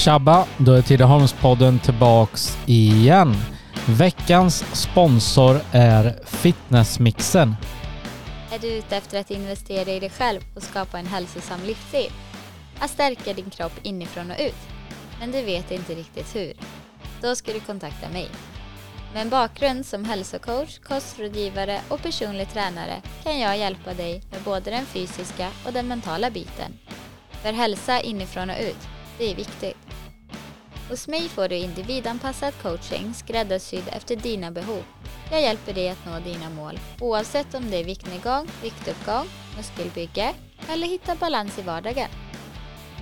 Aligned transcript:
Tjabba! 0.00 0.46
Då 0.58 0.72
är 0.72 0.82
Tidaholmspodden 0.82 1.78
tillbaks 1.78 2.58
igen. 2.66 3.36
Veckans 3.88 4.64
sponsor 4.72 5.60
är 5.72 6.18
Fitnessmixen. 6.26 7.56
Är 8.52 8.58
du 8.58 8.68
ute 8.68 8.96
efter 8.96 9.20
att 9.20 9.30
investera 9.30 9.90
i 9.90 10.00
dig 10.00 10.10
själv 10.10 10.40
och 10.56 10.62
skapa 10.62 10.98
en 10.98 11.06
hälsosam 11.06 11.60
livsstil? 11.66 12.12
Att 12.78 12.90
stärka 12.90 13.32
din 13.32 13.50
kropp 13.50 13.72
inifrån 13.82 14.30
och 14.30 14.36
ut? 14.40 14.56
Men 15.20 15.32
du 15.32 15.42
vet 15.42 15.70
inte 15.70 15.94
riktigt 15.94 16.36
hur? 16.36 16.52
Då 17.22 17.36
ska 17.36 17.52
du 17.52 17.60
kontakta 17.60 18.08
mig. 18.08 18.28
Med 19.12 19.22
en 19.22 19.30
bakgrund 19.30 19.86
som 19.86 20.04
hälsocoach, 20.04 20.78
kostrådgivare 20.78 21.80
och 21.88 22.02
personlig 22.02 22.48
tränare 22.48 23.02
kan 23.22 23.40
jag 23.40 23.58
hjälpa 23.58 23.94
dig 23.94 24.22
med 24.30 24.40
både 24.44 24.70
den 24.70 24.86
fysiska 24.86 25.48
och 25.66 25.72
den 25.72 25.88
mentala 25.88 26.30
biten. 26.30 26.78
För 27.30 27.52
hälsa 27.52 28.00
inifrån 28.00 28.50
och 28.50 28.56
ut, 28.60 28.88
det 29.18 29.30
är 29.30 29.34
viktigt. 29.34 29.89
Hos 30.90 31.08
mig 31.08 31.28
får 31.28 31.48
du 31.48 31.56
individanpassad 31.56 32.54
coaching 32.62 33.14
skräddarsydd 33.14 33.88
efter 33.92 34.16
dina 34.16 34.50
behov. 34.50 34.82
Jag 35.30 35.42
hjälper 35.42 35.72
dig 35.72 35.88
att 35.88 36.06
nå 36.06 36.20
dina 36.20 36.50
mål 36.50 36.80
oavsett 37.00 37.54
om 37.54 37.70
det 37.70 37.76
är 37.76 37.84
viktnedgång, 37.84 38.48
viktuppgång, 38.62 39.26
muskelbygge 39.56 40.34
eller 40.68 40.86
hitta 40.86 41.14
balans 41.14 41.58
i 41.58 41.62
vardagen. 41.62 42.08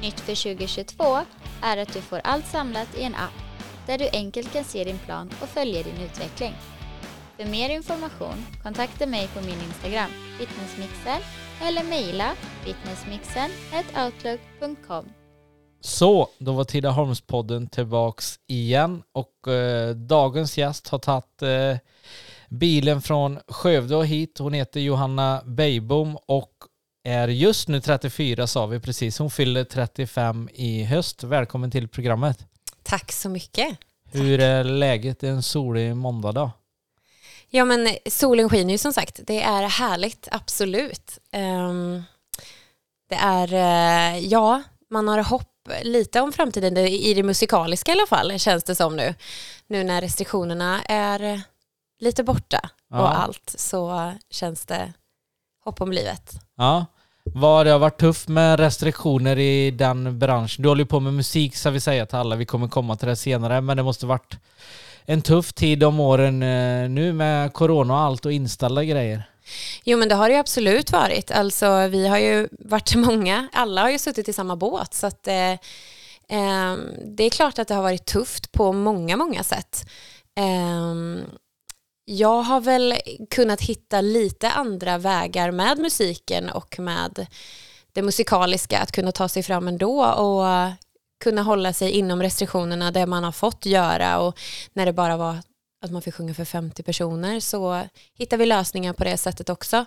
Nytt 0.02 0.20
för 0.20 0.34
2022 0.34 1.18
är 1.62 1.76
att 1.76 1.92
du 1.92 2.00
får 2.00 2.20
allt 2.24 2.46
samlat 2.46 2.98
i 2.98 3.02
en 3.02 3.14
app 3.14 3.42
där 3.86 3.98
du 3.98 4.08
enkelt 4.12 4.52
kan 4.52 4.64
se 4.64 4.84
din 4.84 4.98
plan 4.98 5.30
och 5.42 5.48
följa 5.48 5.82
din 5.82 6.00
utveckling. 6.04 6.54
För 7.36 7.44
mer 7.44 7.70
information 7.70 8.46
kontakta 8.62 9.06
mig 9.06 9.28
på 9.28 9.40
min 9.40 9.62
Instagram, 9.62 10.10
fitnessmixen, 10.38 11.20
eller 11.62 11.84
mejla 11.84 12.34
fitnessmixen.outlook.com. 12.64 15.17
Så, 15.80 16.28
då 16.38 16.52
var 16.52 16.64
Tidaholmspodden 16.64 17.68
tillbaks 17.68 18.38
igen 18.46 19.02
och 19.12 19.52
eh, 19.52 19.90
dagens 19.94 20.58
gäst 20.58 20.88
har 20.88 20.98
tagit 20.98 21.42
eh, 21.42 21.76
bilen 22.48 23.02
från 23.02 23.38
Skövde 23.48 23.96
och 23.96 24.06
hit. 24.06 24.38
Hon 24.38 24.52
heter 24.52 24.80
Johanna 24.80 25.42
Beijbom 25.44 26.18
och 26.26 26.52
är 27.04 27.28
just 27.28 27.68
nu 27.68 27.80
34 27.80 28.46
sa 28.46 28.66
vi 28.66 28.80
precis. 28.80 29.18
Hon 29.18 29.30
fyller 29.30 29.64
35 29.64 30.48
i 30.52 30.84
höst. 30.84 31.22
Välkommen 31.22 31.70
till 31.70 31.88
programmet. 31.88 32.46
Tack 32.82 33.12
så 33.12 33.28
mycket. 33.28 33.78
Hur 34.12 34.40
är 34.40 34.64
läget 34.64 35.22
en 35.22 35.42
solig 35.42 35.96
måndagdag? 35.96 36.50
Ja 37.50 37.64
men 37.64 37.88
solen 38.06 38.48
skiner 38.48 38.72
ju 38.72 38.78
som 38.78 38.92
sagt. 38.92 39.20
Det 39.26 39.42
är 39.42 39.68
härligt, 39.68 40.28
absolut. 40.30 41.18
Um, 41.32 42.02
det 43.08 43.14
är, 43.14 43.52
uh, 43.52 44.18
ja, 44.18 44.62
man 44.90 45.08
har 45.08 45.22
hopp 45.22 45.57
lite 45.82 46.20
om 46.20 46.32
framtiden 46.32 46.76
i 46.76 47.14
det 47.14 47.22
musikaliska 47.22 47.92
i 47.92 47.94
alla 47.94 48.06
fall 48.06 48.38
känns 48.38 48.64
det 48.64 48.74
som 48.74 48.96
nu. 48.96 49.14
Nu 49.66 49.84
när 49.84 50.00
restriktionerna 50.00 50.82
är 50.82 51.42
lite 52.00 52.24
borta 52.24 52.70
ja. 52.90 53.00
och 53.00 53.18
allt 53.18 53.54
så 53.56 54.12
känns 54.30 54.66
det 54.66 54.92
hopp 55.64 55.80
om 55.80 55.92
livet. 55.92 56.40
Ja. 56.56 56.86
Vad 57.34 57.66
det 57.66 57.72
har 57.72 57.78
varit 57.78 58.00
tufft 58.00 58.28
med 58.28 58.60
restriktioner 58.60 59.38
i 59.38 59.70
den 59.70 60.18
branschen. 60.18 60.62
Du 60.62 60.68
håller 60.68 60.82
ju 60.82 60.86
på 60.86 61.00
med 61.00 61.14
musik 61.14 61.56
så 61.56 61.70
vi 61.70 61.80
säger 61.80 62.06
till 62.06 62.18
alla, 62.18 62.36
vi 62.36 62.46
kommer 62.46 62.68
komma 62.68 62.96
till 62.96 63.08
det 63.08 63.16
senare, 63.16 63.60
men 63.60 63.76
det 63.76 63.82
måste 63.82 64.06
varit 64.06 64.38
en 65.04 65.22
tuff 65.22 65.52
tid 65.52 65.84
om 65.84 66.00
åren 66.00 66.42
eh, 66.42 66.88
nu 66.88 67.12
med 67.12 67.52
corona 67.52 67.94
och 67.94 68.00
allt 68.00 68.26
och 68.26 68.32
inställda 68.32 68.84
grejer. 68.84 69.22
Jo 69.84 69.98
men 69.98 70.08
det 70.08 70.14
har 70.14 70.28
det 70.28 70.34
ju 70.34 70.40
absolut 70.40 70.92
varit. 70.92 71.30
Alltså 71.30 71.86
vi 71.86 72.08
har 72.08 72.18
ju 72.18 72.48
varit 72.50 72.94
många, 72.96 73.48
alla 73.52 73.82
har 73.82 73.90
ju 73.90 73.98
suttit 73.98 74.28
i 74.28 74.32
samma 74.32 74.56
båt 74.56 74.94
så 74.94 75.06
att 75.06 75.28
eh, 75.28 75.52
eh, 76.28 76.76
det 77.04 77.24
är 77.24 77.30
klart 77.30 77.58
att 77.58 77.68
det 77.68 77.74
har 77.74 77.82
varit 77.82 78.06
tufft 78.06 78.52
på 78.52 78.72
många, 78.72 79.16
många 79.16 79.42
sätt. 79.42 79.88
Eh, 80.38 80.94
jag 82.04 82.42
har 82.42 82.60
väl 82.60 82.94
kunnat 83.30 83.60
hitta 83.60 84.00
lite 84.00 84.50
andra 84.50 84.98
vägar 84.98 85.50
med 85.50 85.78
musiken 85.78 86.50
och 86.50 86.78
med 86.78 87.26
det 87.92 88.02
musikaliska, 88.02 88.78
att 88.78 88.92
kunna 88.92 89.12
ta 89.12 89.28
sig 89.28 89.42
fram 89.42 89.68
ändå 89.68 90.04
och 90.04 90.46
kunna 91.24 91.42
hålla 91.42 91.72
sig 91.72 91.90
inom 91.90 92.22
restriktionerna 92.22 92.90
det 92.90 93.06
man 93.06 93.24
har 93.24 93.32
fått 93.32 93.66
göra 93.66 94.18
och 94.18 94.38
när 94.72 94.86
det 94.86 94.92
bara 94.92 95.16
var 95.16 95.36
att 95.80 95.90
man 95.90 96.02
fick 96.02 96.14
sjunga 96.14 96.34
för 96.34 96.44
50 96.44 96.82
personer 96.82 97.40
så 97.40 97.86
hittar 98.14 98.36
vi 98.36 98.46
lösningar 98.46 98.92
på 98.92 99.04
det 99.04 99.16
sättet 99.16 99.48
också. 99.48 99.84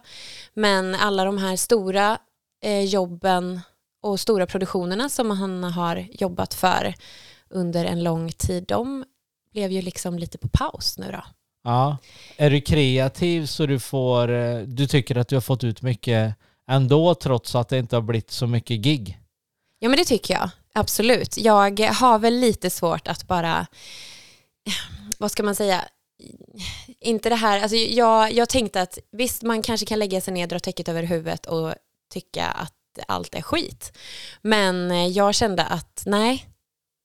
Men 0.53 0.96
alla 0.96 1.25
de 1.25 1.38
här 1.38 1.56
stora 1.56 2.18
eh, 2.63 2.81
jobben 2.81 3.62
och 4.03 4.19
stora 4.19 4.46
produktionerna 4.46 5.09
som 5.09 5.31
han 5.31 5.63
har 5.63 6.07
jobbat 6.12 6.53
för 6.53 6.94
under 7.50 7.85
en 7.85 8.03
lång 8.03 8.31
tid, 8.31 8.63
de 8.68 9.06
blev 9.51 9.72
ju 9.72 9.81
liksom 9.81 10.19
lite 10.19 10.38
på 10.38 10.47
paus 10.47 10.97
nu 10.97 11.12
då. 11.12 11.24
Ja. 11.63 11.97
Är 12.38 12.50
du 12.50 12.62
kreativ 12.62 13.46
så 13.46 13.66
du 13.66 13.80
får, 13.80 14.31
eh, 14.31 14.59
du 14.59 14.88
tycker 14.88 15.16
att 15.16 15.28
du 15.28 15.35
har 15.35 15.41
fått 15.41 15.63
ut 15.63 15.81
mycket 15.81 16.35
ändå 16.68 17.16
trots 17.16 17.56
att 17.56 17.69
det 17.69 17.78
inte 17.78 17.96
har 17.96 18.01
blivit 18.01 18.31
så 18.31 18.47
mycket 18.47 18.80
gig? 18.80 19.18
Ja 19.80 19.90
men 19.90 19.97
det 19.97 20.06
tycker 20.06 20.34
jag, 20.34 20.50
absolut. 20.74 21.38
Jag 21.38 21.81
har 21.81 22.19
väl 22.19 22.40
lite 22.40 22.69
svårt 22.69 23.07
att 23.07 23.28
bara 23.28 23.68
vad 25.21 25.31
ska 25.31 25.43
man 25.43 25.55
säga, 25.55 25.85
inte 26.99 27.29
det 27.29 27.35
här, 27.35 27.61
alltså 27.61 27.77
jag, 27.77 28.33
jag 28.33 28.49
tänkte 28.49 28.81
att 28.81 28.97
visst 29.11 29.43
man 29.43 29.61
kanske 29.61 29.85
kan 29.85 29.99
lägga 29.99 30.21
sig 30.21 30.33
ner, 30.33 30.47
dra 30.47 30.59
täcket 30.59 30.89
över 30.89 31.03
huvudet 31.03 31.45
och 31.45 31.73
tycka 32.13 32.45
att 32.45 32.73
allt 33.07 33.35
är 33.35 33.41
skit. 33.41 33.97
Men 34.41 34.91
eh, 34.91 35.07
jag 35.07 35.35
kände 35.35 35.63
att 35.63 36.03
nej, 36.05 36.47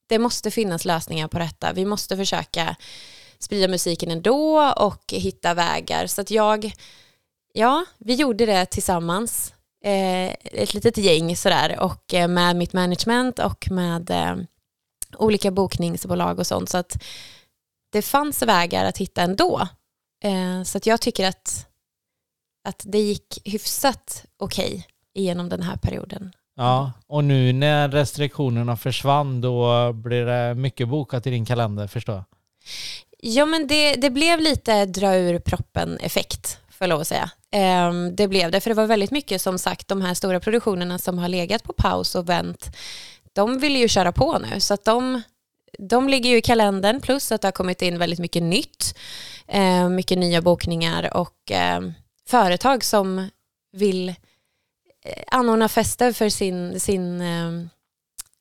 det 0.08 0.18
måste 0.18 0.50
finnas 0.50 0.84
lösningar 0.84 1.28
på 1.28 1.38
detta. 1.38 1.72
Vi 1.72 1.84
måste 1.84 2.16
försöka 2.16 2.76
sprida 3.38 3.68
musiken 3.68 4.10
ändå 4.10 4.72
och 4.76 5.12
hitta 5.12 5.54
vägar. 5.54 6.06
Så 6.06 6.20
att 6.20 6.30
jag, 6.30 6.72
ja, 7.52 7.84
vi 7.98 8.14
gjorde 8.14 8.46
det 8.46 8.66
tillsammans. 8.66 9.52
Eh, 9.84 10.34
ett 10.42 10.74
litet 10.74 10.96
gäng 10.96 11.36
sådär 11.36 11.80
och 11.80 12.14
eh, 12.14 12.28
med 12.28 12.56
mitt 12.56 12.72
management 12.72 13.38
och 13.38 13.70
med 13.70 14.10
eh, 14.10 14.36
olika 15.18 15.50
bokningsbolag 15.50 16.38
och 16.38 16.46
sånt. 16.46 16.70
Så 16.70 16.78
att 16.78 17.02
det 17.96 18.02
fanns 18.02 18.42
vägar 18.42 18.84
att 18.84 18.98
hitta 18.98 19.22
ändå. 19.22 19.68
Eh, 20.24 20.62
så 20.62 20.78
att 20.78 20.86
jag 20.86 21.00
tycker 21.00 21.28
att, 21.28 21.66
att 22.68 22.82
det 22.86 22.98
gick 22.98 23.38
hyfsat 23.44 24.24
okej 24.38 24.66
okay 24.66 24.82
genom 25.24 25.48
den 25.48 25.62
här 25.62 25.76
perioden. 25.76 26.32
Ja, 26.56 26.92
och 27.06 27.24
nu 27.24 27.52
när 27.52 27.88
restriktionerna 27.88 28.76
försvann 28.76 29.40
då 29.40 29.92
blir 29.92 30.24
det 30.24 30.54
mycket 30.54 30.88
bokat 30.88 31.26
i 31.26 31.30
din 31.30 31.46
kalender 31.46 31.86
förstår 31.86 32.14
jag. 32.14 32.24
Ja 33.18 33.46
men 33.46 33.66
det, 33.66 33.94
det 33.94 34.10
blev 34.10 34.40
lite 34.40 34.86
dra 34.86 35.16
ur 35.16 35.38
proppen 35.38 35.98
effekt 35.98 36.58
får 36.68 36.84
jag 36.84 36.88
lov 36.88 37.00
att 37.00 37.08
säga. 37.08 37.30
Eh, 37.50 37.92
det 38.12 38.28
blev 38.28 38.50
det, 38.50 38.60
för 38.60 38.70
det 38.70 38.74
var 38.74 38.86
väldigt 38.86 39.10
mycket 39.10 39.42
som 39.42 39.58
sagt 39.58 39.88
de 39.88 40.02
här 40.02 40.14
stora 40.14 40.40
produktionerna 40.40 40.98
som 40.98 41.18
har 41.18 41.28
legat 41.28 41.62
på 41.62 41.72
paus 41.72 42.14
och 42.14 42.28
vänt, 42.28 42.76
de 43.32 43.58
vill 43.58 43.76
ju 43.76 43.88
köra 43.88 44.12
på 44.12 44.38
nu 44.38 44.60
så 44.60 44.74
att 44.74 44.84
de 44.84 45.22
de 45.78 46.08
ligger 46.08 46.30
ju 46.30 46.36
i 46.36 46.42
kalendern 46.42 47.00
plus 47.00 47.32
att 47.32 47.40
det 47.40 47.46
har 47.48 47.52
kommit 47.52 47.82
in 47.82 47.98
väldigt 47.98 48.18
mycket 48.18 48.42
nytt, 48.42 48.98
eh, 49.48 49.88
mycket 49.88 50.18
nya 50.18 50.42
bokningar 50.42 51.16
och 51.16 51.50
eh, 51.50 51.80
företag 52.28 52.84
som 52.84 53.28
vill 53.72 54.08
eh, 54.08 54.14
anordna 55.26 55.68
fester 55.68 56.12
för 56.12 56.28
sin, 56.28 56.80
sin 56.80 57.20
eh, 57.20 57.68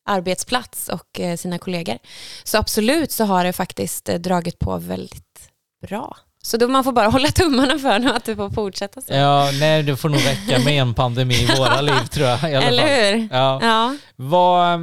arbetsplats 0.06 0.90
och 0.90 1.20
eh, 1.20 1.38
sina 1.38 1.58
kollegor. 1.58 1.98
Så 2.44 2.58
absolut 2.58 3.12
så 3.12 3.24
har 3.24 3.44
det 3.44 3.54
faktiskt 3.54 4.06
dragit 4.06 4.60
på 4.60 4.78
väldigt 4.78 5.50
bra. 5.88 6.18
Så 6.44 6.58
då 6.58 6.68
man 6.68 6.84
får 6.84 6.92
bara 6.92 7.08
hålla 7.16 7.28
tummarna 7.28 7.80
för 7.80 8.00
nu 8.00 8.10
att 8.12 8.26
det 8.26 8.36
får 8.36 8.50
fortsätta 8.50 9.02
så. 9.02 9.14
Ja, 9.14 9.52
nej 9.60 9.84
det 9.84 9.98
får 9.98 10.10
nog 10.10 10.26
räcka 10.26 10.60
med 10.60 10.82
en 10.82 10.94
pandemi 10.94 11.34
i 11.34 11.56
våra 11.58 11.82
liv 11.92 12.06
tror 12.12 12.28
jag. 12.28 12.44
Eller 12.44 12.62
fall. 12.84 13.20
hur? 13.20 13.28
Ja. 13.32 13.60
ja. 13.62 13.96
Var, 14.16 14.80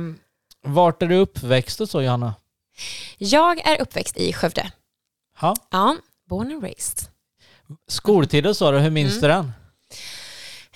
vart 0.63 1.03
är 1.03 1.07
du 1.07 1.17
uppväxt 1.17 1.81
och 1.81 1.89
så 1.89 2.03
Johanna? 2.03 2.35
Jag 3.19 3.67
är 3.67 3.81
uppväxt 3.81 4.17
i 4.17 4.33
Skövde. 4.33 4.73
Ha? 5.39 5.55
Ja, 5.71 5.97
born 6.29 6.53
and 6.53 6.63
raised. 6.63 7.09
Skoltiden 7.89 8.55
sa 8.55 8.71
du, 8.71 8.79
hur 8.79 8.91
minns 8.91 9.13
mm. 9.13 9.23
du 9.23 9.29
den? 9.29 9.53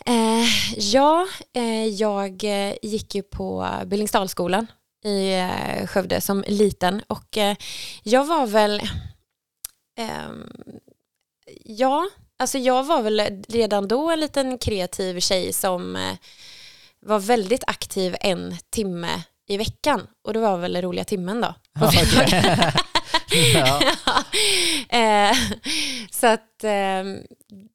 Eh, 0.07 0.79
ja, 0.79 1.27
eh, 1.53 1.87
jag 1.87 2.45
eh, 2.45 2.75
gick 2.83 3.15
ju 3.15 3.23
på 3.23 3.69
Billingsdalsskolan 3.87 4.67
i 5.05 5.35
eh, 5.35 5.87
Skövde 5.87 6.21
som 6.21 6.45
liten 6.47 7.03
och 7.07 7.37
eh, 7.37 7.57
jag 8.03 8.25
var 8.25 8.47
väl, 8.47 8.83
ehm, 9.99 10.51
ja, 11.65 12.09
alltså 12.39 12.59
jag 12.59 12.85
var 12.85 13.03
väl 13.03 13.45
redan 13.49 13.89
då 13.89 14.11
en 14.11 14.21
liten 14.21 14.59
kreativ 14.59 15.21
tjej 15.21 15.53
som 15.53 15.97
eh, 15.97 16.17
var 17.01 17.19
väldigt 17.19 17.65
aktiv 17.67 18.17
en 18.21 18.57
timme 18.71 19.23
i 19.47 19.57
veckan 19.57 20.07
och 20.25 20.33
det 20.33 20.41
var 20.41 20.59
väl 20.59 20.83
roliga 20.83 21.05
timmen 21.05 21.41
då. 21.41 21.55
Ja. 21.73 21.93
eh, 24.89 25.37
så 26.11 26.27
att 26.27 26.65
eh, 26.65 27.05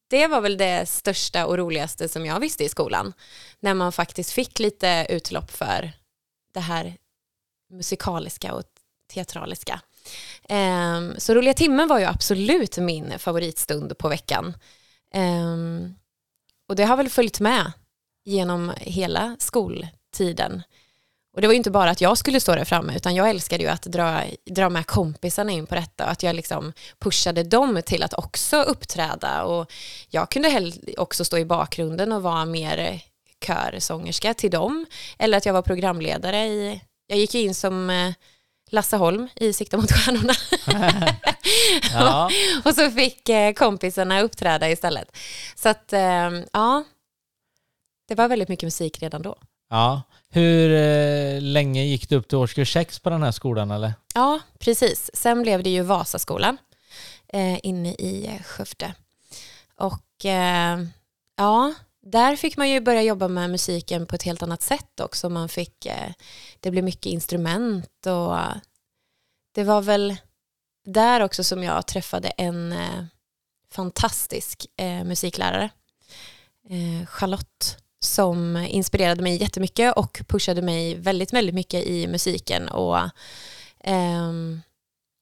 det 0.08 0.26
var 0.26 0.40
väl 0.40 0.56
det 0.56 0.88
största 0.88 1.46
och 1.46 1.58
roligaste 1.58 2.08
som 2.08 2.26
jag 2.26 2.40
visste 2.40 2.64
i 2.64 2.68
skolan. 2.68 3.12
När 3.60 3.74
man 3.74 3.92
faktiskt 3.92 4.32
fick 4.32 4.58
lite 4.58 5.06
utlopp 5.08 5.50
för 5.50 5.92
det 6.54 6.60
här 6.60 6.96
musikaliska 7.70 8.54
och 8.54 8.64
teatraliska. 9.12 9.80
Um, 10.48 11.14
så 11.18 11.34
roliga 11.34 11.54
timmen 11.54 11.88
var 11.88 11.98
ju 11.98 12.04
absolut 12.04 12.78
min 12.78 13.18
favoritstund 13.18 13.98
på 13.98 14.08
veckan. 14.08 14.54
Um, 15.14 15.94
och 16.68 16.76
det 16.76 16.84
har 16.84 16.96
väl 16.96 17.08
följt 17.08 17.40
med 17.40 17.72
genom 18.24 18.72
hela 18.76 19.36
skoltiden. 19.38 20.62
Och 21.34 21.40
det 21.40 21.46
var 21.46 21.52
ju 21.52 21.58
inte 21.58 21.70
bara 21.70 21.90
att 21.90 22.00
jag 22.00 22.18
skulle 22.18 22.40
stå 22.40 22.54
där 22.54 22.64
framme, 22.64 22.96
utan 22.96 23.14
jag 23.14 23.30
älskade 23.30 23.62
ju 23.62 23.68
att 23.68 23.82
dra, 23.82 24.22
dra 24.50 24.68
med 24.68 24.86
kompisarna 24.86 25.52
in 25.52 25.66
på 25.66 25.74
detta, 25.74 26.04
att 26.04 26.22
jag 26.22 26.36
liksom 26.36 26.72
pushade 26.98 27.42
dem 27.42 27.82
till 27.86 28.02
att 28.02 28.14
också 28.14 28.62
uppträda. 28.62 29.42
Och 29.42 29.72
jag 30.10 30.30
kunde 30.30 30.72
också 30.96 31.24
stå 31.24 31.38
i 31.38 31.44
bakgrunden 31.44 32.12
och 32.12 32.22
vara 32.22 32.44
mer 32.44 33.00
körsångerska 33.46 34.34
till 34.34 34.50
dem, 34.50 34.86
eller 35.18 35.38
att 35.38 35.46
jag 35.46 35.52
var 35.52 35.62
programledare 35.62 36.46
i, 36.46 36.80
jag 37.06 37.18
gick 37.18 37.34
in 37.34 37.54
som 37.54 37.90
eh, 37.90 38.12
Lasse 38.70 38.96
Holm 38.96 39.28
i 39.36 39.52
Sikta 39.52 39.76
mot 39.76 39.92
stjärnorna. 39.92 40.34
ja. 41.92 42.30
och 42.64 42.74
så 42.74 42.90
fick 42.90 43.28
eh, 43.28 43.52
kompisarna 43.52 44.20
uppträda 44.20 44.70
istället. 44.70 45.16
Så 45.54 45.68
att, 45.68 45.92
eh, 45.92 46.30
ja, 46.52 46.84
det 48.08 48.14
var 48.14 48.28
väldigt 48.28 48.48
mycket 48.48 48.66
musik 48.66 49.02
redan 49.02 49.22
då. 49.22 49.36
Ja, 49.72 50.02
hur 50.28 50.72
eh, 50.72 51.40
länge 51.40 51.84
gick 51.84 52.08
du 52.08 52.16
upp 52.16 52.28
till 52.28 52.38
årskurs 52.38 52.72
6 52.72 52.98
på 52.98 53.10
den 53.10 53.22
här 53.22 53.32
skolan 53.32 53.70
eller? 53.70 53.94
Ja, 54.14 54.40
precis. 54.58 55.10
Sen 55.14 55.42
blev 55.42 55.62
det 55.62 55.70
ju 55.70 55.82
Vasaskolan 55.82 56.58
eh, 57.28 57.58
inne 57.62 57.94
i 57.94 58.26
eh, 58.26 58.42
Skövde. 58.42 58.94
Och 59.76 60.24
eh, 60.24 60.78
ja, 61.36 61.74
där 62.02 62.36
fick 62.36 62.56
man 62.56 62.70
ju 62.70 62.80
börja 62.80 63.02
jobba 63.02 63.28
med 63.28 63.50
musiken 63.50 64.06
på 64.06 64.14
ett 64.14 64.22
helt 64.22 64.42
annat 64.42 64.62
sätt 64.62 65.00
också. 65.00 65.28
Man 65.28 65.48
fick, 65.48 65.86
eh, 65.86 66.12
det 66.60 66.70
blev 66.70 66.84
mycket 66.84 67.12
instrument 67.12 68.06
och 68.06 68.36
det 69.54 69.64
var 69.64 69.82
väl 69.82 70.16
där 70.84 71.20
också 71.20 71.44
som 71.44 71.62
jag 71.62 71.86
träffade 71.86 72.28
en 72.28 72.72
eh, 72.72 73.04
fantastisk 73.70 74.66
eh, 74.76 75.04
musiklärare. 75.04 75.70
Eh, 76.68 77.06
Charlotte 77.06 77.81
som 78.04 78.56
inspirerade 78.56 79.22
mig 79.22 79.42
jättemycket 79.42 79.96
och 79.96 80.22
pushade 80.28 80.62
mig 80.62 80.94
väldigt, 80.94 81.32
väldigt 81.32 81.54
mycket 81.54 81.86
i 81.86 82.06
musiken. 82.06 82.68
Och, 82.68 82.98
eh, 83.80 84.32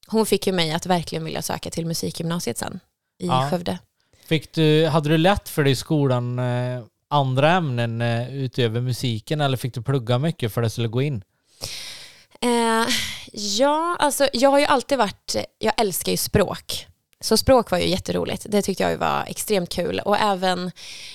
hon 0.06 0.27
fick 0.27 0.47
ju 0.47 0.53
mig 0.53 0.73
att 0.73 0.87
verkligen 0.87 1.25
vilja 1.25 1.43
söka 1.43 1.71
till 1.71 1.87
musikgymnasiet 1.87 2.59
sen 2.59 2.81
i 3.19 3.27
ja. 3.27 3.49
Skövde. 3.50 3.79
Fick 4.27 4.53
du, 4.53 4.87
hade 4.87 5.09
du 5.09 5.19
lätt 5.19 5.49
för 5.49 5.65
dig 5.65 5.73
i 5.73 5.77
skolan 5.77 6.38
eh, 6.38 6.82
andra 7.09 7.50
ämnen 7.50 8.00
eh, 8.00 8.35
utöver 8.35 8.81
musiken 8.81 9.41
eller 9.41 9.56
fick 9.56 9.75
du 9.75 9.83
plugga 9.83 10.19
mycket 10.19 10.53
för 10.53 10.62
att 10.62 10.67
det 10.67 10.71
skulle 10.71 10.88
gå 10.88 11.03
in? 11.03 11.25
Eh, 12.41 12.87
ja, 13.33 13.97
alltså 13.99 14.29
jag 14.33 14.50
har 14.50 14.59
ju 14.59 14.65
alltid 14.65 14.99
varit, 14.99 15.37
jag 15.59 15.81
älskar 15.81 16.12
ju 16.12 16.17
språk. 16.17 16.87
Så 17.25 17.37
språk 17.37 17.70
var 17.70 17.78
ju 17.78 17.88
jätteroligt. 17.88 18.46
Det 18.49 18.62
tyckte 18.62 18.82
jag 18.82 18.99
var 18.99 19.25
extremt 19.26 19.69
kul. 19.69 20.00
Och 20.05 20.17
även, 20.17 20.70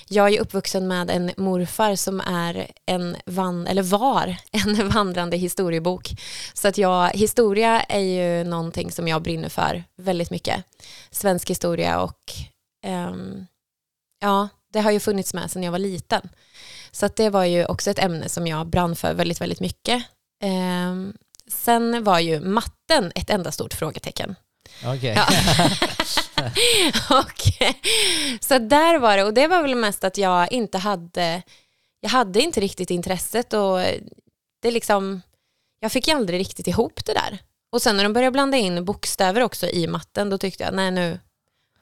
jag 0.08 0.34
är 0.34 0.40
uppvuxen 0.40 0.88
med 0.88 1.10
en 1.10 1.30
morfar 1.36 1.96
som 1.96 2.20
är 2.20 2.70
en 2.86 3.16
van, 3.26 3.66
eller 3.66 3.82
var 3.82 4.36
en 4.52 4.88
vandrande 4.88 5.36
historiebok. 5.36 6.10
Så 6.54 6.68
att 6.68 6.78
jag, 6.78 7.10
historia 7.10 7.80
är 7.80 8.00
ju 8.00 8.44
någonting 8.44 8.92
som 8.92 9.08
jag 9.08 9.22
brinner 9.22 9.48
för 9.48 9.84
väldigt 9.96 10.30
mycket. 10.30 10.64
Svensk 11.10 11.50
historia 11.50 12.00
och 12.00 12.20
um, 12.86 13.46
ja, 14.20 14.48
det 14.72 14.80
har 14.80 14.90
ju 14.90 15.00
funnits 15.00 15.34
med 15.34 15.50
sedan 15.50 15.62
jag 15.62 15.72
var 15.72 15.78
liten. 15.78 16.28
Så 16.90 17.06
att 17.06 17.16
det 17.16 17.30
var 17.30 17.44
ju 17.44 17.66
också 17.66 17.90
ett 17.90 17.98
ämne 17.98 18.28
som 18.28 18.46
jag 18.46 18.66
brann 18.66 18.96
för 18.96 19.14
väldigt, 19.14 19.40
väldigt 19.40 19.60
mycket. 19.60 20.04
Um, 20.44 21.16
sen 21.48 22.04
var 22.04 22.18
ju 22.18 22.40
matten 22.40 23.12
ett 23.14 23.30
enda 23.30 23.52
stort 23.52 23.74
frågetecken. 23.74 24.34
Okej. 24.84 25.14
Ja. 25.16 25.26
och, 27.20 27.42
så 28.40 28.58
där 28.58 28.98
var 28.98 29.16
det, 29.16 29.24
och 29.24 29.34
det 29.34 29.46
var 29.46 29.62
väl 29.62 29.74
mest 29.74 30.04
att 30.04 30.18
jag 30.18 30.52
inte 30.52 30.78
hade, 30.78 31.42
jag 32.00 32.10
hade 32.10 32.40
inte 32.40 32.60
riktigt 32.60 32.90
intresset 32.90 33.52
och 33.52 33.78
det 34.62 34.70
liksom, 34.70 35.22
jag 35.80 35.92
fick 35.92 36.08
ju 36.08 36.14
aldrig 36.14 36.40
riktigt 36.40 36.66
ihop 36.66 37.04
det 37.04 37.12
där. 37.12 37.38
Och 37.72 37.82
sen 37.82 37.96
när 37.96 38.04
de 38.04 38.12
började 38.12 38.32
blanda 38.32 38.56
in 38.56 38.84
bokstäver 38.84 39.40
också 39.40 39.66
i 39.66 39.86
matten, 39.86 40.30
då 40.30 40.38
tyckte 40.38 40.64
jag, 40.64 40.74
nej 40.74 40.90
nu, 40.90 41.18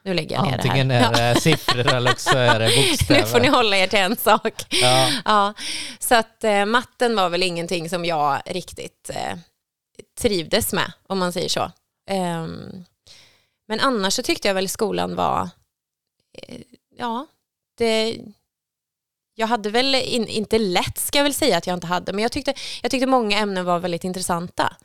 nu 0.03 0.13
lägger 0.13 0.35
jag 0.35 0.45
ner 0.45 0.53
Antingen 0.53 0.87
det 0.87 0.93
här. 0.93 1.05
Antingen 1.05 1.25
är 1.25 1.33
det 1.33 1.41
siffror 1.41 1.93
eller 1.95 2.11
också 2.11 2.37
är 2.37 2.59
det 2.59 2.65
bokstäver. 2.75 3.21
nu 3.21 3.27
får 3.27 3.39
ni 3.39 3.47
hålla 3.47 3.77
er 3.77 3.87
till 3.87 3.99
en 3.99 4.15
sak. 4.15 4.65
Ja. 4.69 5.09
ja. 5.25 5.53
Så 5.99 6.15
att 6.15 6.43
eh, 6.43 6.65
matten 6.65 7.15
var 7.15 7.29
väl 7.29 7.43
ingenting 7.43 7.89
som 7.89 8.05
jag 8.05 8.41
riktigt 8.45 9.09
eh, 9.09 9.37
trivdes 10.21 10.73
med, 10.73 10.91
om 11.07 11.19
man 11.19 11.33
säger 11.33 11.49
så. 11.49 11.71
Um, 12.11 12.85
men 13.67 13.79
annars 13.79 14.13
så 14.13 14.23
tyckte 14.23 14.47
jag 14.47 14.55
väl 14.55 14.69
skolan 14.69 15.15
var, 15.15 15.49
eh, 16.33 16.61
ja, 16.97 17.27
det, 17.77 18.21
jag 19.35 19.47
hade 19.47 19.69
väl 19.69 19.95
in, 19.95 20.27
inte 20.27 20.59
lätt 20.59 20.97
ska 20.97 21.17
jag 21.17 21.23
väl 21.23 21.33
säga 21.33 21.57
att 21.57 21.67
jag 21.67 21.73
inte 21.73 21.87
hade, 21.87 22.13
men 22.13 22.21
jag 22.21 22.31
tyckte, 22.31 22.53
jag 22.81 22.91
tyckte 22.91 23.07
många 23.07 23.37
ämnen 23.37 23.65
var 23.65 23.79
väldigt 23.79 24.03
intressanta 24.03 24.75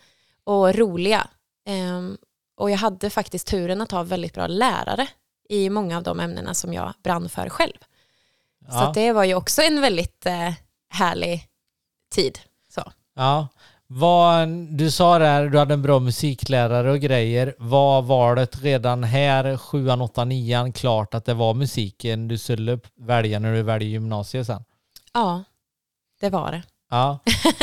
och 0.44 0.75
roliga. 0.75 1.28
Um, 1.69 2.19
och 2.56 2.70
jag 2.70 2.78
hade 2.78 3.11
faktiskt 3.11 3.46
turen 3.46 3.81
att 3.81 3.90
ha 3.90 4.02
väldigt 4.02 4.34
bra 4.34 4.46
lärare 4.46 5.08
i 5.49 5.70
många 5.70 5.96
av 5.96 6.02
de 6.02 6.20
ämnena 6.20 6.55
som 6.55 6.72
jag 6.72 6.94
brann 7.02 7.28
för 7.28 7.49
själv. 7.49 7.76
Ja. 8.67 8.72
Så 8.72 8.93
det 8.93 9.12
var 9.12 9.25
ju 9.25 9.34
också 9.34 9.62
en 9.62 9.81
väldigt 9.81 10.26
eh, 10.26 10.52
härlig 10.88 11.49
tid. 12.14 12.38
Så. 12.75 12.93
Ja, 13.14 13.49
vad, 13.92 14.48
du 14.48 14.90
sa 14.90 15.19
där, 15.19 15.48
du 15.48 15.58
hade 15.58 15.75
en 15.75 15.82
bra 15.82 15.98
musiklärare 15.98 16.90
och 16.90 17.00
grejer. 17.00 17.54
Var 17.58 18.02
valet 18.02 18.62
redan 18.62 19.04
här, 19.04 19.56
sjuan, 19.56 20.00
åttan, 20.00 20.28
nian, 20.28 20.72
klart 20.72 21.14
att 21.14 21.25
det 21.25 21.34
var 21.34 21.54
musiken 21.54 22.28
du 22.28 22.38
skulle 22.38 22.78
välja 22.96 23.38
när 23.38 23.54
du 23.54 23.62
väljer 23.62 23.88
gymnasiet 23.88 24.46
sen? 24.46 24.64
Ja, 25.12 25.44
det 26.20 26.31
var 26.31 26.52
det. 26.52 26.62
Ja. 26.90 27.19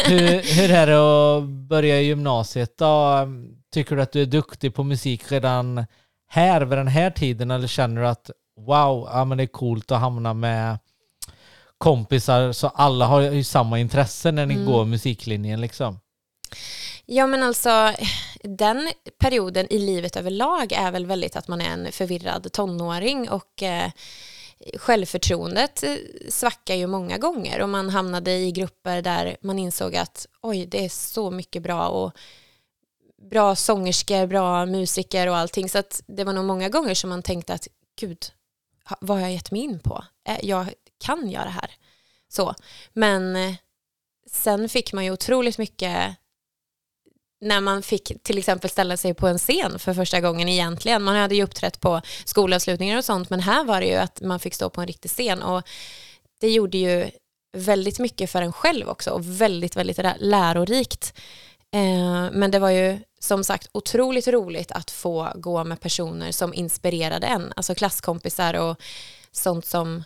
Hur, 0.06 0.56
hur 0.62 0.72
är 0.72 0.88
det 0.88 0.98
att 0.98 1.44
börja 1.44 2.02
gymnasiet 2.02 2.78
då? 2.78 3.28
Tycker 3.74 3.96
du 3.96 4.02
att 4.02 4.12
du 4.12 4.22
är 4.22 4.26
duktig 4.26 4.76
på 4.76 4.84
musik 4.84 5.32
redan 5.32 5.86
här 6.30 6.62
vid 6.62 6.78
den 6.78 6.88
här 6.88 7.12
tiden 7.12 7.52
eller 7.52 7.68
känner 7.68 8.02
du 8.02 8.08
att 8.08 8.32
wow, 8.58 9.10
ja, 9.14 9.26
men 9.26 9.38
det 9.38 9.44
är 9.44 9.48
coolt 9.48 9.92
att 9.92 10.00
hamna 10.00 10.34
med 10.34 10.80
kompisar 11.78 12.52
så 12.52 12.68
alla 12.68 13.06
har 13.06 13.22
ju 13.22 13.44
samma 13.44 13.80
intresse 13.80 14.32
när 14.32 14.46
ni 14.46 14.54
mm. 14.54 14.66
går 14.66 14.86
musiklinjen 14.86 15.62
liksom? 15.62 16.00
Ja 17.06 17.28
men 17.28 17.44
alltså 17.44 17.94
den 18.44 18.90
perioden 19.18 19.68
i 19.70 19.80
livet 19.80 20.16
överlag 20.16 20.72
är 20.72 20.92
väl 20.92 21.06
väldigt 21.06 21.36
att 21.36 21.48
man 21.48 21.62
är 21.62 21.70
en 21.70 21.92
förvirrad 21.92 22.52
tonåring 22.52 23.30
och 23.30 23.64
eh, 23.64 23.92
självförtroendet 24.78 25.84
eh, 25.84 25.96
svackar 26.30 26.76
ju 26.76 26.88
många 26.88 27.18
gånger 27.18 27.62
och 27.62 27.70
man 27.70 27.90
hamnade 27.90 28.32
i 28.32 28.52
grupper 28.52 29.02
där 29.02 29.38
man 29.42 29.60
insåg 29.60 29.96
att 29.96 30.28
oj 30.42 30.66
det 30.66 30.86
är 30.86 30.90
så 30.90 31.32
mycket 31.32 31.64
bra 31.64 31.88
och 31.88 32.12
bra 33.30 33.56
sångerskor, 33.56 34.28
bra 34.28 34.66
musiker 34.66 35.28
och 35.28 35.38
allting 35.38 35.70
så 35.70 35.78
att 35.78 36.04
det 36.08 36.24
var 36.24 36.34
nog 36.34 36.46
många 36.46 36.70
gånger 36.70 36.94
som 36.94 37.10
man 37.10 37.24
tänkte 37.24 37.54
att 37.54 37.68
gud 38.00 38.32
vad 39.00 39.18
har 39.18 39.22
jag 39.22 39.34
gett 39.34 39.52
mig 39.52 39.62
in 39.62 39.80
på? 39.80 40.04
Jag 40.42 40.74
kan 40.98 41.30
göra 41.30 41.44
det 41.44 41.50
här. 41.50 41.72
Så. 42.30 42.56
Men 42.94 43.36
eh, 43.36 43.56
sen 44.32 44.70
fick 44.70 44.94
man 44.94 45.06
ju 45.06 45.12
otroligt 45.12 45.58
mycket 45.58 46.16
när 47.42 47.62
man 47.62 47.84
fick 47.84 48.24
till 48.24 48.38
exempel 48.38 48.70
ställa 48.70 48.98
sig 48.98 49.14
på 49.14 49.28
en 49.28 49.38
scen 49.38 49.80
för 49.80 49.94
första 49.94 50.22
gången 50.22 50.50
egentligen. 50.50 51.04
Man 51.04 51.16
hade 51.16 51.36
ju 51.36 51.44
uppträtt 51.44 51.80
på 51.80 52.02
skolavslutningar 52.26 52.98
och 52.98 53.06
sånt 53.06 53.30
men 53.30 53.40
här 53.40 53.64
var 53.64 53.82
det 53.82 53.88
ju 53.88 53.96
att 53.96 54.22
man 54.22 54.40
fick 54.40 54.54
stå 54.54 54.70
på 54.70 54.82
en 54.82 54.88
riktig 54.88 55.12
scen 55.12 55.44
och 55.44 55.64
det 56.40 56.50
gjorde 56.50 56.78
ju 56.78 57.12
väldigt 57.58 58.00
mycket 58.00 58.32
för 58.32 58.42
en 58.42 58.54
själv 58.54 58.90
också 58.90 59.12
och 59.12 59.42
väldigt, 59.42 59.76
väldigt 59.76 60.00
lärorikt. 60.20 61.14
Eh, 61.74 62.32
men 62.32 62.52
det 62.52 62.60
var 62.60 62.70
ju 62.70 63.00
som 63.20 63.44
sagt 63.44 63.70
otroligt 63.72 64.28
roligt 64.28 64.72
att 64.72 64.92
få 64.92 65.32
gå 65.36 65.64
med 65.64 65.82
personer 65.82 66.32
som 66.32 66.54
inspirerade 66.54 67.28
en, 67.28 67.54
alltså 67.56 67.76
klasskompisar 67.76 68.54
och 68.54 68.82
sånt 69.32 69.66
som 69.66 70.04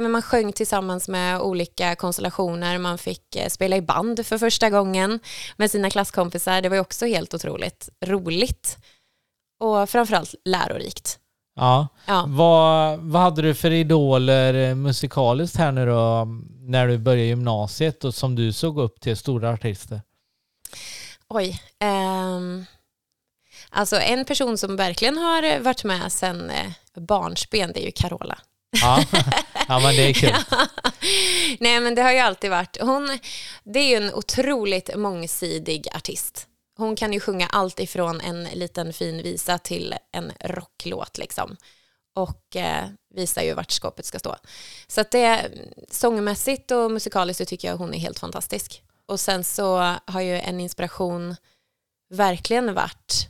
ja, 0.00 0.02
men 0.02 0.12
man 0.12 0.22
sjöng 0.22 0.52
tillsammans 0.52 1.08
med 1.08 1.40
olika 1.40 1.96
konstellationer, 1.96 2.78
man 2.78 2.98
fick 2.98 3.36
eh, 3.36 3.48
spela 3.48 3.76
i 3.76 3.82
band 3.82 4.26
för 4.26 4.38
första 4.38 4.70
gången 4.70 5.20
med 5.56 5.70
sina 5.70 5.90
klasskompisar. 5.90 6.62
Det 6.62 6.68
var 6.68 6.76
ju 6.76 6.80
också 6.80 7.06
helt 7.06 7.34
otroligt 7.34 7.88
roligt 8.04 8.78
och 9.60 9.90
framförallt 9.90 10.34
lärorikt. 10.44 11.18
Ja. 11.56 11.88
ja. 12.06 12.24
Vad, 12.28 12.98
vad 12.98 13.22
hade 13.22 13.42
du 13.42 13.54
för 13.54 13.70
idoler 13.70 14.74
musikaliskt 14.74 15.56
här 15.56 15.72
nu 15.72 15.86
då 15.86 16.28
när 16.60 16.88
du 16.88 16.98
började 16.98 17.26
gymnasiet 17.26 18.04
och 18.04 18.14
som 18.14 18.34
du 18.34 18.52
såg 18.52 18.78
upp 18.78 19.00
till 19.00 19.16
stora 19.16 19.50
artister? 19.50 20.00
Oj. 21.28 21.62
Um, 21.84 22.66
alltså 23.70 23.96
en 23.96 24.24
person 24.24 24.58
som 24.58 24.76
verkligen 24.76 25.18
har 25.18 25.60
varit 25.60 25.84
med 25.84 26.12
sedan 26.12 26.50
eh, 26.50 26.72
barnsben 26.94 27.72
det 27.74 27.82
är 27.82 27.86
ju 27.86 27.92
Carola. 27.92 28.38
Ja, 28.70 29.04
ja 29.68 29.80
men 29.80 29.96
det 29.96 30.02
är 30.02 30.12
kul. 30.12 30.34
Nej 31.60 31.80
men 31.80 31.94
det 31.94 32.02
har 32.02 32.12
ju 32.12 32.18
alltid 32.18 32.50
varit, 32.50 32.80
hon, 32.80 33.18
det 33.64 33.78
är 33.78 33.88
ju 33.88 34.06
en 34.06 34.14
otroligt 34.14 34.96
mångsidig 34.96 35.88
artist. 35.94 36.46
Hon 36.76 36.96
kan 36.96 37.12
ju 37.12 37.20
sjunga 37.20 37.46
allt 37.46 37.80
ifrån 37.80 38.20
en 38.20 38.44
liten 38.44 38.92
fin 38.92 39.22
visa 39.22 39.58
till 39.58 39.94
en 40.12 40.32
rocklåt 40.40 41.18
liksom. 41.18 41.56
Och 42.14 42.56
eh, 42.56 42.88
visar 43.14 43.42
ju 43.42 43.54
vart 43.54 43.70
skåpet 43.70 44.06
ska 44.06 44.18
stå. 44.18 44.36
Så 44.86 45.00
att 45.00 45.10
det, 45.10 45.50
sångmässigt 45.90 46.70
och 46.70 46.90
musikaliskt 46.90 47.38
så 47.38 47.44
tycker 47.44 47.68
jag 47.68 47.76
hon 47.76 47.94
är 47.94 47.98
helt 47.98 48.18
fantastisk. 48.18 48.82
Och 49.06 49.20
sen 49.20 49.44
så 49.44 49.96
har 50.04 50.20
ju 50.20 50.40
en 50.40 50.60
inspiration 50.60 51.36
verkligen 52.10 52.74
varit 52.74 53.28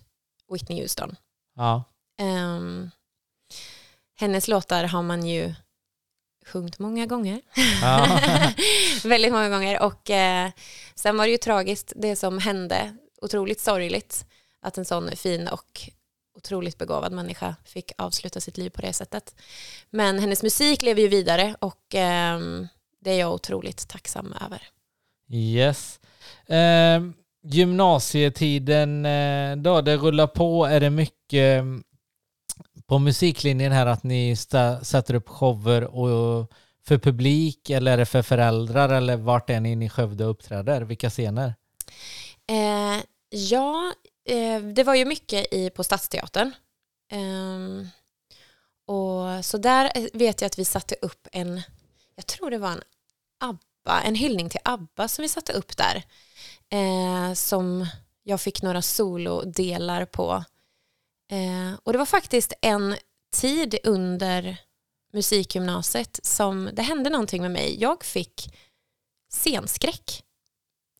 Whitney 0.52 0.80
Houston. 0.80 1.16
Ja. 1.56 1.85
Um, 2.23 2.90
hennes 4.21 4.49
låtar 4.49 4.85
har 4.85 5.03
man 5.03 5.27
ju 5.27 5.55
sjungit 6.47 6.79
många 6.79 7.07
gånger. 7.07 7.41
Ja. 7.83 8.21
Väldigt 9.09 9.33
många 9.33 9.49
gånger. 9.49 9.83
Och 9.83 10.11
eh, 10.11 10.50
sen 10.95 11.17
var 11.17 11.25
det 11.25 11.31
ju 11.31 11.39
tragiskt 11.39 11.93
det 11.97 12.17
som 12.17 12.39
hände. 12.39 12.97
Otroligt 13.23 13.61
sorgligt 13.61 14.27
att 14.62 14.79
en 14.79 14.85
sån 14.85 15.11
fin 15.17 15.49
och 15.49 15.81
otroligt 16.37 16.79
begåvad 16.79 17.12
människa 17.12 17.57
fick 17.65 17.93
avsluta 17.99 18.41
sitt 18.41 18.59
liv 18.59 18.71
på 18.71 18.81
det 18.81 18.93
sättet. 18.93 19.35
Men 19.91 20.19
hennes 20.19 20.43
musik 20.43 20.83
lever 20.83 21.03
ju 21.03 21.09
vidare 21.09 21.55
och 21.59 21.95
eh, 21.95 22.41
det 23.00 23.11
är 23.11 23.19
jag 23.19 23.35
otroligt 23.35 23.89
tacksam 23.89 24.35
över. 24.45 24.62
Yes. 25.33 26.00
Eh, 26.47 27.03
gymnasietiden 27.43 29.03
då, 29.62 29.81
det 29.81 29.97
rullar 29.97 30.27
på. 30.27 30.65
Är 30.65 30.81
det 30.81 30.91
mycket 30.91 31.59
eh, 31.59 31.65
på 32.90 32.99
musiklinjen 32.99 33.73
här 33.73 33.87
att 33.87 34.02
ni 34.02 34.35
sta- 34.35 34.85
sätter 34.85 35.14
upp 35.14 35.28
shower 35.28 35.85
och 35.85 36.52
för 36.87 36.99
publik 36.99 37.70
eller 37.70 37.92
är 37.92 37.97
det 37.97 38.06
för 38.06 38.23
föräldrar 38.23 38.88
eller 38.88 39.16
vart 39.16 39.50
är 39.50 39.61
ni 39.61 39.73
inne 39.73 39.85
i 39.85 39.88
Skövde 39.88 40.25
och 40.25 40.30
uppträder? 40.30 40.80
Vilka 40.80 41.11
scener? 41.11 41.54
Eh, 42.49 43.02
ja, 43.30 43.92
eh, 44.28 44.61
det 44.61 44.85
var 44.85 44.94
ju 44.94 45.04
mycket 45.04 45.52
i, 45.52 45.70
på 45.70 45.85
Stadsteatern. 45.85 46.52
Eh, 47.12 47.87
och 48.87 49.44
så 49.44 49.59
där 49.59 49.92
eh, 49.94 50.04
vet 50.12 50.40
jag 50.40 50.47
att 50.47 50.59
vi 50.59 50.64
satte 50.64 50.94
upp 51.02 51.28
en, 51.32 51.62
jag 52.16 52.26
tror 52.26 52.50
det 52.50 52.59
var 52.59 52.70
en 52.70 52.82
ABBA, 53.40 54.02
en 54.02 54.14
hyllning 54.14 54.49
till 54.49 54.61
ABBA 54.64 55.09
som 55.09 55.23
vi 55.23 55.28
satte 55.28 55.52
upp 55.52 55.76
där. 55.76 56.02
Eh, 56.70 57.35
som 57.35 57.87
jag 58.23 58.40
fick 58.40 58.62
några 58.62 58.82
solodelar 58.82 60.04
på. 60.04 60.44
Eh, 61.30 61.75
och 61.82 61.92
det 61.92 61.99
var 61.99 62.06
faktiskt 62.06 62.52
en 62.62 62.96
tid 63.37 63.78
under 63.84 64.56
musikgymnasiet 65.12 66.20
som 66.22 66.70
det 66.72 66.82
hände 66.82 67.10
någonting 67.10 67.42
med 67.42 67.50
mig. 67.50 67.76
Jag 67.80 68.04
fick 68.04 68.54
scenskräck. 69.32 70.25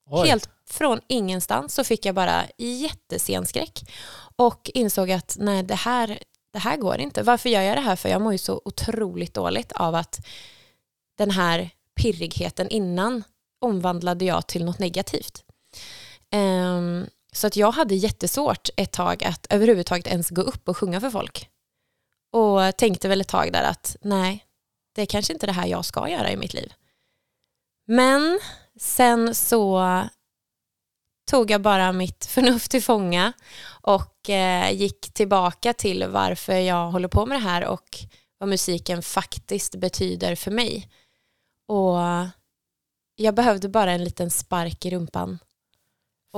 Oj. 0.06 0.28
Helt 0.28 0.49
från 0.66 1.00
ingenstans 1.06 1.75
så 1.75 1.84
fick 1.84 2.06
jag 2.06 2.14
bara 2.14 2.44
jättescenskräck 2.58 3.90
och 4.37 4.70
insåg 4.75 5.10
att 5.10 5.37
nej, 5.40 5.62
det 5.62 5.75
här, 5.75 6.18
det 6.52 6.58
här 6.58 6.76
går 6.76 6.99
inte. 6.99 7.22
Varför 7.22 7.49
gör 7.49 7.62
jag 7.62 7.76
det 7.76 7.80
här? 7.80 7.96
För 7.96 8.08
jag 8.08 8.22
mår 8.22 8.32
ju 8.32 8.38
så 8.38 8.62
otroligt 8.64 9.34
dåligt 9.34 9.72
av 9.72 9.94
att 9.94 10.26
den 11.18 11.30
här 11.30 11.70
pirrigheten 11.94 12.68
innan 12.68 13.25
omvandlade 13.60 14.25
jag 14.25 14.46
till 14.46 14.64
något 14.64 14.78
negativt. 14.78 15.44
Ehm, 16.30 17.06
så 17.32 17.46
att 17.46 17.56
jag 17.56 17.70
hade 17.72 17.94
jättesvårt 17.94 18.68
ett 18.76 18.92
tag 18.92 19.25
att 19.25 19.46
överhuvudtaget 19.50 20.06
ens 20.06 20.30
gå 20.30 20.42
upp 20.42 20.68
och 20.68 20.76
sjunga 20.76 21.00
för 21.00 21.10
folk. 21.10 21.49
Och 22.32 22.76
tänkte 22.76 23.08
väl 23.08 23.20
ett 23.20 23.28
tag 23.28 23.52
där 23.52 23.62
att 23.62 23.96
nej, 24.02 24.44
det 24.94 25.02
är 25.02 25.06
kanske 25.06 25.32
inte 25.32 25.46
det 25.46 25.52
här 25.52 25.66
jag 25.66 25.84
ska 25.84 26.08
göra 26.08 26.30
i 26.30 26.37
mitt 26.37 26.54
liv. 26.54 26.72
Men 27.87 28.40
sen 28.80 29.34
så 29.34 29.84
tog 31.30 31.50
jag 31.50 31.62
bara 31.62 31.92
mitt 31.92 32.26
förnuft 32.30 32.70
till 32.70 32.82
fånga 32.82 33.32
och 33.82 34.30
eh, 34.30 34.72
gick 34.72 35.14
tillbaka 35.14 35.72
till 35.72 36.08
varför 36.08 36.56
jag 36.56 36.90
håller 36.90 37.08
på 37.08 37.26
med 37.26 37.38
det 37.38 37.44
här 37.44 37.66
och 37.66 37.99
vad 38.38 38.49
musiken 38.49 39.02
faktiskt 39.02 39.75
betyder 39.75 40.34
för 40.34 40.50
mig. 40.50 40.88
Och 41.68 41.99
jag 43.16 43.34
behövde 43.34 43.68
bara 43.68 43.92
en 43.92 44.04
liten 44.04 44.30
spark 44.30 44.87
i 44.87 44.90
rumpan. 44.90 45.38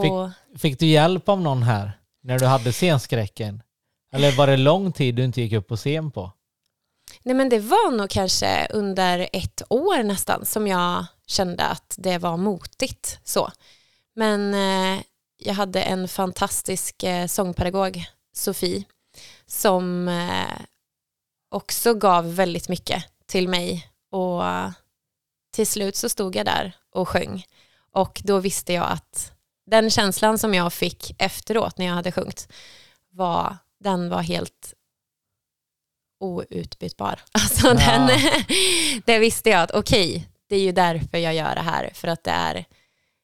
Fick- 0.03 0.13
Och, 0.13 0.31
Fick 0.59 0.79
du 0.79 0.87
hjälp 0.87 1.29
av 1.29 1.41
någon 1.41 1.63
här 1.63 1.99
när 2.23 2.39
du 2.39 2.47
hade 2.47 2.73
scenskräcken? 2.73 3.63
Eller 4.13 4.33
var 4.37 4.47
det 4.47 4.57
lång 4.57 4.93
tid 4.93 5.15
du 5.15 5.25
inte 5.25 5.41
gick 5.43 5.53
upp 5.53 5.69
på 5.69 5.77
scen 5.77 6.11
på? 6.11 6.33
nej 7.23 7.35
men 7.35 7.49
det 7.49 7.59
var 7.59 7.91
nog 7.91 8.11
kanske 8.11 8.67
under 8.71 9.29
ett 9.33 9.63
år 9.69 10.03
nästan 10.03 10.45
som 10.47 10.67
jag 10.67 11.07
kände 11.27 11.65
att 11.67 11.95
det 11.99 12.19
var 12.19 12.37
motigt 12.37 13.21
så. 13.25 13.51
Men 14.15 14.55
eh, 14.55 15.03
jag 15.39 15.55
hade 15.55 15.83
en 15.83 16.09
fantastisk 16.09 17.03
eh, 17.03 17.27
sångpedagog, 17.27 18.05
Sofie, 18.35 18.85
som 19.47 20.09
eh, 20.09 20.59
också 21.51 21.95
gav 21.95 22.35
väldigt 22.35 22.69
mycket 22.69 23.05
till 23.27 23.49
mig. 23.49 23.89
Och 24.11 24.43
till 25.55 25.67
slut 25.67 25.97
så 25.97 26.09
stod 26.09 26.37
jag 26.37 26.47
där 26.47 26.77
och 26.95 27.09
sjöng. 27.09 27.45
Och 27.93 28.21
då 28.25 28.39
visste 28.39 28.73
jag 28.73 28.91
att 28.91 29.32
den 29.67 29.91
känslan 29.91 30.39
som 30.39 30.55
jag 30.55 30.73
fick 30.73 31.15
efteråt 31.19 31.79
när 31.79 31.87
jag 31.87 31.95
hade 31.95 32.13
sjungit, 32.13 32.53
var, 33.11 33.57
den 33.81 34.09
var 34.09 34.23
helt 34.23 34.75
outbytbar. 36.21 37.21
Alltså 37.33 37.67
Ja. 37.67 37.75
den, 37.75 38.11
det 39.07 39.19
visste 39.19 39.51
jag 39.51 39.63
att 39.63 39.71
okej, 39.71 40.29
det 40.49 40.57
är 40.57 40.61
ju 40.61 40.73
därför 40.73 41.19
jag 41.19 41.35
gör 41.35 41.55
det 41.55 41.61
här. 41.61 41.91
För 41.95 42.09
att 42.09 42.25
det, 42.25 42.31
är, 42.31 42.65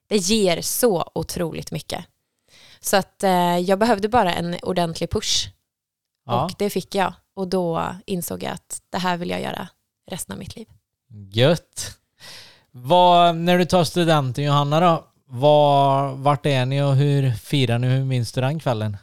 det 0.09 0.17
ger 0.17 0.63
så 0.63 1.11
otroligt 1.15 1.71
mycket. 1.73 2.05
Så 2.81 2.97
att 2.97 3.23
eh, 3.23 3.59
jag 3.59 3.79
behövde 3.79 4.09
bara 4.09 4.35
en 4.35 4.57
ordentlig 4.63 5.11
push. 5.11 5.49
Ja, 6.25 6.45
Och 6.45 6.53
det 6.59 6.71
fick 6.71 6.95
jag. 6.95 7.15
Och 7.35 7.49
då 7.49 7.95
insåg 8.07 8.43
jag 8.43 8.53
att 8.53 8.83
det 8.91 8.99
här 8.99 9.17
vill 9.17 9.31
jag 9.31 9.43
göra 9.43 9.69
resten 10.11 10.33
av 10.33 10.39
mitt 10.39 10.57
liv. 10.57 10.69
gött. 11.33 11.99
Vad, 12.71 13.37
när 13.37 13.59
du 13.59 13.65
tar 13.65 13.85
studenten 13.85 14.45
Johanna 14.45 14.81
då, 14.81 15.08
var, 15.29 16.15
vart 16.15 16.47
är 16.47 16.67
ni 16.67 16.83
och 16.83 16.97
hur 16.97 17.33
firar 17.33 17.79
ni? 17.79 17.87
Hur 17.87 18.05
minns 18.05 18.33
du 18.33 18.41
den 18.41 18.61
kvällen? 18.61 18.97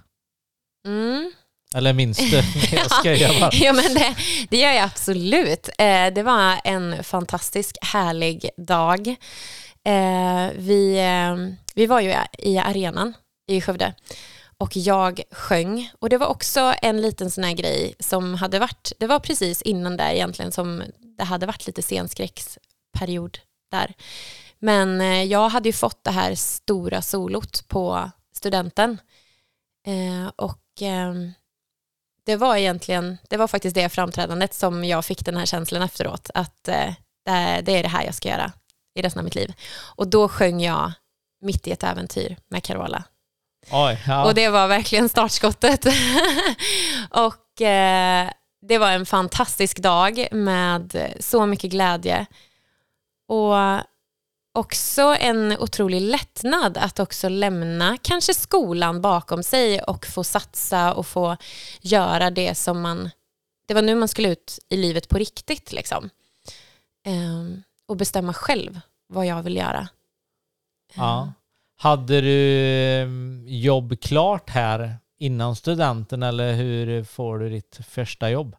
Mm. 0.87 1.31
Eller 1.75 1.93
minns 1.93 2.17
du? 2.17 2.35
Jag 2.75 2.91
skojar 2.91 3.39
bara. 3.39 3.49
ja, 3.53 3.73
men 3.73 3.93
det, 3.93 4.15
det 4.49 4.57
gör 4.57 4.71
jag 4.71 4.83
absolut. 4.83 5.69
Eh, 5.77 6.07
det 6.15 6.23
var 6.23 6.59
en 6.63 7.03
fantastisk 7.03 7.77
härlig 7.81 8.49
dag. 8.57 9.07
Eh, 9.85 10.49
vi, 10.55 10.97
eh, 10.97 11.55
vi 11.75 11.85
var 11.85 12.01
ju 12.01 12.15
i 12.37 12.57
arenan 12.57 13.13
i 13.47 13.61
Skövde 13.61 13.93
och 14.57 14.77
jag 14.77 15.21
sjöng 15.31 15.91
och 15.99 16.09
det 16.09 16.17
var 16.17 16.27
också 16.27 16.73
en 16.81 17.01
liten 17.01 17.31
sån 17.31 17.43
här 17.43 17.53
grej 17.53 17.95
som 17.99 18.33
hade 18.33 18.59
varit, 18.59 18.91
det 18.99 19.07
var 19.07 19.19
precis 19.19 19.61
innan 19.61 19.97
där 19.97 20.11
egentligen 20.11 20.51
som 20.51 20.83
det 21.17 21.23
hade 21.23 21.45
varit 21.45 21.67
lite 21.67 21.81
scenskräcksperiod 21.81 23.39
där. 23.71 23.93
Men 24.65 25.01
eh, 25.01 25.23
jag 25.23 25.49
hade 25.49 25.69
ju 25.69 25.73
fått 25.73 26.03
det 26.03 26.11
här 26.11 26.35
stora 26.35 27.01
solot 27.01 27.67
på 27.67 28.11
studenten 28.35 28.97
eh, 29.87 30.31
och 30.35 30.61
ehm, 30.81 31.31
det 32.25 32.35
var 32.35 32.55
egentligen, 32.55 33.17
det 33.29 33.37
var 33.37 33.47
faktiskt 33.47 33.75
det 33.75 33.89
framträdandet 33.89 34.53
som 34.53 34.83
jag 34.83 35.05
fick 35.05 35.25
den 35.25 35.37
här 35.37 35.45
känslan 35.45 35.81
efteråt, 35.81 36.29
att 36.33 36.67
eh, 36.67 36.93
det, 37.25 37.31
är- 37.31 37.61
det 37.61 37.71
är 37.71 37.83
det 37.83 37.89
här 37.89 38.03
jag 38.05 38.15
ska 38.15 38.29
göra 38.29 38.51
i 38.95 39.01
resten 39.01 39.19
av 39.19 39.23
mitt 39.23 39.35
liv. 39.35 39.53
Och 39.95 40.07
då 40.07 40.29
sjöng 40.29 40.61
jag 40.61 40.91
Mitt 41.41 41.67
i 41.67 41.71
ett 41.71 41.83
äventyr 41.83 42.37
med 42.49 42.63
Carola. 42.63 43.03
Oj, 43.71 44.03
ja. 44.07 44.25
Och 44.25 44.33
det 44.35 44.49
var 44.49 44.67
verkligen 44.67 45.09
startskottet. 45.09 45.85
och 47.09 47.61
eh, 47.61 48.29
det 48.61 48.77
var 48.77 48.91
en 48.91 49.05
fantastisk 49.05 49.79
dag 49.79 50.27
med 50.31 51.13
så 51.19 51.45
mycket 51.45 51.71
glädje. 51.71 52.25
Och 53.27 53.55
också 54.55 55.01
en 55.01 55.57
otrolig 55.59 56.01
lättnad 56.01 56.77
att 56.77 56.99
också 56.99 57.29
lämna 57.29 57.97
kanske 58.01 58.33
skolan 58.33 59.01
bakom 59.01 59.43
sig 59.43 59.81
och 59.81 60.05
få 60.05 60.23
satsa 60.23 60.93
och 60.93 61.07
få 61.07 61.37
göra 61.81 62.29
det 62.29 62.55
som 62.55 62.81
man... 62.81 63.09
Det 63.67 63.73
var 63.73 63.81
nu 63.81 63.95
man 63.95 64.07
skulle 64.07 64.29
ut 64.29 64.59
i 64.69 64.77
livet 64.77 65.09
på 65.09 65.17
riktigt 65.17 65.71
liksom. 65.71 66.09
Ehm, 67.05 67.63
och 67.87 67.97
bestämma 67.97 68.33
själv 68.33 68.79
vad 69.07 69.25
jag 69.25 69.43
vill 69.43 69.55
göra. 69.55 69.87
ja. 70.95 71.33
Hade 71.77 72.21
du 72.21 72.59
eh, 73.01 73.07
jobb 73.45 74.01
klart 74.01 74.49
här 74.49 74.95
innan 75.19 75.55
studenten 75.55 76.23
eller 76.23 76.53
hur 76.53 77.03
får 77.03 77.39
du 77.39 77.49
ditt 77.49 77.79
första 77.89 78.29
jobb? 78.29 78.55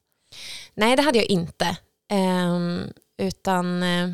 Nej, 0.74 0.96
det 0.96 1.02
hade 1.02 1.18
jag 1.18 1.26
inte. 1.26 1.76
Ehm, 2.10 2.92
utan 3.18 3.82
eh, 3.82 4.10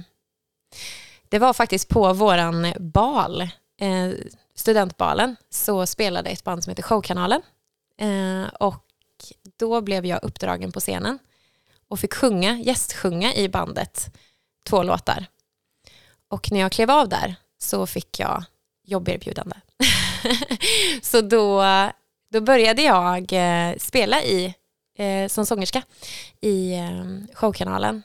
det 1.32 1.38
var 1.38 1.52
faktiskt 1.52 1.88
på 1.88 2.12
våran 2.12 2.72
bal, 2.78 3.40
eh, 3.80 4.10
studentbalen, 4.54 5.36
så 5.50 5.86
spelade 5.86 6.30
ett 6.30 6.44
band 6.44 6.64
som 6.64 6.70
heter 6.70 6.82
Showkanalen. 6.82 7.42
Eh, 7.98 8.48
och 8.60 8.84
då 9.58 9.80
blev 9.80 10.06
jag 10.06 10.24
uppdragen 10.24 10.72
på 10.72 10.80
scenen 10.80 11.18
och 11.88 12.00
fick 12.00 12.14
sjunga, 12.14 12.58
gästsjunga 12.58 13.34
i 13.34 13.48
bandet 13.48 14.16
två 14.66 14.82
låtar. 14.82 15.26
Och 16.28 16.52
när 16.52 16.60
jag 16.60 16.72
klev 16.72 16.90
av 16.90 17.08
där 17.08 17.34
så 17.58 17.86
fick 17.86 18.20
jag 18.20 18.44
jobberbjudande. 18.84 19.56
så 21.02 21.20
då, 21.20 21.64
då 22.30 22.40
började 22.40 22.82
jag 22.82 23.32
eh, 23.32 23.76
spela 23.78 24.22
i, 24.22 24.54
eh, 24.98 25.28
som 25.28 25.46
sångerska 25.46 25.82
i 26.40 26.74
eh, 26.74 27.34
showkanalen. 27.34 28.02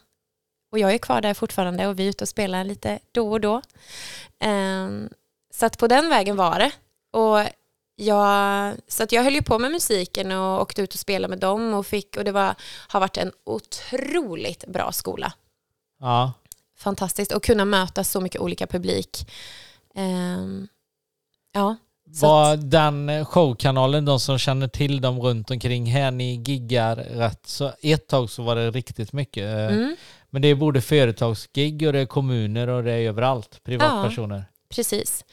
Och 0.71 0.79
jag 0.79 0.93
är 0.93 0.97
kvar 0.97 1.21
där 1.21 1.33
fortfarande 1.33 1.87
och 1.87 1.99
vi 1.99 2.05
är 2.05 2.09
ute 2.09 2.23
och 2.23 2.29
spelar 2.29 2.63
lite 2.63 2.99
då 3.11 3.31
och 3.31 3.41
då. 3.41 3.61
Ehm, 4.39 5.09
så 5.53 5.65
att 5.65 5.77
på 5.77 5.87
den 5.87 6.09
vägen 6.09 6.35
var 6.35 6.59
det. 6.59 6.71
Och 7.19 7.39
jag, 7.95 8.73
så 8.87 9.03
att 9.03 9.11
jag 9.11 9.23
höll 9.23 9.33
ju 9.35 9.41
på 9.41 9.59
med 9.59 9.71
musiken 9.71 10.31
och 10.31 10.61
åkte 10.61 10.81
ut 10.81 10.93
och 10.93 10.99
spelade 10.99 11.29
med 11.29 11.39
dem 11.39 11.73
och 11.73 11.85
fick 11.87 12.17
och 12.17 12.23
det 12.23 12.31
var, 12.31 12.55
har 12.87 12.99
varit 12.99 13.17
en 13.17 13.31
otroligt 13.45 14.67
bra 14.67 14.91
skola. 14.91 15.33
Ja. 15.99 16.33
Fantastiskt 16.77 17.31
att 17.31 17.43
kunna 17.45 17.65
möta 17.65 18.03
så 18.03 18.21
mycket 18.21 18.41
olika 18.41 18.67
publik. 18.67 19.29
Ehm, 19.95 20.67
ja. 21.53 21.69
att- 21.71 22.21
Var 22.21 22.55
den 22.57 23.25
showkanalen, 23.25 24.05
de 24.05 24.19
som 24.19 24.37
känner 24.37 24.67
till 24.67 25.01
dem 25.01 25.19
runt 25.21 25.51
omkring 25.51 25.85
här, 25.85 26.11
ni 26.11 26.35
giggar 26.35 26.95
rätt 26.95 27.47
så 27.47 27.71
ett 27.81 28.07
tag 28.07 28.29
så 28.29 28.43
var 28.43 28.55
det 28.55 28.71
riktigt 28.71 29.13
mycket. 29.13 29.43
eh, 29.43 29.65
Mm, 29.75 29.95
Men 30.29 30.41
det 30.41 30.47
är 30.47 30.55
både 30.55 30.81
företagsgig 30.81 31.87
och 31.87 31.93
det 31.93 31.99
är 31.99 32.05
kommuner 32.05 32.67
och 32.67 32.83
det 32.83 32.91
är 32.91 32.99
överallt, 33.07 33.63
privatpersoner. 33.63 34.45
precis. 34.69 35.25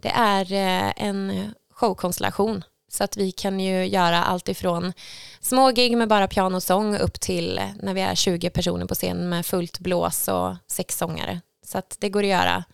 Det 0.00 0.08
är 0.08 0.52
eh, 0.52 0.92
en 0.96 1.54
showkonstellation. 1.74 2.64
Så 2.88 3.04
att 3.04 3.16
vi 3.16 3.32
kan 3.32 3.60
ju 3.60 3.86
göra 3.86 4.24
allt 4.24 4.48
ifrån 4.48 4.92
små 5.40 5.70
gig 5.70 5.96
med 5.96 6.08
bara 6.08 6.28
pianosång 6.28 6.96
upp 6.96 7.20
till 7.20 7.60
när 7.82 7.94
vi 7.94 8.00
är 8.00 8.14
20 8.14 8.50
personer 8.50 8.86
på 8.86 8.94
scen 8.94 9.28
med 9.28 9.46
fullt 9.46 9.78
blås 9.78 10.28
och 10.28 10.56
sex 10.66 10.98
sångare. 10.98 11.40
Så 11.66 11.78
att 11.78 11.96
det 12.00 12.08
går 12.08 12.22
att 12.22 12.28
göra 12.28 12.64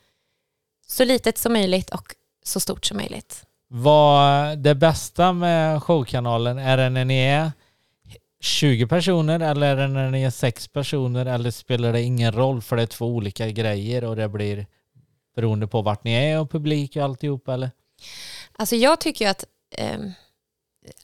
så 0.86 1.04
litet 1.04 1.38
som 1.38 1.52
möjligt 1.52 1.90
och 1.90 2.14
så 2.44 2.60
stort 2.60 2.84
som 2.84 2.96
möjligt. 2.96 3.44
Vad 3.68 4.58
det 4.58 4.74
bästa 4.74 5.32
med 5.32 5.82
showkanalen, 5.82 6.58
är 6.58 6.76
det 6.76 6.90
när 6.90 7.04
ni 7.04 7.18
är 7.18 7.52
20 8.40 8.86
personer 8.86 9.40
eller 9.40 9.66
är 9.66 9.76
det 9.76 9.88
när 9.88 10.10
ni 10.10 10.22
är 10.22 10.30
sex 10.30 10.68
personer 10.68 11.26
eller 11.26 11.50
spelar 11.50 11.92
det 11.92 12.02
ingen 12.02 12.32
roll 12.32 12.62
för 12.62 12.76
det 12.76 12.82
är 12.82 12.86
två 12.86 13.06
olika 13.06 13.50
grejer 13.50 14.04
och 14.04 14.16
det 14.16 14.28
blir 14.28 14.66
beroende 15.36 15.66
på 15.66 15.82
vart 15.82 16.04
ni 16.04 16.12
är 16.12 16.40
och 16.40 16.50
publik 16.50 16.96
och 16.96 17.02
alltihop 17.02 17.48
eller? 17.48 17.70
Alltså 18.52 18.76
jag 18.76 19.00
tycker 19.00 19.24
ju 19.24 19.30
att 19.30 19.44
eh, 19.76 19.98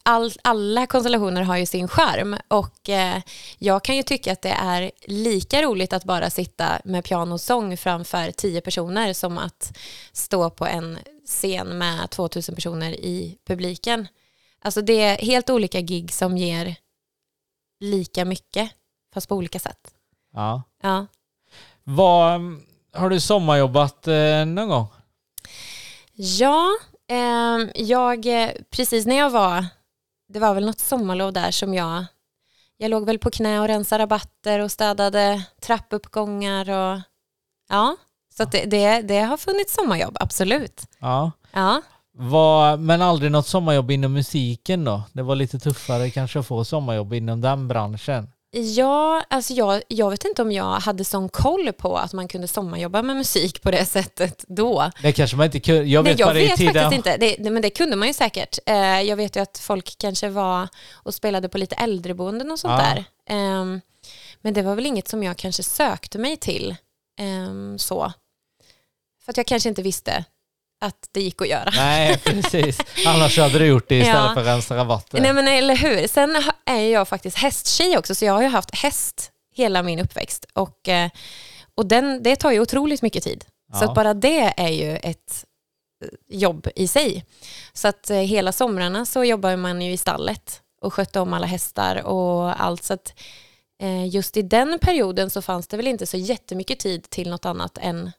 all, 0.02 0.32
alla 0.42 0.86
konstellationer 0.86 1.42
har 1.42 1.56
ju 1.56 1.66
sin 1.66 1.88
charm 1.88 2.36
och 2.48 2.88
eh, 2.88 3.22
jag 3.58 3.84
kan 3.84 3.96
ju 3.96 4.02
tycka 4.02 4.32
att 4.32 4.42
det 4.42 4.56
är 4.60 4.90
lika 5.06 5.62
roligt 5.62 5.92
att 5.92 6.04
bara 6.04 6.30
sitta 6.30 6.80
med 6.84 7.04
pianosång 7.04 7.76
framför 7.76 8.30
tio 8.30 8.60
personer 8.60 9.12
som 9.12 9.38
att 9.38 9.78
stå 10.12 10.50
på 10.50 10.66
en 10.66 10.98
scen 11.26 11.78
med 11.78 12.10
2000 12.10 12.54
personer 12.54 12.90
i 12.92 13.38
publiken. 13.46 14.08
Alltså 14.60 14.82
det 14.82 15.02
är 15.02 15.16
helt 15.16 15.50
olika 15.50 15.80
gig 15.80 16.12
som 16.12 16.36
ger 16.36 16.76
lika 17.80 18.24
mycket 18.24 18.70
fast 19.14 19.28
på 19.28 19.34
olika 19.34 19.58
sätt. 19.58 19.94
Ja. 20.32 20.62
Ja. 20.82 21.06
Vad, 21.84 22.40
har 22.92 23.10
du 23.10 23.20
sommarjobbat 23.20 24.08
eh, 24.08 24.44
någon 24.46 24.68
gång? 24.68 24.88
Ja, 26.12 26.66
ehm, 27.08 27.70
jag, 27.74 28.26
eh, 28.26 28.50
precis 28.70 29.06
när 29.06 29.16
jag 29.16 29.30
var, 29.30 29.66
det 30.28 30.38
var 30.38 30.54
väl 30.54 30.66
något 30.66 30.78
sommarlov 30.78 31.32
där 31.32 31.50
som 31.50 31.74
jag, 31.74 32.04
jag 32.76 32.90
låg 32.90 33.06
väl 33.06 33.18
på 33.18 33.30
knä 33.30 33.60
och 33.60 33.68
rensade 33.68 34.02
rabatter 34.02 34.60
och 34.60 34.72
städade 34.72 35.42
trappuppgångar 35.60 36.70
och 36.70 37.00
ja, 37.68 37.96
så 38.36 38.44
det, 38.44 38.64
det, 38.64 39.02
det 39.02 39.20
har 39.20 39.36
funnits 39.36 39.74
sommarjobb, 39.74 40.16
absolut. 40.20 40.82
Ja. 40.98 41.32
Ja, 41.52 41.82
Vad, 42.18 42.80
men 42.80 43.02
aldrig 43.02 43.32
något 43.32 43.46
sommarjobb 43.46 43.90
inom 43.90 44.12
musiken 44.12 44.84
då? 44.84 45.02
Det 45.12 45.22
var 45.22 45.34
lite 45.36 45.58
tuffare 45.58 46.10
kanske 46.10 46.38
att 46.38 46.46
få 46.46 46.64
sommarjobb 46.64 47.14
inom 47.14 47.40
den 47.40 47.68
branschen. 47.68 48.30
ja 48.76 49.22
alltså 49.30 49.52
jag, 49.52 49.82
jag 49.88 50.10
vet 50.10 50.24
inte 50.24 50.42
om 50.42 50.52
jag 50.52 50.64
hade 50.80 51.04
sån 51.04 51.28
koll 51.28 51.72
på 51.72 51.96
att 51.96 52.12
man 52.12 52.28
kunde 52.28 52.48
sommarjobba 52.48 53.02
med 53.02 53.16
musik 53.16 53.62
på 53.62 53.70
det 53.70 53.84
sättet 53.86 54.44
då. 54.48 54.90
Det 55.02 55.12
kanske 55.12 55.36
man 55.36 55.46
inte 55.46 55.60
kunde. 55.60 55.82
Jag 55.84 56.04
Nej, 56.04 56.12
vet 56.12 56.20
jag 56.20 56.28
bara 56.28 56.38
i 56.40 56.46
vet 56.46 56.56
tiden... 56.56 56.74
faktiskt 56.74 56.96
inte. 56.96 57.16
Det, 57.16 57.36
det, 57.38 57.50
men 57.50 57.62
det 57.62 57.70
kunde 57.70 57.96
man 57.96 58.08
ju 58.08 58.14
säkert. 58.14 58.58
Eh, 58.66 58.76
jag 59.02 59.16
vet 59.16 59.36
ju 59.36 59.40
att 59.40 59.58
folk 59.58 59.94
kanske 59.98 60.28
var 60.28 60.68
och 60.92 61.14
spelade 61.14 61.48
på 61.48 61.58
lite 61.58 61.74
äldreboenden 61.74 62.50
och 62.50 62.58
sånt 62.58 62.82
Ja. 62.82 62.94
där. 62.94 63.04
Ehm, 63.36 63.80
men 64.42 64.54
det 64.54 64.62
var 64.62 64.74
väl 64.74 64.86
inget 64.86 65.08
som 65.08 65.22
jag 65.22 65.36
kanske 65.36 65.62
sökte 65.62 66.18
mig 66.18 66.36
till. 66.36 66.76
ehm, 67.18 67.78
så. 67.78 68.12
För 69.24 69.32
att 69.32 69.36
jag 69.36 69.46
kanske 69.46 69.68
inte 69.68 69.82
visste 69.82 70.24
att 70.80 71.08
det 71.12 71.20
gick 71.20 71.42
att 71.42 71.48
göra. 71.48 71.70
Nej, 71.76 72.18
precis. 72.24 72.78
Annars 73.06 73.38
hade 73.38 73.58
du 73.58 73.66
gjort 73.66 73.88
det 73.88 73.98
istället 73.98 74.22
Ja. 74.22 74.34
för 74.34 74.40
att 74.40 74.46
rensa 74.46 74.76
rabatter. 74.76 75.20
Nej 75.20 75.32
men 75.32 75.48
eller 75.48 75.76
hur. 75.76 76.08
Sen 76.08 76.42
är 76.64 76.80
jag 76.80 77.08
faktiskt 77.08 77.36
hästtjej 77.36 77.98
också 77.98 78.14
så 78.14 78.24
jag 78.24 78.32
har 78.32 78.42
ju 78.42 78.48
haft 78.48 78.74
häst 78.74 79.32
hela 79.54 79.82
min 79.82 79.98
uppväxt. 80.00 80.46
Och, 80.52 80.88
eh, 80.88 81.10
och 81.74 81.86
den, 81.86 82.22
det 82.22 82.36
tar 82.36 82.50
ju 82.52 82.60
otroligt 82.60 83.02
mycket 83.02 83.24
tid. 83.24 83.44
Så 83.72 83.84
Ja. 83.84 83.88
att 83.88 83.94
bara 83.94 84.14
det 84.14 84.54
är 84.56 84.68
ju 84.68 84.96
ett 84.96 85.44
eh, 86.04 86.08
jobb 86.38 86.66
i 86.76 86.88
sig. 86.88 87.24
Så 87.72 87.88
att 87.88 88.10
eh, 88.10 88.16
hela 88.18 88.52
somrarna 88.52 89.06
så 89.06 89.24
jobbar 89.24 89.56
man 89.56 89.82
ju 89.82 89.92
i 89.92 89.96
stallet 89.96 90.60
och 90.80 90.94
skötte 90.94 91.20
om 91.20 91.32
alla 91.32 91.46
hästar 91.46 92.02
och 92.06 92.62
allt. 92.64 92.82
Så 92.84 92.92
att 92.94 93.12
just 94.10 94.36
i 94.36 94.42
den 94.42 94.78
perioden 94.78 95.30
så 95.30 95.42
fanns 95.42 95.66
det 95.68 95.76
väl 95.76 95.86
inte 95.86 96.06
så 96.06 96.16
jättemycket 96.16 96.78
tid 96.78 97.10
till 97.10 97.30
något 97.30 97.44
annat 97.46 97.78
än 97.78 98.12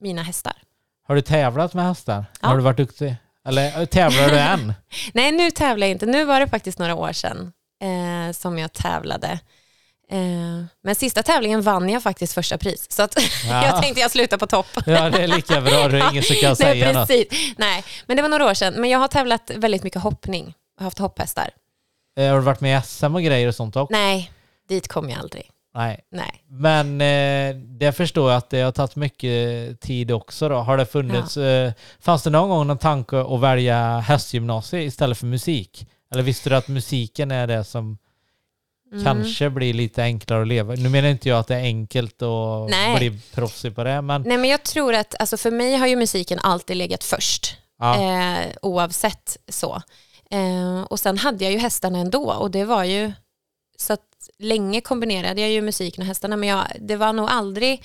mina 0.00 0.22
hästar. 0.22 0.62
Har 1.06 1.14
du 1.14 1.20
tävlat 1.20 1.74
med 1.74 1.84
hästar? 1.84 2.24
Ja. 2.40 2.48
Har 2.48 2.56
du 2.56 2.62
varit 2.62 2.76
duktig? 2.76 3.16
Eller 3.48 3.80
äh, 3.80 3.86
tävlar 3.86 4.28
du 4.28 4.38
än? 4.38 4.74
Nej, 5.14 5.32
nu 5.32 5.50
tävlar 5.50 5.86
jag 5.86 5.92
inte. 5.92 6.06
Nu 6.06 6.24
var 6.24 6.40
det 6.40 6.48
faktiskt 6.48 6.78
några 6.78 6.94
år 6.94 7.12
sedan 7.12 7.52
eh, 7.82 8.32
som 8.32 8.58
jag 8.58 8.72
tävlade. 8.72 9.38
Eh, 10.10 10.18
men 10.82 10.94
sista 10.94 11.22
tävlingen 11.22 11.62
vann 11.62 11.88
jag 11.88 12.02
faktiskt 12.02 12.32
första 12.34 12.58
pris. 12.58 12.86
Så 12.92 13.02
Ja. 13.48 13.64
jag 13.66 13.82
tänkte 13.82 14.00
jag 14.00 14.10
slutar 14.10 14.36
på 14.38 14.46
topp. 14.46 14.66
Ja, 14.86 15.10
det 15.10 15.22
är 15.22 15.26
lika 15.26 15.60
bra. 15.60 15.88
Det 15.88 15.98
är 16.00 16.10
ingen 16.10 16.22
som 16.22 16.36
kan 16.36 16.48
Nej, 16.48 16.56
säga 16.56 16.92
något. 16.92 17.08
precis. 17.08 17.54
Nej, 17.58 17.84
men 18.06 18.16
det 18.16 18.22
var 18.22 18.28
några 18.28 18.46
år 18.50 18.54
sedan. 18.54 18.74
Men 18.74 18.90
jag 18.90 18.98
har 18.98 19.08
tävlat 19.08 19.50
väldigt 19.54 19.82
mycket 19.82 20.02
hoppning. 20.02 20.54
Jag 20.76 20.82
har 20.82 20.86
haft 20.86 20.98
hopphästar. 20.98 21.50
Eh, 22.18 22.28
Har 22.28 22.34
du 22.36 22.40
varit 22.42 22.60
med 22.60 22.78
i 22.78 22.82
SM 22.86 23.14
och 23.14 23.22
grejer 23.22 23.48
och 23.48 23.54
sånt 23.54 23.76
också? 23.76 23.92
Nej, 23.92 24.32
dit 24.68 24.88
kom 24.88 25.10
jag 25.10 25.18
aldrig. 25.20 25.50
Nej. 25.76 26.00
Nej. 26.10 26.44
Men 26.48 27.00
eh, 27.00 27.56
det 27.78 27.92
förstår 27.92 28.30
jag 28.30 28.38
att 28.38 28.50
det 28.50 28.60
har 28.60 28.72
tagit 28.72 28.96
mycket 28.96 29.80
tid 29.80 30.10
också 30.10 30.48
då. 30.48 30.56
Har 30.56 30.76
det 30.76 30.86
funnits, 30.86 31.36
eh, 31.36 31.72
fanns 32.00 32.22
det 32.22 32.30
någon 32.30 32.48
gång 32.48 32.66
någon 32.66 32.78
tanke 32.78 33.20
att 33.20 33.40
välja 33.40 33.98
hästgymnasiet 33.98 34.84
istället 34.88 35.18
för 35.18 35.26
musik? 35.26 35.86
Eller 36.12 36.22
visste 36.22 36.50
du 36.50 36.56
att 36.56 36.68
musiken 36.68 37.30
är 37.30 37.46
det 37.46 37.64
som 37.64 37.98
Mm. 38.92 39.04
kanske 39.04 39.50
blir 39.50 39.74
lite 39.74 40.02
enklare 40.02 40.42
att 40.42 40.48
leva? 40.48 40.74
Nu 40.74 40.88
menar 40.88 41.08
inte 41.08 41.28
jag 41.28 41.38
att 41.38 41.46
det 41.48 41.54
är 41.54 41.60
enkelt 41.62 42.22
att 42.22 42.70
Nej. 42.70 42.96
bli 42.98 43.20
proffsig 43.34 43.74
på 43.74 43.84
det, 43.84 44.02
men 44.02 44.22
Nej, 44.22 44.36
men 44.38 44.50
jag 44.50 44.62
tror 44.62 44.94
att, 44.94 45.14
alltså 45.18 45.36
för 45.36 45.50
mig 45.50 45.76
har 45.76 45.86
ju 45.86 45.96
musiken 45.96 46.38
alltid 46.38 46.76
legat 46.76 47.04
först. 47.04 47.56
ja, 47.78 48.02
eh, 48.02 48.46
oavsett 48.62 49.36
så. 49.48 49.82
Eh, 50.30 50.80
och 50.82 51.00
sen 51.00 51.18
hade 51.18 51.44
jag 51.44 51.52
ju 51.52 51.58
hästarna 51.58 51.98
ändå 51.98 52.32
och 52.32 52.50
det 52.50 52.64
var 52.64 52.84
ju 52.84 53.12
så 53.78 53.92
att 53.92 54.00
länge 54.38 54.80
kombinerade 54.80 55.40
jag 55.40 55.50
ju 55.50 55.62
musiken 55.62 56.02
och 56.02 56.06
hästarna 56.08 56.36
men 56.36 56.48
jag, 56.48 56.66
det 56.80 56.96
var 56.96 57.12
nog 57.12 57.28
aldrig 57.30 57.84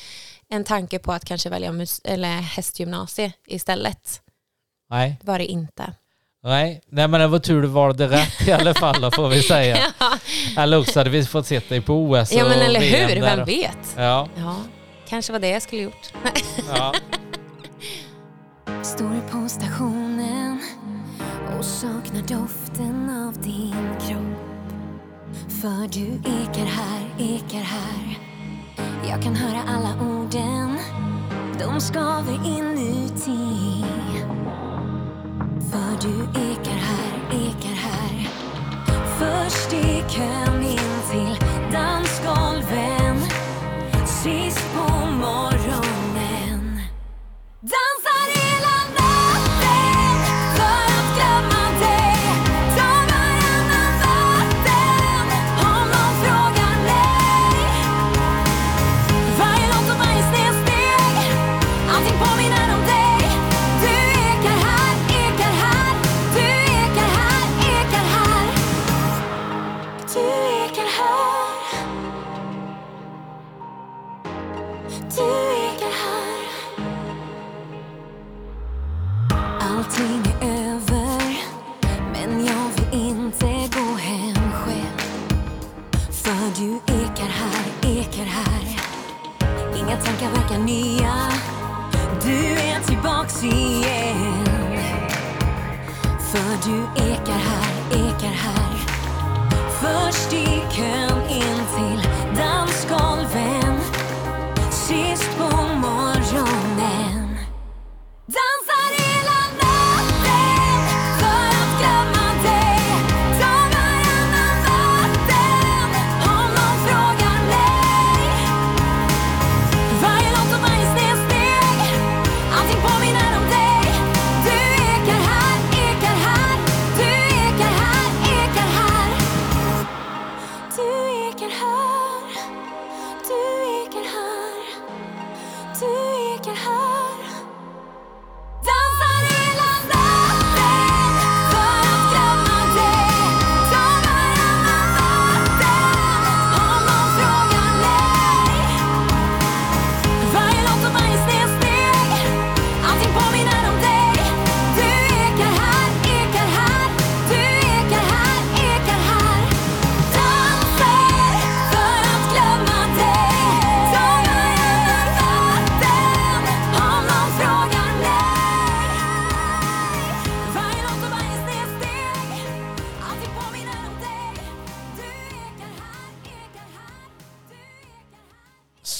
en 0.50 0.64
tanke 0.64 1.00
på 1.00 1.12
att 1.12 1.26
kanske 1.26 1.50
välja 1.50 1.72
mus- 1.72 2.02
eller 2.04 2.28
hästgymnasie 2.42 3.34
istället. 3.48 4.22
nej. 4.90 5.18
Det 5.22 5.28
var 5.28 5.40
det 5.40 5.46
inte. 5.46 5.94
Nej, 6.44 6.82
nej 6.90 7.08
men 7.08 7.20
det 7.22 7.28
var 7.28 7.40
tur 7.40 7.62
du 7.62 7.68
valde 7.68 8.08
rätt 8.08 8.48
i 8.48 8.52
alla 8.52 8.74
fall 8.74 9.02
då, 9.02 9.12
får 9.12 9.30
vi 9.30 9.42
säga. 9.54 9.78
Eller 10.58 10.80
också 10.80 11.00
hade 11.00 11.10
vi 11.10 11.26
fått 11.26 11.48
se 11.48 11.60
dig 11.60 11.82
på 11.82 11.94
OS 11.94 12.32
ja 12.34 12.44
men 12.44 12.60
eller 12.60 12.80
VM 12.80 13.10
hur, 13.10 13.16
där 13.22 13.36
vem 13.36 13.46
vet? 13.46 13.96
Ja, 13.98 14.28
Ja, 14.38 14.56
kanske 15.08 15.32
var 15.32 15.40
det 15.40 15.50
jag 15.50 15.62
skulle 15.62 15.82
gjort. 15.82 16.14
ja. 16.76 16.94
Står 18.84 19.22
på 19.32 19.50
stationen 19.50 20.60
och 21.60 21.66
saknar 21.66 22.22
doften 22.22 23.10
av 23.28 23.42
din 23.42 23.96
kropp. 24.08 24.41
För 25.62 25.88
du 25.88 26.06
ekar 26.16 26.66
här, 26.66 27.16
ekar 27.20 27.64
här. 27.64 28.20
Jag 29.10 29.24
kan 29.24 29.36
höra 29.36 29.62
alla 29.68 29.94
orden, 30.02 30.78
de 31.60 31.82
skaver 31.82 32.34
inuti. 32.46 33.86
För 35.72 36.02
du 36.02 36.24
ekar 36.24 36.72
här, 36.72 37.48
ekar 37.48 37.76
här. 37.76 38.30
Först 39.20 39.74
i 39.74 40.04
kön 40.10 40.64
in 40.64 41.02
till 41.12 41.46
dansgolvet 41.72 43.01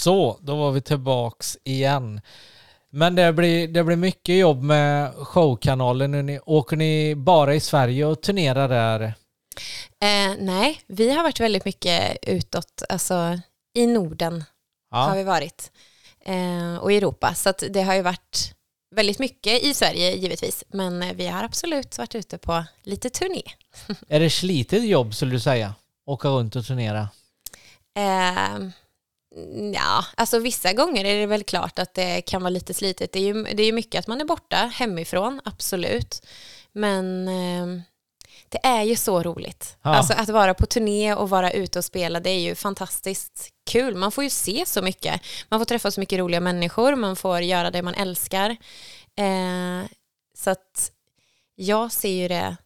Så, 0.02 0.38
då 0.42 0.56
var 0.56 0.72
vi 0.72 0.82
tillbaks 0.82 1.58
igen. 1.64 2.22
Men 2.90 3.16
det 3.16 3.34
blir, 3.34 3.68
det 3.68 3.84
blir 3.84 3.96
mycket 3.96 4.36
jobb 4.38 4.62
med 4.64 5.14
showkanalen. 5.16 6.12
nu. 6.12 6.22
Ni- 6.22 6.40
Åker 6.46 6.78
ni 6.78 7.16
bara 7.16 7.56
i 7.56 7.60
Sverige 7.60 8.06
och 8.06 8.22
turnerar 8.22 8.68
där? 8.70 9.02
Eh, 10.02 10.36
nej, 10.40 10.82
vi 10.88 11.12
har 11.12 11.24
varit 11.24 11.40
väldigt 11.40 11.66
mycket 11.66 12.18
utåt, 12.22 12.84
alltså 12.90 13.40
i 13.74 13.88
Norden 13.88 14.44
har 14.92 15.10
Ja. 15.10 15.14
vi 15.16 15.24
varit. 15.24 15.72
Eh, 16.26 16.76
och 16.76 16.92
i 16.92 16.98
Europa, 16.98 17.34
så 17.34 17.54
det 17.70 17.82
har 17.82 17.94
ju 17.96 18.02
varit 18.02 18.54
väldigt 18.96 19.20
mycket 19.20 19.64
i 19.64 19.74
Sverige 19.74 20.12
givetvis, 20.16 20.64
men 20.68 21.04
eh, 21.04 21.14
vi 21.16 21.28
har 21.28 21.44
absolut 21.44 21.98
varit 21.98 22.16
ute 22.16 22.38
på 22.38 22.64
lite 22.84 23.10
turné. 23.10 23.42
Är 24.08 24.20
det 24.20 24.30
slitet 24.30 24.84
jobb 24.84 25.16
skulle 25.16 25.32
du 25.32 25.40
säga? 25.40 25.74
Åka 26.06 26.28
runt 26.28 26.56
och 26.56 26.66
turnera? 26.66 27.10
Eh, 27.98 28.68
ja, 29.74 30.06
alltså 30.16 30.40
vissa 30.40 30.74
gånger 30.74 31.06
är 31.06 31.20
det 31.20 31.26
väl 31.26 31.44
klart 31.44 31.80
att 31.80 31.94
det 31.94 32.22
kan 32.22 32.42
vara 32.42 32.50
lite 32.50 32.74
slitet. 32.74 33.12
Det 33.12 33.20
är 33.20 33.24
ju, 33.24 33.44
det 33.44 33.64
är 33.64 33.66
ju 33.66 33.72
mycket 33.72 34.00
att 34.00 34.08
man 34.08 34.22
är 34.22 34.26
borta 34.26 34.56
hemifrån, 34.74 35.42
absolut. 35.46 36.26
Men 36.72 37.28
eh, 37.28 37.82
det 38.50 38.60
är 38.64 38.84
ju 38.84 38.96
så 38.96 39.24
roligt. 39.24 39.78
Ja. 39.82 39.96
Alltså 39.96 40.14
att 40.14 40.30
vara 40.30 40.54
på 40.54 40.66
turné 40.66 41.14
och 41.16 41.30
vara 41.30 41.52
ute 41.52 41.80
och 41.80 41.86
spela, 41.86 42.20
det 42.20 42.30
är 42.30 42.40
ju 42.40 42.56
fantastiskt 42.56 43.50
kul. 43.70 43.96
Man 43.96 44.12
får 44.12 44.24
ju 44.24 44.30
se 44.30 44.64
så 44.68 44.82
mycket. 44.82 45.22
Man 45.50 45.60
får 45.60 45.66
träffa 45.66 45.92
så 45.92 46.00
mycket 46.00 46.20
roliga 46.20 46.40
människor, 46.40 46.96
man 46.96 47.16
får 47.16 47.40
göra 47.42 47.72
det 47.72 47.82
man 47.82 47.94
älskar. 47.94 48.50
Eh, 49.18 49.86
så 50.38 50.50
att 50.50 50.92
jag 51.56 51.92
ser 51.92 52.10
ju 52.22 52.28
det 52.28 52.58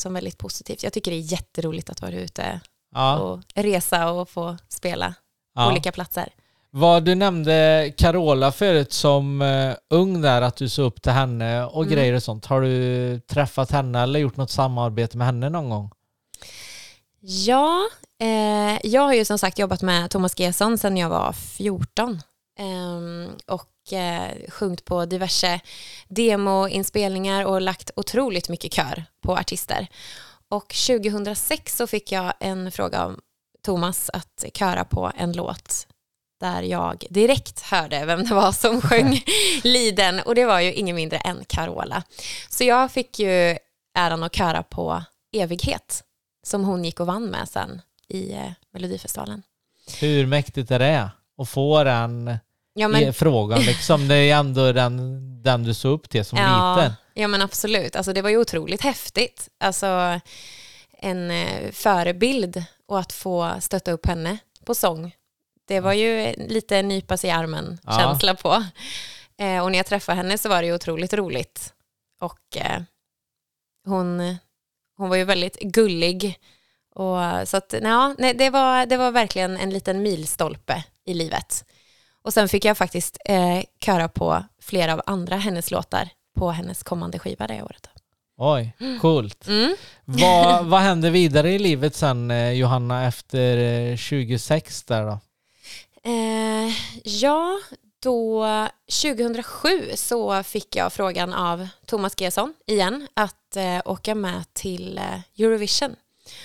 som 0.00 0.14
väldigt 0.14 0.38
positivt. 0.38 0.82
Jag 0.82 0.92
tycker 0.92 1.10
det 1.10 1.16
är 1.16 1.32
jätteroligt 1.32 1.90
att 1.90 2.02
vara 2.02 2.12
ute 2.12 2.60
Ja. 2.94 3.18
och 3.18 3.40
resa 3.54 4.10
och 4.10 4.30
få 4.30 4.56
spela 4.68 5.14
ja. 5.56 5.70
olika 5.70 5.92
platser. 5.92 6.28
Vad 6.70 7.04
du 7.04 7.14
nämnde 7.14 7.92
Carola 7.96 8.52
förut 8.52 8.92
som 8.92 9.42
uh, 9.42 9.74
ung 9.90 10.22
där, 10.22 10.42
att 10.42 10.56
du 10.56 10.68
såg 10.68 10.86
upp 10.86 11.02
till 11.02 11.12
henne 11.12 11.64
och 11.64 11.82
Mm. 11.82 11.94
grejer 11.94 12.12
och 12.14 12.22
sånt. 12.22 12.46
Har 12.46 12.60
du 12.60 13.20
träffat 13.20 13.70
henne 13.70 14.02
eller 14.02 14.20
gjort 14.20 14.36
något 14.36 14.50
samarbete 14.50 15.16
med 15.16 15.26
henne 15.26 15.48
någon 15.48 15.70
gång? 15.70 15.90
Ja, 17.20 17.88
eh, 18.20 18.78
jag 18.82 19.02
har 19.02 19.14
ju 19.14 19.24
som 19.24 19.38
sagt 19.38 19.58
jobbat 19.58 19.82
med 19.82 20.10
Thomas 20.10 20.38
Gesson 20.40 20.78
sedan 20.78 20.96
jag 20.96 21.08
var 21.08 21.32
14 21.32 22.20
ehm, 22.58 23.28
och 23.46 23.92
eh, 23.92 24.50
sjungit 24.50 24.84
på 24.84 25.06
diverse 25.06 25.60
demoinspelningar 26.08 27.44
och 27.44 27.60
lagt 27.60 27.90
otroligt 27.96 28.48
mycket 28.48 28.72
kör 28.72 29.04
på 29.22 29.36
artister. 29.36 29.86
Och 30.48 30.74
2006 30.86 31.76
så 31.76 31.86
fick 31.86 32.12
jag 32.12 32.32
en 32.40 32.72
fråga 32.72 33.04
av 33.04 33.20
Thomas 33.66 34.10
att 34.12 34.44
köra 34.54 34.84
på 34.84 35.12
en 35.16 35.32
låt 35.32 35.86
där 36.40 36.62
jag 36.62 37.04
direkt 37.10 37.60
hörde 37.60 38.04
vem 38.04 38.24
det 38.24 38.34
var 38.34 38.52
som 38.52 38.80
sjöng 38.82 39.24
liden 39.62 40.20
och 40.20 40.34
det 40.34 40.44
var 40.44 40.60
ju 40.60 40.72
ingen 40.72 40.96
mindre 40.96 41.18
än 41.18 41.44
Carola. 41.48 42.02
Så 42.48 42.64
jag 42.64 42.92
fick 42.92 43.18
ju 43.18 43.58
äran 43.98 44.22
att 44.22 44.34
köra 44.34 44.62
på 44.62 45.02
Evighet 45.32 46.02
som 46.46 46.64
hon 46.64 46.84
gick 46.84 47.00
och 47.00 47.06
vann 47.06 47.26
med 47.26 47.48
sen 47.48 47.82
i 48.08 48.32
eh, 48.32 48.52
Melodifestivalen. 48.72 49.42
Hur 50.00 50.26
mäktigt 50.26 50.70
är 50.70 50.78
det 50.78 51.10
att 51.38 51.48
få 51.48 51.84
den 51.84 52.38
Ja 52.74 52.88
men, 52.88 53.14
frågan 53.14 53.60
liksom? 53.62 54.08
Det 54.08 54.16
är 54.16 54.36
ändå 54.36 54.72
den, 54.72 55.42
den 55.42 55.62
du 55.62 55.74
såg 55.74 55.92
upp 55.92 56.08
till 56.08 56.24
som 56.24 56.38
ja, 56.38 56.76
liten. 56.76 56.92
ja 57.14 57.28
men 57.28 57.42
absolut, 57.42 57.96
alltså, 57.96 58.12
det 58.12 58.22
var 58.22 58.30
ju 58.30 58.38
otroligt 58.38 58.82
häftigt. 58.82 59.48
Alltså 59.60 60.20
en 61.06 61.30
eh, 61.30 61.72
förebild 61.72 62.64
och 62.86 62.98
att 62.98 63.12
få 63.12 63.54
stötta 63.60 63.92
upp 63.92 64.06
henne 64.06 64.38
på 64.64 64.74
sång. 64.74 65.14
Det 65.68 65.80
var 65.80 65.92
ju 65.92 66.34
lite 66.36 66.82
nypa 66.82 67.16
sig 67.16 67.30
i 67.30 67.32
armen 67.32 67.78
Ja. 67.84 67.98
känsla 67.98 68.34
på. 68.34 68.64
Eh, 69.38 69.62
och 69.62 69.70
när 69.70 69.78
jag 69.78 69.86
träffade 69.86 70.16
henne 70.16 70.38
så 70.38 70.48
var 70.48 70.62
det 70.62 70.66
ju 70.66 70.74
otroligt 70.74 71.14
roligt. 71.14 71.74
Och 72.20 72.56
eh, 72.56 72.82
hon, 73.84 74.36
hon 74.96 75.08
var 75.08 75.16
ju 75.16 75.24
väldigt 75.24 75.60
gullig. 75.60 76.38
Och, 76.94 77.48
så 77.48 77.56
att, 77.56 77.74
ja, 77.82 78.14
nej, 78.18 78.34
det, 78.34 78.50
var, 78.50 78.86
det 78.86 78.96
var 78.96 79.10
verkligen 79.10 79.56
en 79.56 79.70
liten 79.70 80.02
milstolpe 80.02 80.84
i 81.04 81.14
livet. 81.14 81.64
Och 82.22 82.32
sen 82.32 82.48
fick 82.48 82.64
jag 82.64 82.78
faktiskt 82.78 83.18
eh, 83.24 83.62
köra 83.80 84.08
på 84.08 84.44
flera 84.60 84.92
av 84.92 85.02
andra 85.06 85.36
hennes 85.36 85.70
låtar 85.70 86.08
på 86.36 86.50
hennes 86.50 86.82
kommande 86.82 87.18
skiva 87.18 87.46
det 87.46 87.62
året. 87.62 87.88
Oj, 88.38 88.72
coolt. 89.00 89.48
Mm. 89.48 89.76
vad, 90.04 90.66
vad 90.66 90.80
hände 90.80 91.10
vidare 91.10 91.52
i 91.52 91.58
livet 91.58 91.94
sen 91.94 92.30
eh, 92.30 92.52
Johanna 92.52 93.06
efter 93.06 93.56
eh, 93.56 93.96
26 93.96 94.82
där 94.82 95.06
då? 95.06 95.18
Eh, 96.10 96.74
ja, 97.04 97.60
då 98.02 98.46
2007 99.02 99.68
så 99.94 100.42
fick 100.42 100.76
jag 100.76 100.92
frågan 100.92 101.32
av 101.32 101.68
Thomas 101.86 102.20
Gesson 102.20 102.54
igen 102.66 103.08
att 103.14 103.56
eh, 103.56 103.80
åka 103.84 104.14
med 104.14 104.54
till 104.54 104.98
eh, 104.98 105.44
Eurovision 105.44 105.96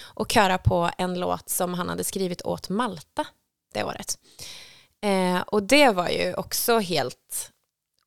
och 0.01 0.31
köra 0.31 0.57
på 0.57 0.89
en 0.97 1.19
låt 1.19 1.49
som 1.49 1.73
han 1.73 1.89
hade 1.89 2.03
skrivit 2.03 2.41
åt 2.41 2.69
Malta 2.69 3.25
det 3.73 3.83
året. 3.83 4.17
Eh, 5.01 5.41
och 5.41 5.63
det 5.63 5.89
var 5.89 6.09
ju 6.09 6.33
också 6.33 6.79
helt 6.79 7.51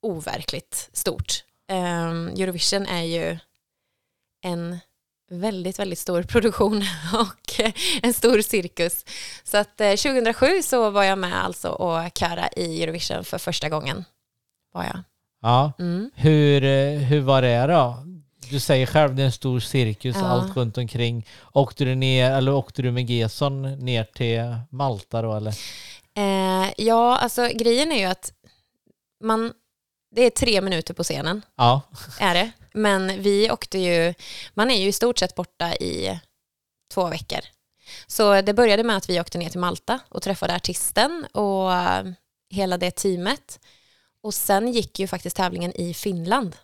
overkligt 0.01 0.91
stort. 0.93 1.45
Eh, 1.71 2.11
Eurovision 2.11 2.87
är 2.87 3.03
ju 3.03 3.39
en 4.45 4.79
väldigt, 5.31 5.79
väldigt 5.79 5.99
stor 5.99 6.23
produktion 6.23 6.77
och 7.15 7.61
eh, 7.61 7.73
en 8.03 8.15
stor 8.15 8.41
cirkus. 8.41 9.05
Så 9.45 9.57
att 9.57 9.81
eh, 9.81 9.91
2007 9.91 10.63
så 10.63 10.91
var 10.91 11.03
jag 11.05 11.19
med 11.19 11.45
alltså 11.45 11.69
och 11.69 12.19
köra 12.19 12.49
i 12.57 12.83
Eurovision 12.83 13.25
för 13.25 13.39
första 13.39 13.69
gången. 13.69 14.05
Var 14.73 14.85
jag. 14.85 14.99
Ja. 15.43 15.73
Mm. 15.79 16.11
Hur, 16.15 16.65
eh, 16.65 16.99
hur 16.99 17.21
var 17.21 17.43
det 17.43 17.67
då? 17.67 18.05
Du 18.51 18.61
säger 18.61 18.87
själv 18.87 19.15
det 19.15 19.23
är 19.23 19.27
en 19.27 19.33
stor 19.33 19.61
cirkus, 19.61 20.17
Ja. 20.17 20.27
allt 20.27 20.57
runt 20.57 20.79
omkring. 20.79 21.27
Åkte 21.53 21.85
du 21.85 21.95
ner, 21.95 22.31
eller 22.31 22.55
åkte 22.55 22.83
du 22.83 22.91
med 22.91 23.11
Gesson 23.11 23.63
ner 23.79 24.05
till 24.05 24.57
Malta 24.71 25.23
då 25.23 25.37
eller? 25.37 25.55
Eh, 26.17 26.73
ja, 26.77 27.19
alltså 27.19 27.49
grejen 27.55 27.93
är 27.93 27.99
ju 27.99 28.05
att 28.05 28.33
man, 29.25 29.53
det 30.15 30.23
är 30.23 30.31
tre 30.31 30.61
minuter 30.61 30.95
på 30.95 31.03
scenen, 31.03 31.43
Ja, 31.57 31.81
är 32.21 32.35
det. 32.35 32.51
Men 32.75 33.23
vi 33.23 33.51
åkte 33.51 33.79
ju, 33.79 34.15
man 34.55 34.71
är 34.71 34.81
ju 34.81 34.89
i 34.89 34.93
stort 34.93 35.19
sett 35.19 35.35
borta 35.35 35.75
i 35.75 36.21
två 36.95 37.09
veckor. 37.09 37.41
Så 38.07 38.41
det 38.41 38.55
började 38.55 38.85
med 38.85 38.97
att 38.97 39.09
vi 39.11 39.21
åkte 39.21 39.39
ner 39.39 39.51
till 39.51 39.61
Malta 39.61 40.01
och 40.09 40.23
träffade 40.23 40.55
artisten 40.55 41.27
och 41.33 41.73
eh, 41.73 42.05
hela 42.51 42.79
det 42.79 42.91
teamet. 42.91 43.61
Och 44.23 44.35
sen 44.35 44.73
gick 44.73 44.99
ju 44.99 45.07
faktiskt 45.07 45.37
tävlingen 45.37 45.81
i 45.81 45.95
Finland, 45.95 46.57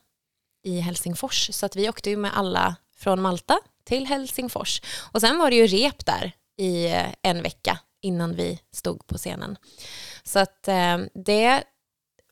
i 0.64 0.80
Helsingfors. 0.80 1.50
Så 1.52 1.66
att 1.66 1.76
vi 1.76 1.88
åkte 1.88 2.10
ju 2.10 2.16
med 2.16 2.36
alla 2.36 2.76
från 2.96 3.22
Malta 3.22 3.58
till 3.84 4.06
Helsingfors. 4.06 4.82
Och 5.12 5.20
sen 5.20 5.38
var 5.38 5.50
det 5.50 5.56
ju 5.56 5.66
rep 5.66 6.06
där 6.06 6.32
i 6.56 6.86
eh, 6.86 7.06
en 7.22 7.42
vecka 7.42 7.78
innan 8.02 8.34
vi 8.34 8.60
stod 8.72 9.06
på 9.06 9.18
scenen. 9.18 9.56
Så 10.22 10.38
att 10.38 10.68
eh, 10.68 10.98
det, 11.14 11.64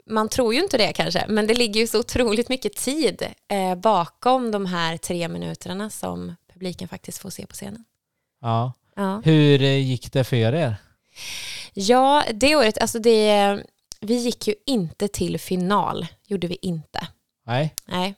man 0.09 0.29
tror 0.29 0.55
ju 0.55 0.61
inte 0.61 0.79
det 0.79 0.93
kanske, 0.93 1.25
men 1.29 1.47
det 1.47 1.55
ligger 1.55 1.81
ju 1.81 1.87
så 1.87 1.99
otroligt 2.01 2.49
mycket 2.49 2.77
tid 2.77 3.23
eh, 3.49 3.75
bakom 3.75 4.51
de 4.51 4.67
här 4.67 4.97
tre 4.97 5.29
minuterna 5.29 5.91
som 5.91 6.37
publiken 6.53 6.89
faktiskt 6.89 7.19
får 7.19 7.31
se 7.31 7.47
på 7.47 7.55
scenen. 7.55 7.85
ja. 8.43 8.73
Ja, 8.97 9.23
Hur 9.25 9.63
eh, 9.63 9.79
gick 9.79 10.13
det 10.13 10.25
för 10.25 10.37
er? 10.55 10.77
ja 11.75 12.25
det 12.35 12.57
året, 12.57 12.79
alltså 12.79 12.99
det, 12.99 13.59
vi 14.01 14.15
gick 14.15 14.49
ju 14.49 14.55
inte 14.67 15.09
till 15.09 15.39
final, 15.41 16.07
gjorde 16.27 16.47
vi 16.47 16.59
inte. 16.63 17.07
Nej, 17.47 17.75
Nej. 17.87 18.15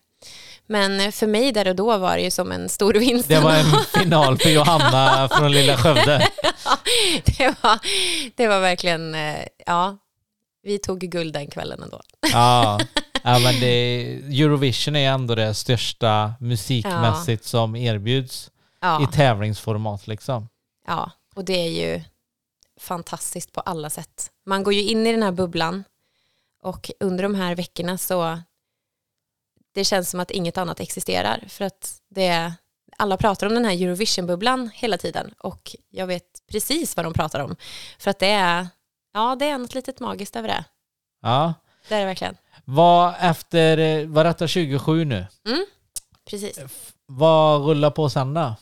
Men 0.66 1.12
för 1.12 1.26
mig 1.26 1.52
där 1.52 1.68
och 1.68 1.76
då 1.76 1.98
var 1.98 2.16
det 2.16 2.22
ju 2.22 2.30
som 2.30 2.52
en 2.52 2.68
stor 2.68 2.94
vinst. 2.94 3.28
det 3.28 3.40
var 3.40 3.54
en 3.56 4.00
final 4.04 4.38
för 4.38 4.50
Johanna 4.50 5.28
från 5.28 5.52
Lilla 5.52 5.76
Skövde. 5.76 6.28
det, 7.38 7.54
var, 7.62 7.78
det 8.36 8.46
var 8.48 8.60
verkligen, 8.60 9.14
eh, 9.14 9.44
ja, 9.66 9.98
vi 10.62 10.78
tog 10.78 10.98
guld 11.00 11.32
den 11.32 11.46
kvällen 11.46 11.82
ändå. 11.82 12.00
Ja, 12.32 12.80
ja 13.22 13.38
men 13.38 13.60
det, 13.60 14.02
Eurovision 14.42 14.96
är 14.96 15.10
ändå 15.10 15.34
det 15.34 15.54
största 15.54 16.34
musikmässigt 16.40 17.44
som 17.44 17.76
erbjuds 17.76 18.50
Ja, 18.80 19.02
i 19.02 19.06
tävlingsformat 19.16 20.06
liksom. 20.06 20.48
ja, 20.86 21.10
och 21.34 21.44
det 21.44 21.52
är 21.52 21.70
ju 21.70 22.02
fantastiskt 22.80 23.52
på 23.52 23.60
alla 23.60 23.90
sätt. 23.90 24.30
Man 24.46 24.62
går 24.62 24.74
ju 24.74 24.82
in 24.82 25.06
i 25.06 25.12
den 25.12 25.22
här 25.22 25.32
bubblan 25.32 25.84
och 26.62 26.90
under 27.00 27.22
de 27.22 27.34
här 27.34 27.54
veckorna 27.54 27.98
så 27.98 28.40
det 29.74 29.84
känns 29.84 30.10
som 30.10 30.20
att 30.20 30.30
inget 30.30 30.58
annat 30.58 30.80
existerar 30.80 31.44
för 31.48 31.64
att 31.64 32.00
det 32.08 32.52
alla 32.96 33.16
pratar 33.16 33.46
om 33.46 33.54
den 33.54 33.64
här 33.64 33.72
Eurovision-bubblan 33.72 34.70
hela 34.74 34.98
tiden 34.98 35.34
och 35.38 35.76
jag 35.90 36.06
vet 36.06 36.42
precis 36.50 36.96
vad 36.96 37.06
de 37.06 37.12
pratar 37.12 37.40
om 37.40 37.56
för 37.98 38.10
att 38.10 38.18
det 38.18 38.30
är, 38.30 38.68
ja 39.12 39.36
det 39.36 39.46
är 39.46 39.58
något 39.58 39.74
litet 39.74 40.00
magiskt 40.00 40.36
över 40.36 40.48
det. 40.48 40.64
Ja. 41.22 41.54
Det 41.88 41.94
är 41.94 42.00
det 42.00 42.06
verkligen. 42.06 42.36
Vad 42.64 43.14
efter, 43.20 44.06
var 44.06 44.24
detta 44.24 44.46
27 44.48 45.04
nu? 45.04 45.26
Precis. 46.30 46.58
Vad 47.06 47.66
rullar 47.66 47.90
på 47.90 48.10
sen 48.10 48.34
då? 48.34 48.54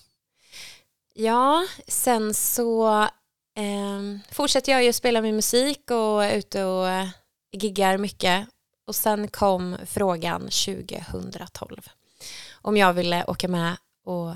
Ja, 1.15 1.67
sen 1.89 2.35
så 2.35 3.03
eh, 3.57 4.33
fortsätter 4.33 4.73
jag 4.73 4.85
ju 4.85 4.93
spela 4.93 5.21
min 5.21 5.37
musik 5.37 5.91
och 5.91 6.25
är 6.25 6.37
ute 6.37 6.65
och 6.65 6.89
eh, 6.89 7.09
giggar 7.53 7.99
mycket. 7.99 8.49
Och 8.87 8.95
sen 8.95 9.29
kom 9.29 9.77
frågan 9.87 10.41
2012 10.41 11.89
om 12.63 12.77
jag 12.77 12.93
ville 12.93 13.25
åka 13.25 13.49
med 13.49 13.77
och 14.05 14.35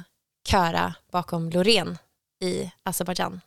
köra 0.48 0.94
bakom 1.12 1.50
Loreen 1.50 1.98
i 2.40 2.72
Azerbajdzjan. 2.82 3.40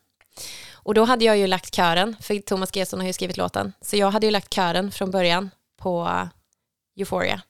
Och 0.86 0.94
då 0.94 1.04
hade 1.04 1.26
jag 1.26 1.38
ju 1.38 1.48
lagt 1.48 1.76
kören, 1.76 2.16
för 2.22 2.40
Thomas 2.40 2.76
Gesson 2.76 3.00
har 3.00 3.08
ju 3.08 3.14
skrivit 3.14 3.38
låten, 3.38 3.74
så 3.82 3.98
jag 3.98 4.12
hade 4.12 4.26
ju 4.26 4.32
lagt 4.32 4.54
kören 4.54 4.92
från 4.92 5.12
början 5.12 5.50
på 5.78 6.10
Euphoria. 6.98 7.42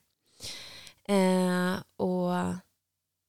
Eh, 1.08 1.74
och 1.98 2.32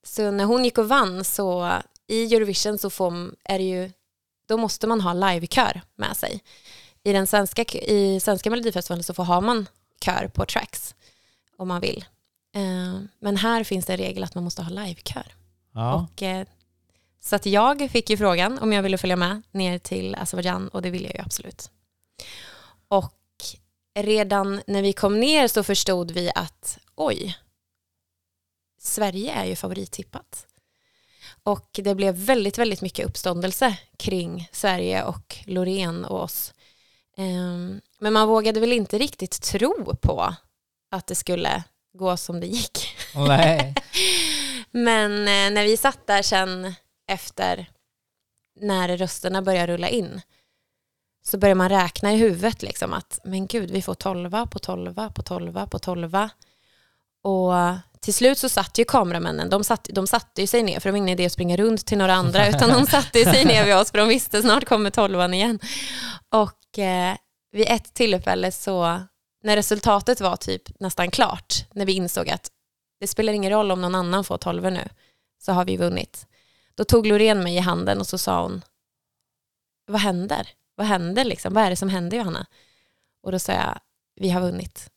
så 0.07 0.31
när 0.31 0.45
hon 0.45 0.65
gick 0.65 0.79
och 0.79 0.89
vann 0.89 1.25
så 1.25 1.73
i 2.07 2.35
Eurovision 2.35 2.79
så 2.79 2.91
får, 2.91 3.13
är 3.45 3.59
det 3.59 3.65
ju, 3.65 3.93
då 4.49 4.57
måste 4.57 4.87
man 4.87 5.01
ha 5.01 5.13
livekör 5.13 5.83
med 5.97 6.17
sig. 6.17 6.43
I 7.03 7.13
den 7.13 7.27
svenska, 7.27 7.63
i 7.73 8.21
svenska 8.21 8.51
melodifestivalen 8.51 9.05
så 9.05 9.15
får 9.15 9.25
ha 9.25 9.41
man 9.41 9.69
kör 10.05 10.29
på 10.29 10.45
tracks 10.47 10.95
om 11.57 11.69
man 11.69 11.81
vill. 11.81 12.05
Eh, 12.55 13.01
men 13.19 13.37
här 13.37 13.65
finns 13.65 13.87
det 13.87 13.93
en 13.93 13.99
regel 13.99 14.25
att 14.25 14.35
man 14.35 14.45
måste 14.45 14.63
ha 14.63 14.71
livekör. 14.71 15.35
Ja. 15.73 15.95
Och, 15.95 16.23
eh, 16.23 16.47
så 17.27 17.37
att 17.37 17.47
jag 17.47 17.91
fick 17.91 18.11
ju 18.11 18.17
frågan 18.17 18.59
om 18.59 18.73
jag 18.73 18.83
ville 18.83 18.99
följa 18.99 19.17
med 19.17 19.43
ner 19.51 19.79
till 19.79 20.15
Azerbajdzjan 20.15 20.69
och 20.69 20.83
det 20.83 20.91
ville 20.91 21.07
jag 21.07 21.15
ju 21.15 21.23
absolut. 21.23 21.71
Och 22.89 23.15
redan 23.99 24.63
när 24.67 24.83
vi 24.83 24.93
kom 24.93 25.21
ner 25.21 25.49
så 25.49 25.63
förstod 25.63 26.11
vi 26.11 26.31
att 26.35 26.79
oj, 26.95 27.39
Sverige 28.81 29.33
är 29.33 29.45
ju 29.45 29.57
favorittippat. 29.57 30.47
Och 31.43 31.69
det 31.73 31.95
blev 31.95 32.15
väldigt, 32.15 32.59
väldigt 32.59 32.81
mycket 32.81 33.07
uppståndelse 33.07 33.77
kring 33.97 34.49
Sverige 34.53 35.05
och 35.05 35.37
Loreen 35.47 36.05
och 36.05 36.23
oss. 36.23 36.55
Ehm, 37.17 37.81
Men 37.99 38.13
man 38.13 38.29
vågade 38.29 38.61
väl 38.61 38.73
inte 38.73 38.99
riktigt 38.99 39.43
tro 39.43 39.97
på 39.97 40.35
att 40.91 41.07
det 41.07 41.15
skulle 41.15 41.63
gå 41.93 42.17
som 42.17 42.41
det 42.41 42.47
gick. 42.47 42.97
Men 44.71 45.13
eh, 45.13 45.55
när 45.55 45.65
vi 45.65 45.77
satt 45.77 46.07
där 46.07 46.23
sen 46.23 46.75
efter 47.07 47.71
när 48.61 48.97
rösterna 48.97 49.43
började 49.43 49.73
rulla 49.73 49.89
in 49.89 50.21
så 51.25 51.39
börjar 51.39 51.55
man 51.55 51.69
räkna 51.69 52.13
i 52.13 52.17
huvudet 52.17 52.63
liksom 52.63 52.93
att 52.93 53.21
men 53.25 53.47
gud 53.47 53.71
vi 53.71 53.83
får 53.83 53.95
tolva 53.95 54.47
på 54.47 54.59
tolva 54.59 55.11
på 55.11 55.23
tolva 55.23 55.67
på 55.67 55.79
tolva 55.79 56.31
och 57.23 57.53
till 58.01 58.15
slut 58.15 58.39
så 58.39 58.49
satt 58.49 58.79
ju 58.79 58.85
kameramännen, 58.85 59.51
de, 59.51 59.65
satt, 59.65 59.89
de 59.93 60.07
satte 60.07 60.41
ju 60.41 60.47
sig 60.47 60.63
ner 60.63 60.81
för 60.81 60.89
det 60.89 60.93
var 60.93 60.97
ingen 60.97 61.09
idé 61.09 61.27
att 61.27 61.33
springa 61.33 61.57
runt 61.57 61.87
till 61.87 61.99
några 61.99 62.15
andra 62.15 62.49
utan 62.49 62.71
de 62.71 62.87
satte 62.87 63.25
sig 63.25 63.45
ner 63.45 63.65
vid 63.65 63.77
oss 63.77 63.91
för 63.91 63.99
de 63.99 64.09
visste 64.09 64.43
snart 64.43 64.65
kommer 64.65 64.91
tolvan 64.91 65.35
igen. 65.35 65.59
Och 66.29 66.79
eh, 66.79 67.17
vid 67.53 67.67
ett 67.69 67.95
tillfälle 67.95 68.53
så 68.53 69.01
när 69.43 69.57
resultatet 69.57 70.21
var 70.21 70.37
typ 70.37 70.81
nästan 70.81 71.11
klart, 71.11 71.55
när 71.73 71.87
vi 71.87 71.93
insåg 71.93 72.31
att 72.31 72.51
det 73.01 73.07
spelar 73.07 73.33
ingen 73.33 73.51
roll 73.51 73.71
om 73.71 73.81
någon 73.81 73.95
annan 73.95 74.25
får 74.25 74.39
tolvor 74.39 74.71
nu, 74.71 74.89
så 75.43 75.53
har 75.53 75.65
vi 75.65 75.77
vunnit. 75.77 76.27
Då 76.77 76.85
tog 76.85 77.07
Loreen 77.07 77.43
mig 77.43 77.57
i 77.57 77.59
handen 77.59 77.99
och 78.01 78.07
så 78.07 78.19
sa 78.19 78.43
hon, 78.43 78.63
vad 79.87 80.01
händer? 80.01 80.49
Vad 80.75 80.87
händer 80.87 81.25
liksom? 81.25 81.55
Vad 81.55 81.65
är 81.65 81.71
det 81.71 81.77
som 81.77 81.89
händer 81.89 82.17
Johanna? 82.17 82.47
Och 83.23 83.33
då 83.33 83.39
sa 83.39 83.53
jag, 83.53 83.79
vi 84.17 84.31
har 84.31 84.41
vunnit. 84.41 84.91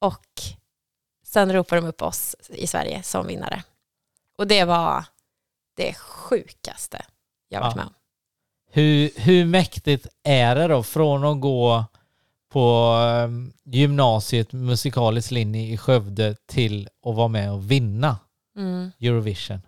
Och 0.00 0.26
sen 1.26 1.52
ropade 1.52 1.80
de 1.80 1.86
upp 1.88 2.02
oss 2.02 2.36
i 2.48 2.66
Sverige 2.66 3.02
som 3.02 3.26
vinnare. 3.26 3.62
Och 4.38 4.46
det 4.46 4.64
var 4.64 5.04
det 5.76 5.94
sjukaste 5.94 7.04
jag 7.48 7.60
varit 7.60 7.72
Ja. 7.72 7.76
med 7.76 7.86
om. 7.86 7.94
Hur, 8.70 9.10
hur 9.20 9.44
mäktigt 9.44 10.06
är 10.22 10.54
det 10.54 10.68
då 10.68 10.82
från 10.82 11.24
att 11.24 11.40
gå 11.40 11.84
på 12.52 12.94
um, 13.26 13.52
gymnasiet 13.64 14.52
musikalisk 14.52 15.30
linje 15.30 15.72
i 15.72 15.76
Skövde 15.76 16.36
till 16.46 16.88
att 17.06 17.14
vara 17.14 17.28
med 17.28 17.52
och 17.52 17.70
vinna 17.70 18.18
Mm. 18.56 18.90
Eurovision? 19.00 19.60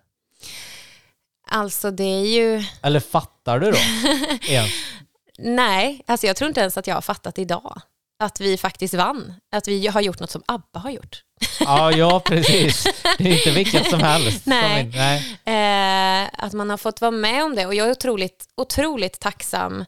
Alltså 1.51 1.91
det 1.91 2.05
är 2.05 2.27
ju, 2.27 2.65
Eller 2.83 3.01
fattar 3.01 3.59
du 3.59 3.71
då? 3.71 3.79
nej, 5.39 6.03
alltså 6.07 6.27
jag 6.27 6.37
tror 6.37 6.49
inte 6.49 6.61
ens 6.61 6.77
att 6.77 6.87
jag 6.87 6.95
har 6.95 7.03
fattat 7.03 7.39
idag 7.39 7.81
att 8.19 8.41
vi 8.41 8.57
faktiskt 8.57 8.95
vann. 8.95 9.35
Att 9.53 9.69
vi 9.69 9.87
har 9.87 10.01
gjort 10.01 10.21
något 10.21 10.31
som 10.31 10.43
ABBA 10.47 10.79
har 10.79 10.91
gjort. 10.91 11.23
Ja, 11.61 11.93
ja, 11.93 12.21
precis. 12.21 12.87
Det 13.19 13.25
är 13.31 13.39
inte 13.39 13.51
vilket 13.51 13.91
som 13.91 14.01
helst. 14.01 14.43
som 14.45 14.51
Nej. 14.51 14.85
vin- 14.85 14.93
Nej. 15.45 16.23
Eh, 16.23 16.29
att 16.39 16.53
man 16.53 16.71
har 16.71 16.77
fått 16.77 17.01
vara 17.01 17.11
med 17.11 17.45
om 17.45 17.55
det 17.55 17.67
och 17.67 17.75
jag 17.75 17.87
är 17.87 17.91
otroligt, 17.91 18.49
otroligt 18.57 19.21
tacksam 19.21 19.85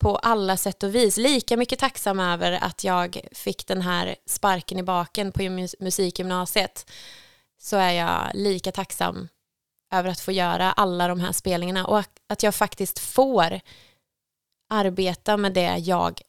på 0.00 0.16
alla 0.16 0.56
sätt 0.56 0.82
och 0.82 0.94
vis. 0.94 1.16
Lika 1.16 1.56
mycket 1.56 1.78
tacksam 1.78 2.20
över 2.20 2.52
att 2.52 2.84
jag 2.84 3.20
fick 3.32 3.66
den 3.66 3.82
här 3.82 4.16
sparken 4.26 4.78
i 4.78 4.82
baken 4.82 5.32
på 5.32 5.42
mus- 5.42 5.74
musikgymnasiet 5.80 6.90
så 7.60 7.76
är 7.76 7.92
jag 7.92 8.30
lika 8.34 8.72
tacksam 8.72 9.28
över 9.90 10.10
att 10.10 10.20
få 10.20 10.32
göra 10.32 10.72
alla 10.72 11.08
de 11.08 11.20
här 11.20 11.32
spelningarna 11.32 11.86
och 11.86 11.98
att- 12.28 12.42
jag 12.42 12.54
faktiskt 12.54 12.98
får 12.98 13.60
arbeta 14.70 15.36
med 15.36 15.52
det 15.54 15.76
jag 15.78 16.20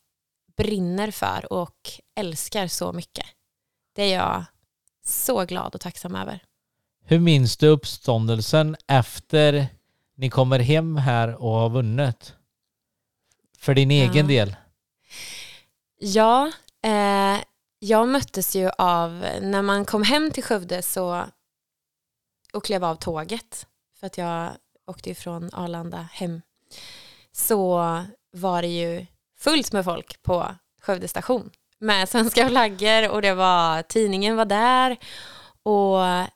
brinner 0.58 1.12
för 1.12 1.54
och 1.54 1.90
älskar 2.16 2.68
så 2.68 2.92
mycket. 2.94 3.26
Det 3.96 4.04
är 4.14 4.16
jag 4.18 4.46
så 5.06 5.46
glad 5.46 5.76
och 5.76 5.82
tacksam 5.82 6.16
över. 6.16 6.40
Hur 7.06 7.20
minns 7.20 7.58
du 7.58 7.68
uppståndelsen 7.68 8.76
efter 8.88 9.68
ni 10.16 10.30
kommer 10.30 10.60
hem 10.60 10.98
här 10.98 11.36
och 11.44 11.52
har 11.52 11.70
vunnit? 11.70 12.34
För 13.58 13.74
din 13.76 13.92
egen 13.92 14.16
Ja. 14.16 14.24
del. 14.46 14.56
Ja, 16.00 16.52
eh, 16.84 17.38
jag 17.80 18.08
möttes 18.08 18.56
ju 18.56 18.70
av, 18.78 19.12
när 19.42 19.62
man 19.62 19.86
kom 19.86 20.04
hem 20.04 20.32
till 20.32 20.44
Skövde 20.44 20.82
så, 20.82 21.26
och 22.54 22.64
klev 22.64 22.84
av 22.84 22.96
tåget, 22.96 23.68
för 24.00 24.08
att 24.08 24.18
jag 24.18 24.52
åkte 24.88 25.10
ju 25.10 25.16
från 25.16 25.50
Arlanda 25.54 26.08
hem, 26.12 26.42
så 27.32 27.78
var 28.32 28.62
det 28.62 28.68
ju 28.68 29.06
fullt 29.38 29.72
med 29.72 29.86
folk 29.86 30.22
på 30.22 30.56
Skövde 30.82 31.08
station 31.08 31.52
med 31.80 32.10
svenska 32.10 32.50
flaggor 32.50 33.10
och 33.10 33.22
det 33.22 33.34
var, 33.34 33.82
tidningen 33.82 34.36
var 34.36 34.46
där. 34.46 34.98
Och 35.64 36.30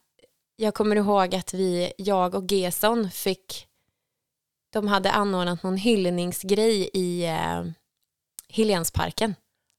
jag 0.55 0.73
kommer 0.73 0.95
ihåg 0.95 1.35
att 1.35 1.53
vi, 1.53 1.93
jag 1.97 2.35
och 2.35 2.51
Gesson 2.51 3.11
fick, 3.11 3.67
de 4.69 4.87
hade 4.87 5.11
anordnat 5.11 5.63
någon 5.63 5.77
hyllningsgrej 5.77 6.89
i 6.93 7.25
eh, 7.25 7.63
Helensparken 8.49 9.35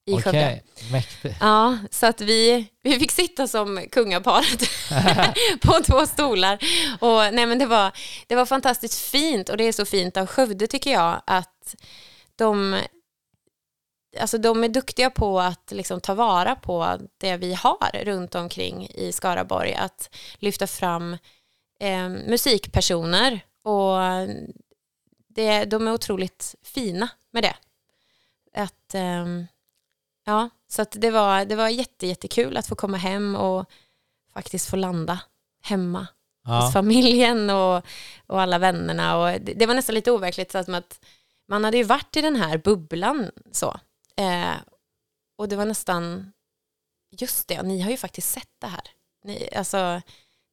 i 0.07 0.23
Skövde. 0.23 0.29
Okej, 0.29 0.63
mäktigt. 0.93 1.37
Ja, 1.41 1.79
så 1.91 2.07
att 2.07 2.21
vi, 2.21 2.67
vi 2.83 2.99
fick 2.99 3.11
sitta 3.11 3.49
som 3.49 3.87
kungaparet 3.93 4.63
på 5.63 5.73
två 5.73 6.07
stolar. 6.07 6.59
Och, 7.01 7.35
nej, 7.35 7.47
men 7.47 7.59
det, 7.59 7.67
var, 7.67 7.93
det 8.27 8.35
var 8.35 8.47
fantastiskt 8.47 8.99
fint 8.99 9.49
och 9.49 9.57
det 9.57 9.65
är 9.65 9.73
så 9.73 9.85
fint 9.85 10.17
av 10.17 10.27
Skövde 10.27 10.67
tycker 10.67 10.93
jag 10.93 11.23
att 11.27 11.75
de, 12.37 12.81
alltså 14.21 14.39
de 14.39 14.65
är 14.65 14.69
duktiga 14.69 15.11
på 15.11 15.41
att 15.41 15.73
liksom 15.73 16.01
ta 16.01 16.15
vara 16.15 16.57
på 16.57 16.99
det 17.19 17.37
vi 17.37 17.55
har 17.55 18.05
runt 18.05 18.35
omkring 18.35 18.89
i 18.95 19.13
Skaraborg. 19.13 19.75
Att 19.75 20.17
lyfta 20.39 20.67
fram 20.67 21.13
eh, 21.81 22.09
musikpersoner 22.09 23.41
och 23.63 23.99
det, 25.29 25.65
de 25.65 25.89
är 25.89 25.93
otroligt 25.93 26.55
fina 26.63 27.09
med 27.31 27.43
det. 27.43 27.57
Att... 28.55 28.95
ehm, 28.95 29.47
Ja, 30.25 30.49
så 30.69 30.85
det 30.93 31.11
var, 31.11 31.45
det 31.45 31.57
var 31.57 31.69
jätte, 31.69 32.07
jättekul 32.07 32.57
att 32.57 32.67
få 32.67 32.75
komma 32.75 32.97
hem 32.97 33.37
och 33.37 33.71
faktiskt 34.35 34.71
få 34.71 34.77
landa 34.77 35.21
hemma 35.63 36.01
hos 36.45 36.65
Ja. 36.65 36.71
familjen 36.73 37.51
och, 37.51 37.85
och 38.27 38.41
alla 38.41 38.59
vännerna. 38.59 39.17
Och 39.19 39.41
det, 39.41 39.55
det 39.55 39.67
var 39.67 39.75
nästan 39.75 39.95
lite 39.95 40.11
overkligt, 40.11 40.53
så 40.53 40.59
att 40.59 40.69
man 41.49 41.65
hade 41.65 41.77
ju 41.77 41.85
varit 41.85 42.17
i 42.17 42.21
den 42.21 42.37
här 42.37 42.59
bubblan 42.59 43.31
så. 43.53 43.77
Eh, 44.17 44.55
och 45.39 45.49
det 45.49 45.57
var 45.57 45.65
nästan, 45.65 46.33
just 47.11 47.49
det, 47.49 47.63
ni 47.63 47.81
har 47.81 47.91
ju 47.91 47.97
faktiskt 47.97 48.31
sett 48.31 48.51
det 48.61 48.67
här. 48.67 48.83
Ni, 49.25 49.49
alltså, 49.57 50.01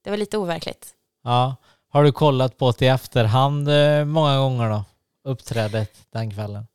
det 0.04 0.10
var 0.10 0.18
lite 0.18 0.38
overkligt. 0.38 0.94
ja. 1.24 1.56
Har 1.94 2.04
du 2.04 2.12
kollat 2.12 2.58
på 2.58 2.72
det 2.72 2.86
i 2.86 2.88
efterhand 2.88 3.70
eh, 3.70 4.06
många 4.06 4.38
gånger 4.38 4.70
då? 4.70 4.84
Uppträdet 5.24 5.98
den 6.12 6.32
kvällen? 6.34 6.68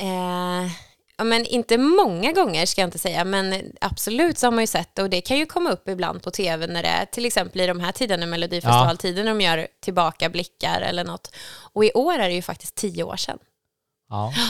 Eh, 0.00 0.70
ja, 1.18 1.24
men 1.24 1.44
inte 1.44 1.78
många 1.78 2.32
gånger 2.32 2.66
ska 2.66 2.80
jag 2.80 2.88
inte 2.88 2.98
säga, 2.98 3.24
men 3.24 3.72
absolut 3.80 4.38
så 4.38 4.46
har 4.46 4.52
man 4.52 4.62
ju 4.62 4.66
sett 4.66 4.94
det 4.94 5.02
och 5.02 5.10
det 5.10 5.20
kan 5.20 5.38
ju 5.38 5.46
komma 5.46 5.70
upp 5.70 5.88
ibland 5.88 6.22
på 6.22 6.30
tv 6.30 6.66
när 6.66 6.82
det 6.82 6.88
är 6.88 7.06
till 7.06 7.24
exempel 7.26 7.60
i 7.60 7.66
de 7.66 7.80
här 7.80 7.92
tiderna, 7.92 8.26
Melodifestivaltiden, 8.26 9.24
när 9.24 9.34
de 9.34 9.40
gör 9.40 9.68
tillbaka 9.80 10.28
blickar 10.30 10.80
eller 10.80 11.04
något. 11.04 11.34
Och 11.72 11.84
i 11.84 11.92
år 11.92 12.12
är 12.12 12.28
det 12.28 12.34
ju 12.34 12.42
faktiskt 12.42 12.74
tio 12.74 13.02
år 13.04 13.16
sedan. 13.16 13.38
Ja. 14.08 14.32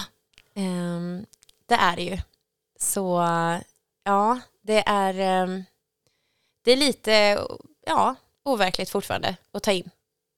Ehm, 0.59 1.27
det 1.67 1.75
är 1.75 1.97
det 1.97 2.03
ju. 2.03 2.19
Så 2.79 3.23
ja, 4.05 4.41
det 4.63 4.83
är, 4.87 5.15
ehm, 5.15 5.65
det 6.65 6.73
är 6.73 6.77
lite 6.77 7.39
ja, 7.87 8.15
overkligt 8.45 8.91
fortfarande 8.91 9.37
att 9.53 9.63
ta 9.63 9.73
in. 9.73 9.91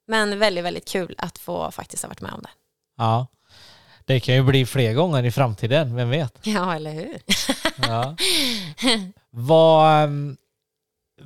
Men 0.07 0.39
väldigt, 0.39 0.65
väldigt 0.65 0.89
kul 0.89 1.15
att 1.19 1.39
få 1.39 1.71
faktiskt 1.71 2.03
ha 2.03 2.09
varit 2.09 2.21
med 2.21 2.33
om 2.33 2.43
det. 2.43 2.51
ja. 2.97 3.27
Det 4.09 4.21
kan 4.21 4.35
ju 4.35 4.43
bli 4.43 4.67
fler 4.67 4.95
gånger 4.95 5.25
i 5.25 5.31
framtiden, 5.31 5.97
vem 5.97 6.11
vet? 6.11 6.39
Ja, 6.43 6.75
eller 6.75 6.93
hur? 6.93 7.19
Ja. 7.89 8.17
Vad 9.31 10.05
ehm, 10.05 10.37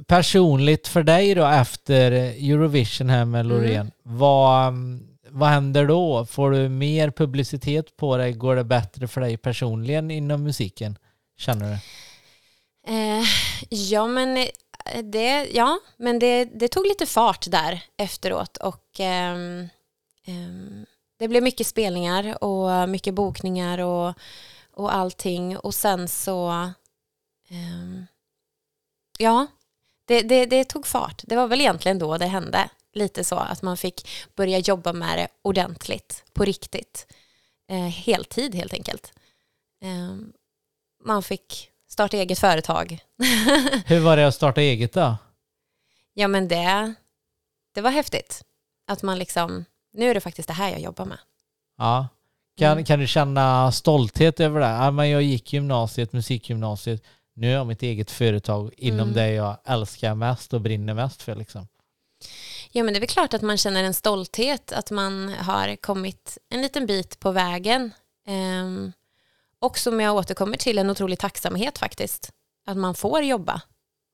personligt 0.07 0.89
för 0.89 1.03
dig 1.03 1.35
då 1.35 1.47
efter 1.47 2.13
Eurovision 2.13 3.11
här 3.11 3.25
med 3.25 3.47
Loreen, 3.47 3.91
vad, 4.03 4.69
ehm, 4.69 5.09
vad 5.29 5.49
händer 5.49 5.87
då? 5.87 6.27
Får 6.27 6.51
du 6.51 6.69
mer 6.69 7.11
publicitet 7.11 7.97
på 7.97 8.17
dig? 8.17 8.33
Går 8.33 8.57
det 8.57 8.65
bättre 8.65 9.09
för 9.09 9.21
dig 9.21 9.37
personligen 9.37 10.11
inom 10.11 10.43
musiken? 10.43 10.99
Känner 11.39 11.71
du? 11.71 11.79
Eh, 12.95 13.25
ja, 13.69 14.07
men, 14.07 14.37
eh, 14.37 14.49
det, 15.05 15.49
ja, 15.53 15.79
men 15.97 16.19
det, 16.19 16.45
det 16.45 16.69
tog 16.69 16.87
lite 16.87 17.07
fart 17.07 17.51
där 17.51 17.83
efteråt 17.99 18.57
och 18.57 19.01
ehm, 19.01 19.69
ehm, 20.27 20.87
det 21.23 21.29
blev 21.29 21.43
mycket 21.43 21.67
spelningar 21.67 22.45
och 22.45 22.89
mycket 22.89 23.15
bokningar 23.15 23.79
och, 23.79 24.15
och 24.71 24.95
allting 24.95 25.57
och 25.57 25.75
sen 25.75 26.09
så 26.09 26.51
ehm, 27.49 28.07
ja, 29.19 29.47
det, 30.05 30.23
det, 30.23 30.47
det 30.47 30.65
tog 30.65 30.87
fart. 30.87 31.23
Det 31.27 31.37
var 31.37 31.47
väl 31.47 31.61
egentligen 31.61 31.99
då 31.99 32.19
det 32.19 32.27
hände. 32.27 32.69
Lite 32.93 33.25
så 33.25 33.37
att 33.37 33.63
man 33.63 33.77
fick 33.77 34.09
börja 34.35 34.59
jobba 34.59 34.93
med 34.93 35.19
det 35.19 35.29
ordentligt, 35.43 36.25
på 36.33 36.45
riktigt. 36.45 37.07
Eh, 37.69 37.89
heltid 37.89 38.55
helt 38.55 38.73
enkelt. 38.73 39.13
Ehm, 39.81 40.33
man 41.05 41.23
fick 41.23 41.71
starta 41.89 42.17
eget 42.17 42.39
företag. 42.39 42.99
Hur 43.87 44.01
var 44.01 44.17
det 44.17 44.27
att 44.27 44.35
starta 44.35 44.61
eget 44.61 44.93
då? 44.93 45.17
Ja 46.15 46.29
men 46.29 46.49
det, 46.49 46.95
det 47.75 47.81
var 47.81 47.91
häftigt. 47.91 48.45
Att 48.87 49.03
man 49.03 49.19
liksom, 49.19 49.65
nu 49.93 50.11
är 50.11 50.15
det 50.15 50.21
faktiskt 50.21 50.49
det 50.49 50.55
här 50.55 50.71
jag 50.71 50.81
jobbar 50.81 51.05
med. 51.05 51.19
Ja. 51.79 52.09
Kan, 52.57 52.73
Mm. 52.73 52.85
kan 52.85 52.99
du 52.99 53.07
känna 53.07 53.73
stolthet 53.73 54.41
över 54.41 54.61
det? 54.61 54.67
Ja, 54.67 54.91
men 54.91 55.11
jag 55.11 55.23
gick 55.23 55.53
gymnasiet, 55.53 56.13
musikgymnasiet. 56.13 57.03
Nu 57.35 57.47
har 57.47 57.55
jag 57.55 57.67
mitt 57.67 57.83
eget 57.83 58.11
företag 58.11 58.71
inom 58.77 59.01
Mm. 59.01 59.15
det 59.15 59.31
jag 59.33 59.59
älskar 59.65 60.15
mest 60.15 60.53
och 60.53 60.61
brinner 60.61 60.95
mest 60.95 61.23
för. 61.23 61.35
Liksom. 61.35 61.69
Ja 62.73 62.83
men 62.85 62.95
det 62.95 62.99
är 62.99 63.01
väl 63.01 63.09
klart 63.09 63.35
att 63.35 63.43
man 63.43 63.59
känner 63.59 63.85
en 63.85 63.95
stolthet 63.95 64.73
att 64.73 64.91
man 64.91 65.29
har 65.35 65.77
kommit 65.77 66.39
en 66.49 66.63
liten 66.63 66.87
bit 66.87 67.19
på 67.21 67.31
vägen. 67.31 67.93
Ehm, 68.27 68.93
och 69.59 69.79
som 69.79 70.01
jag 70.01 70.15
återkommer 70.17 70.57
till 70.57 70.79
en 70.79 70.91
otrolig 70.91 71.19
tacksamhet 71.19 71.79
faktiskt. 71.79 72.31
Att 72.67 72.77
man 72.77 72.95
får 72.95 73.23
jobba 73.23 73.61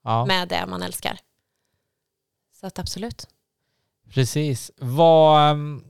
Ja. 0.05 0.27
med 0.27 0.49
det 0.49 0.67
man 0.67 0.83
älskar. 0.83 1.19
Så 2.61 2.67
att 2.67 2.79
absolut. 2.79 3.29
Precis. 4.15 4.71
Vad, 4.77 5.51
ehm, 5.51 5.83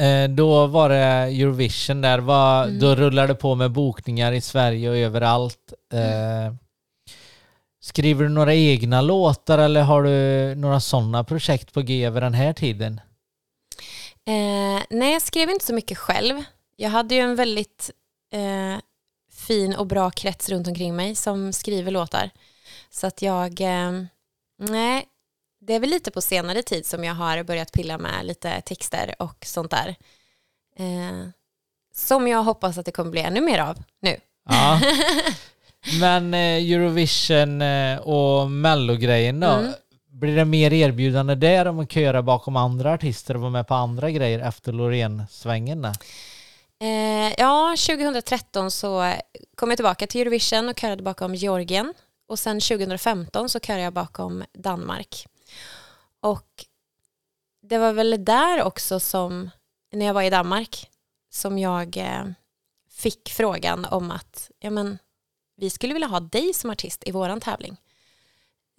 eh, 0.00 0.28
då 0.28 0.66
var 0.66 0.88
det 0.88 0.96
Eurovision 0.96 2.00
där. 2.00 2.18
Vad, 2.18 2.68
Mm. 2.68 2.78
Då 2.78 2.94
rullade 2.94 3.28
det 3.28 3.34
på 3.34 3.54
med 3.54 3.70
bokningar 3.72 4.32
i 4.32 4.40
Sverige 4.40 4.90
och 4.90 4.96
överallt. 4.96 5.72
Eh, 5.92 6.54
skriver 7.80 8.24
du 8.24 8.30
några 8.30 8.54
egna 8.54 9.00
låtar 9.00 9.58
eller 9.58 9.82
har 9.82 10.02
du 10.02 10.54
några 10.54 10.80
sådana 10.80 11.24
projekt 11.24 11.72
på 11.72 11.80
G 11.80 12.04
över 12.04 12.20
den 12.20 12.34
här 12.34 12.52
tiden? 12.52 13.00
Eh, 14.26 14.82
nej, 14.90 15.12
jag 15.12 15.22
skrev 15.22 15.50
inte 15.50 15.64
så 15.64 15.74
mycket 15.74 15.98
själv. 15.98 16.42
Jag 16.76 16.90
hade 16.90 17.14
ju 17.14 17.20
en 17.20 17.36
väldigt 17.36 17.90
eh, 18.32 18.80
fin 19.32 19.74
och 19.76 19.86
bra 19.86 20.10
krets 20.10 20.48
runt 20.48 20.68
omkring 20.68 20.96
mig 20.96 21.14
som 21.14 21.52
skriver 21.52 21.90
låtar. 21.90 22.30
Så 22.90 23.06
att 23.06 23.22
jag, 23.22 23.60
eh, 23.60 23.92
nej, 24.58 25.04
det 25.66 25.74
är 25.74 25.80
väl 25.80 25.90
lite 25.90 26.10
på 26.10 26.20
senare 26.20 26.62
tid 26.62 26.86
som 26.86 27.04
jag 27.04 27.14
har 27.14 27.42
börjat 27.42 27.72
pilla 27.72 27.98
med 27.98 28.26
lite 28.26 28.60
texter 28.60 29.14
och 29.18 29.36
sånt 29.46 29.70
där. 29.70 29.94
Eh, 30.76 31.28
som 31.94 32.28
jag 32.28 32.42
hoppas 32.42 32.78
att 32.78 32.86
det 32.86 32.92
kommer 32.92 33.10
bli 33.10 33.20
ännu 33.20 33.40
mer 33.40 33.58
av 33.58 33.82
nu. 34.00 34.16
Ja. 34.48 34.80
Men 36.00 36.34
eh, 36.34 36.72
Eurovision 36.72 37.62
eh, 37.62 37.98
och 37.98 38.50
Mello-grejen 38.50 39.40
då? 39.40 39.46
Mm. 39.46 39.72
Blir 40.10 40.36
det 40.36 40.44
mer 40.44 40.72
erbjudande 40.72 41.34
där 41.34 41.66
om 41.66 41.78
att 41.78 41.92
köra 41.92 42.22
bakom 42.22 42.56
andra 42.56 42.92
artister 42.92 43.34
och 43.34 43.40
vara 43.40 43.50
med 43.50 43.68
på 43.68 43.74
andra 43.74 44.10
grejer 44.10 44.38
efter 44.38 44.72
Loreen-svängen? 44.72 45.84
Eh, 45.84 47.32
ja, 47.38 47.74
2013 47.86 48.70
så 48.70 49.12
kom 49.54 49.70
jag 49.70 49.78
tillbaka 49.78 50.06
till 50.06 50.20
Eurovision 50.20 50.68
och 50.68 50.76
körade 50.76 51.02
bakom 51.02 51.34
Georgien. 51.34 51.94
Och 52.28 52.38
sen 52.38 52.60
2015 52.60 53.48
så 53.48 53.60
körde 53.60 53.80
jag 53.80 53.92
bakom 53.92 54.44
Danmark. 54.52 55.26
Och 56.20 56.64
det 57.62 57.78
var 57.78 57.92
väl 57.92 58.24
där 58.24 58.62
också 58.62 59.00
som, 59.00 59.50
när 59.92 60.06
jag 60.06 60.14
var 60.14 60.22
i 60.22 60.30
Danmark, 60.30 60.90
som 61.30 61.58
jag 61.58 61.96
eh, 61.96 62.24
fick 62.90 63.30
frågan 63.30 63.84
om 63.84 64.10
att 64.10 64.50
ja, 64.58 64.70
men, 64.70 64.98
vi 65.56 65.70
skulle 65.70 65.92
vilja 65.92 66.08
ha 66.08 66.20
dig 66.20 66.54
som 66.54 66.70
artist 66.70 67.02
i 67.06 67.10
våran 67.10 67.40
tävling. 67.40 67.76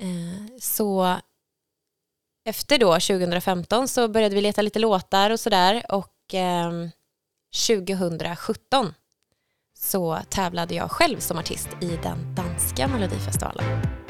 Eh, 0.01 0.57
så 0.59 1.17
efter 2.45 2.77
då 2.77 2.93
2015 2.93 3.87
så 3.87 4.07
började 4.07 4.35
vi 4.35 4.41
leta 4.41 4.61
lite 4.61 4.79
låtar 4.79 5.29
och 5.29 5.39
sådär 5.39 5.85
och 5.89 6.13
ehm, 6.33 6.91
2017 7.67 8.93
så 9.77 10.19
tävlade 10.29 10.75
jag 10.75 10.91
själv 10.91 11.19
som 11.19 11.37
artist 11.37 11.69
i 11.81 11.99
den 12.03 12.35
danska 12.35 12.87
melodifestivalen. 12.87 14.04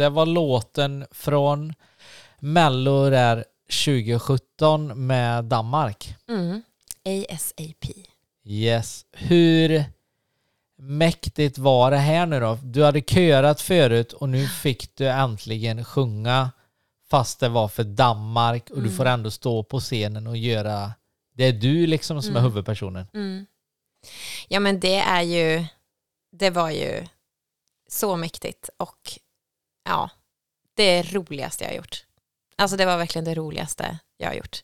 Det 0.00 0.08
var 0.08 0.26
låten 0.26 1.06
från 1.10 1.74
Mello 2.38 3.10
där 3.10 3.44
2017 3.84 5.06
med 5.06 5.44
Danmark. 5.44 6.14
Mm. 6.28 6.62
ASAP. 7.04 7.84
Yes. 8.44 9.04
Hur 9.12 9.84
mäktigt 10.78 11.58
var 11.58 11.90
det 11.90 11.96
här 11.96 12.26
nu 12.26 12.40
då? 12.40 12.58
Du 12.62 12.84
hade 12.84 13.00
körat 13.00 13.60
förut 13.60 14.12
och 14.12 14.28
nu 14.28 14.46
fick 14.46 14.96
du 14.96 15.08
äntligen 15.08 15.84
sjunga 15.84 16.50
fast 17.10 17.40
det 17.40 17.48
var 17.48 17.68
för 17.68 17.84
Danmark 17.84 18.70
och 18.70 18.82
du 18.82 18.90
får 18.90 19.06
ändå 19.06 19.30
stå 19.30 19.62
på 19.62 19.80
scenen 19.80 20.26
och 20.26 20.36
göra 20.36 20.92
det 21.34 21.44
är 21.44 21.52
du 21.52 21.86
liksom 21.86 22.22
som 22.22 22.36
är 22.36 22.40
huvudpersonen. 22.40 23.06
Mm. 23.14 23.46
Ja 24.48 24.60
men 24.60 24.80
det 24.80 24.96
är 24.96 25.22
ju, 25.22 25.64
det 26.32 26.50
var 26.50 26.70
ju 26.70 27.06
så 27.88 28.16
mäktigt 28.16 28.70
och 28.76 29.18
ja, 29.90 30.10
det 30.74 31.02
roligaste 31.02 31.64
jag 31.64 31.70
har 31.70 31.76
gjort. 31.76 32.04
Alltså 32.56 32.76
det 32.76 32.86
var 32.86 32.96
verkligen 32.96 33.24
det 33.24 33.34
roligaste 33.34 33.98
jag 34.16 34.28
har 34.28 34.34
gjort. 34.34 34.62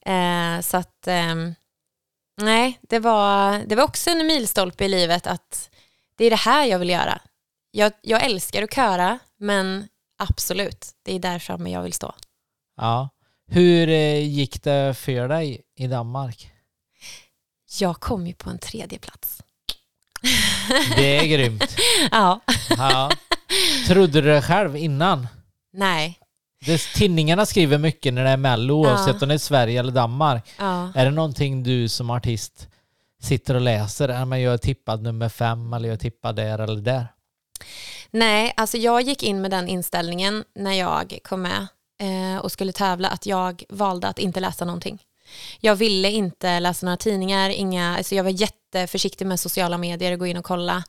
Eh, 0.00 0.60
så 0.60 0.76
att, 0.76 1.06
ehm, 1.06 1.54
nej, 2.36 2.78
det 2.82 2.98
var, 2.98 3.58
det 3.66 3.74
var 3.76 3.84
också 3.84 4.10
en 4.10 4.26
milstolpe 4.26 4.84
i 4.84 4.88
livet 4.88 5.26
att 5.26 5.70
det 6.16 6.24
är 6.24 6.30
det 6.30 6.36
här 6.36 6.64
jag 6.66 6.78
vill 6.78 6.90
göra. 6.90 7.20
Jag, 7.70 7.92
jag 8.02 8.24
älskar 8.24 8.62
att 8.62 8.74
köra, 8.74 9.18
men 9.36 9.88
absolut, 10.18 10.86
det 11.02 11.14
är 11.14 11.18
där 11.18 11.38
framme 11.38 11.70
jag 11.70 11.82
vill 11.82 11.92
stå. 11.92 12.14
Ja. 12.76 13.08
Hur 13.46 13.88
eh, 13.88 14.18
gick 14.28 14.62
det 14.62 14.94
för 14.94 15.28
dig 15.28 15.62
i 15.76 15.86
Danmark? 15.86 16.50
Jag 17.78 18.00
kom 18.00 18.26
ju 18.26 18.34
på 18.34 18.50
en 18.50 18.58
tredje 18.58 18.98
plats. 18.98 19.42
Det 20.96 21.18
är 21.18 21.26
grymt. 21.26 21.76
Ja, 22.10 22.40
Ja. 22.78 23.10
Trodde 23.88 24.20
du 24.20 24.28
det 24.28 24.42
själv 24.42 24.76
innan? 24.76 25.26
nej, 25.72 26.18
Det, 26.66 26.78
tidningarna 26.94 27.46
skriver 27.46 27.78
mycket 27.78 28.14
när 28.14 28.24
det 28.24 28.30
är 28.30 28.36
Mello, 28.36 28.86
Ja. 28.86 28.90
oavsett 28.92 29.22
om 29.22 29.28
det 29.28 29.34
är 29.34 29.38
Sverige 29.38 29.80
eller 29.80 29.92
Danmark. 29.92 30.50
ja. 30.58 30.92
Är 30.94 31.04
det 31.04 31.10
någonting 31.10 31.62
du 31.62 31.88
som 31.88 32.10
artist 32.10 32.68
sitter 33.22 33.54
och 33.54 33.60
läser? 33.60 34.08
Ja, 34.08 34.24
men 34.24 34.40
jag 34.42 34.54
är 34.54 34.58
tippad 34.58 35.02
nummer 35.02 35.28
fem 35.28 35.72
eller 35.72 35.88
jag 35.88 35.94
är 35.94 35.98
tippad 35.98 36.36
där 36.36 36.58
eller 36.58 36.80
där. 36.80 37.06
Nej, 38.10 38.52
alltså 38.56 38.76
jag 38.76 39.02
gick 39.02 39.22
in 39.22 39.40
med 39.40 39.50
den 39.50 39.68
inställningen 39.68 40.44
när 40.54 40.72
jag 40.72 41.18
kom 41.24 41.42
med 41.42 41.66
eh, 42.00 42.38
och 42.42 42.52
skulle 42.52 42.72
tävla 42.72 43.08
att 43.08 43.26
jag 43.26 43.62
valde 43.68 44.08
att 44.08 44.18
inte 44.18 44.40
läsa 44.40 44.64
någonting. 44.64 45.02
Jag 45.60 45.74
ville 45.76 46.10
inte 46.10 46.60
läsa 46.60 46.86
några 46.86 46.96
tidningar, 46.96 47.50
inga, 47.50 47.96
alltså 47.96 48.14
jag 48.14 48.24
var 48.24 48.30
jätteförsiktig 48.30 49.26
med 49.26 49.40
sociala 49.40 49.78
medier 49.78 50.12
och 50.12 50.18
gå 50.18 50.26
in 50.26 50.36
och 50.36 50.44
kolla 50.44 50.84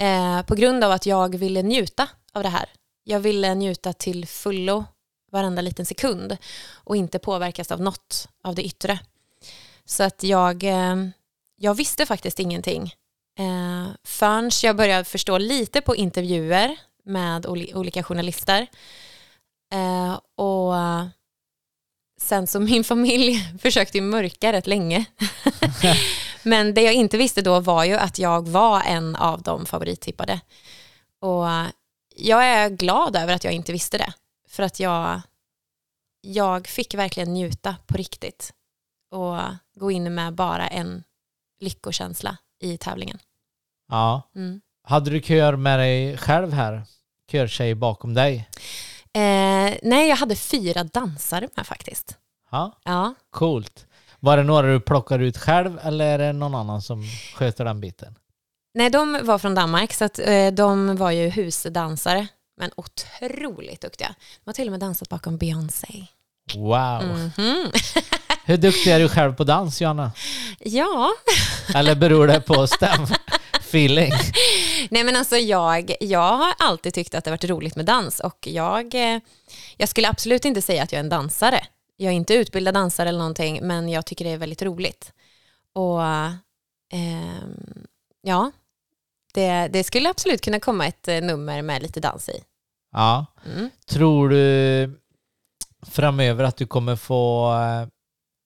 eh, 0.00 0.42
på 0.42 0.54
grund 0.54 0.84
av 0.84 0.92
att 0.92 1.06
jag 1.06 1.34
ville 1.38 1.62
njuta 1.62 2.08
av 2.32 2.42
det 2.42 2.48
här. 2.48 2.68
Jag 3.04 3.20
ville 3.20 3.54
njuta 3.54 3.92
till 3.92 4.26
fullo 4.26 4.84
varenda 5.32 5.62
liten 5.62 5.86
sekund 5.86 6.36
och 6.74 6.96
inte 6.96 7.18
påverkas 7.18 7.72
av 7.72 7.80
något 7.80 8.28
av 8.44 8.54
det 8.54 8.62
yttre. 8.62 8.98
Så 9.84 10.02
att 10.02 10.22
jag, 10.22 10.64
eh, 10.64 10.96
jag 11.56 11.74
visste 11.74 12.06
faktiskt 12.06 12.40
ingenting 12.40 12.94
eh, 13.38 13.88
förrän 14.04 14.50
jag 14.62 14.76
började 14.76 15.04
förstå 15.04 15.38
lite 15.38 15.80
på 15.80 15.96
intervjuer 15.96 16.76
med 17.04 17.46
olika 17.46 18.02
journalister. 18.02 18.66
Eh, 19.72 20.20
och 20.44 20.74
sen 22.20 22.46
så 22.46 22.60
min 22.60 22.84
familj 22.94 23.54
försökte 23.62 23.98
ju 23.98 24.02
mörka 24.02 24.52
rätt 24.52 24.66
länge. 24.66 25.04
Men 26.42 26.74
det 26.74 26.82
jag 26.82 26.94
inte 26.94 27.16
visste 27.16 27.42
då 27.42 27.60
var 27.60 27.84
ju 27.84 27.94
att 27.94 28.18
jag 28.18 28.48
var 28.48 28.80
en 28.80 29.16
av 29.16 29.42
de 29.42 29.66
favorittippade. 29.66 30.40
Och 31.20 31.46
jag 32.20 32.44
är 32.44 32.70
glad 32.70 33.16
över 33.16 33.34
att 33.34 33.44
jag 33.44 33.52
inte 33.52 33.72
visste 33.72 33.98
det. 33.98 34.12
För 34.48 34.62
att 34.62 34.80
jag, 34.80 35.20
jag 36.20 36.66
fick 36.66 36.94
verkligen 36.94 37.32
njuta 37.34 37.76
på 37.86 37.96
riktigt. 37.96 38.52
Och 39.10 39.36
gå 39.80 39.90
in 39.90 40.14
med 40.14 40.34
bara 40.34 40.68
en 40.68 41.04
lyckokänsla 41.60 42.36
i 42.62 42.78
tävlingen. 42.78 43.18
Ja. 43.88 44.22
Mm. 44.36 44.60
Hade 44.84 45.10
du 45.10 45.20
kör 45.22 45.56
med 45.56 45.78
dig 45.78 46.16
själv 46.16 46.52
här? 46.52 46.82
Körtjej 47.30 47.74
bakom 47.74 48.14
dig? 48.14 48.48
Eh, 49.12 49.74
nej, 49.82 50.08
jag 50.08 50.16
hade 50.16 50.36
fyra 50.36 50.84
dansare 50.84 51.48
med 51.56 51.66
faktiskt. 51.66 52.16
Ja, 52.50 52.78
Ja. 52.84 53.14
coolt. 53.30 53.86
Var 54.20 54.36
det 54.36 54.42
några 54.42 54.66
du 54.72 54.80
plockar 54.80 55.18
ut 55.18 55.38
själv 55.38 55.78
eller 55.82 56.04
är 56.04 56.18
det 56.18 56.32
någon 56.32 56.54
annan 56.54 56.82
som 56.82 57.04
sköter 57.34 57.64
den 57.64 57.80
biten? 57.80 58.14
Nej, 58.74 58.90
de 58.90 59.18
var 59.22 59.38
från 59.38 59.54
Danmark, 59.54 59.92
så 59.92 60.04
att, 60.04 60.18
eh, 60.18 60.46
de 60.52 60.96
var 60.96 61.10
ju 61.10 61.28
husdansare, 61.28 62.26
men 62.56 62.70
otroligt 62.76 63.80
duktiga. 63.80 64.14
De 64.44 64.48
har 64.48 64.52
till 64.52 64.68
och 64.68 64.70
med 64.70 64.80
dansat 64.80 65.08
bakom 65.08 65.38
Beyoncé. 65.38 66.06
Wow. 66.54 67.02
Mhm. 67.36 67.70
Hur 68.44 68.56
duktig 68.56 68.90
är 68.90 68.98
du 69.00 69.08
själv 69.08 69.34
på 69.34 69.44
dans, 69.44 69.80
Johanna? 69.80 70.12
Ja, 70.58 71.10
Eller 71.74 71.94
beror 71.94 72.26
det 72.26 72.40
på 72.40 72.66
stäm? 72.66 73.06
Feeling? 73.52 74.12
nej 74.90 75.04
men 75.04 75.16
alltså 75.16 75.36
jag, 75.36 75.94
jag 76.00 76.36
har 76.36 76.54
alltid 76.58 76.94
tyckt 76.94 77.14
att 77.14 77.24
det 77.24 77.30
varit 77.30 77.44
roligt 77.44 77.76
med 77.76 77.84
dans 77.86 78.20
och 78.20 78.46
jag, 78.46 78.94
eh, 78.94 79.20
jag 79.76 79.88
skulle 79.88 80.08
absolut 80.08 80.44
inte 80.44 80.62
säga 80.62 80.82
att 80.82 80.92
jag 80.92 80.98
är 80.98 81.04
en 81.04 81.08
dansare. 81.08 81.66
Jag 81.96 82.12
är 82.12 82.16
inte 82.16 82.34
utbildad 82.34 82.74
dansare 82.74 83.08
eller 83.08 83.18
någonting, 83.18 83.66
men 83.66 83.88
jag 83.88 84.06
tycker 84.06 84.24
det 84.24 84.30
är 84.30 84.36
väldigt 84.38 84.62
roligt. 84.62 85.12
Och 85.74 86.02
ehm, 86.92 87.86
ja, 88.22 88.50
det, 89.34 89.68
det 89.68 89.84
skulle 89.84 90.10
absolut 90.10 90.40
kunna 90.40 90.60
komma 90.60 90.86
ett 90.86 91.08
eh, 91.08 91.20
nummer 91.22 91.62
med 91.62 91.82
lite 91.82 92.00
dans 92.00 92.28
i. 92.28 92.42
Ja. 92.92 93.26
Mm. 93.46 93.70
Tror 93.86 94.28
du 94.28 95.00
framöver 95.86 96.44
att 96.44 96.56
du 96.56 96.66
kommer 96.66 96.96
få 96.96 97.52
eh, 97.52 97.88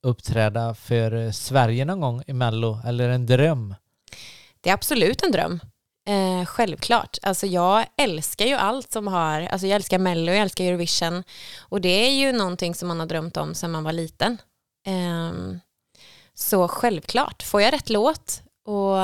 uppträda 0.07 0.75
för 0.75 1.15
eh, 1.15 1.31
Sverige 1.31 1.85
någon 1.85 2.01
gång 2.01 2.23
i 2.27 2.33
Mello? 2.33 2.81
Eller 2.85 3.09
en 3.09 3.27
dröm? 3.27 3.75
Det 4.61 4.71
är 4.71 4.75
absolut 4.75 5.23
en 5.23 5.33
dröm. 5.33 5.61
Eh, 6.09 6.47
självklart. 6.47 7.19
Alltså 7.23 7.47
jag 7.47 7.87
älskar 7.97 8.45
ju 8.47 8.55
allt 8.55 8.93
som 8.93 9.07
har, 9.07 9.41
alltså 9.41 9.67
jag 9.67 9.77
älskar 9.77 9.99
Mello, 9.99 10.33
jag 10.33 10.41
älskar 10.41 10.65
Eurovision 10.65 11.25
och 11.61 11.81
det 11.81 12.07
är 12.07 12.11
ju 12.11 12.33
någonting 12.33 12.75
som 12.75 12.89
man 12.89 13.01
har 13.01 13.07
drömt 13.07 13.37
om 13.37 13.55
sedan 13.55 13.71
man 13.71 13.85
var 13.85 13.93
liten. 13.93 14.39
Ehm, 14.87 15.61
så 16.35 16.69
självklart, 16.69 17.43
får 17.43 17.63
jag 17.63 17.73
rätt 17.73 17.91
låt 17.91 18.43
och 18.67 18.97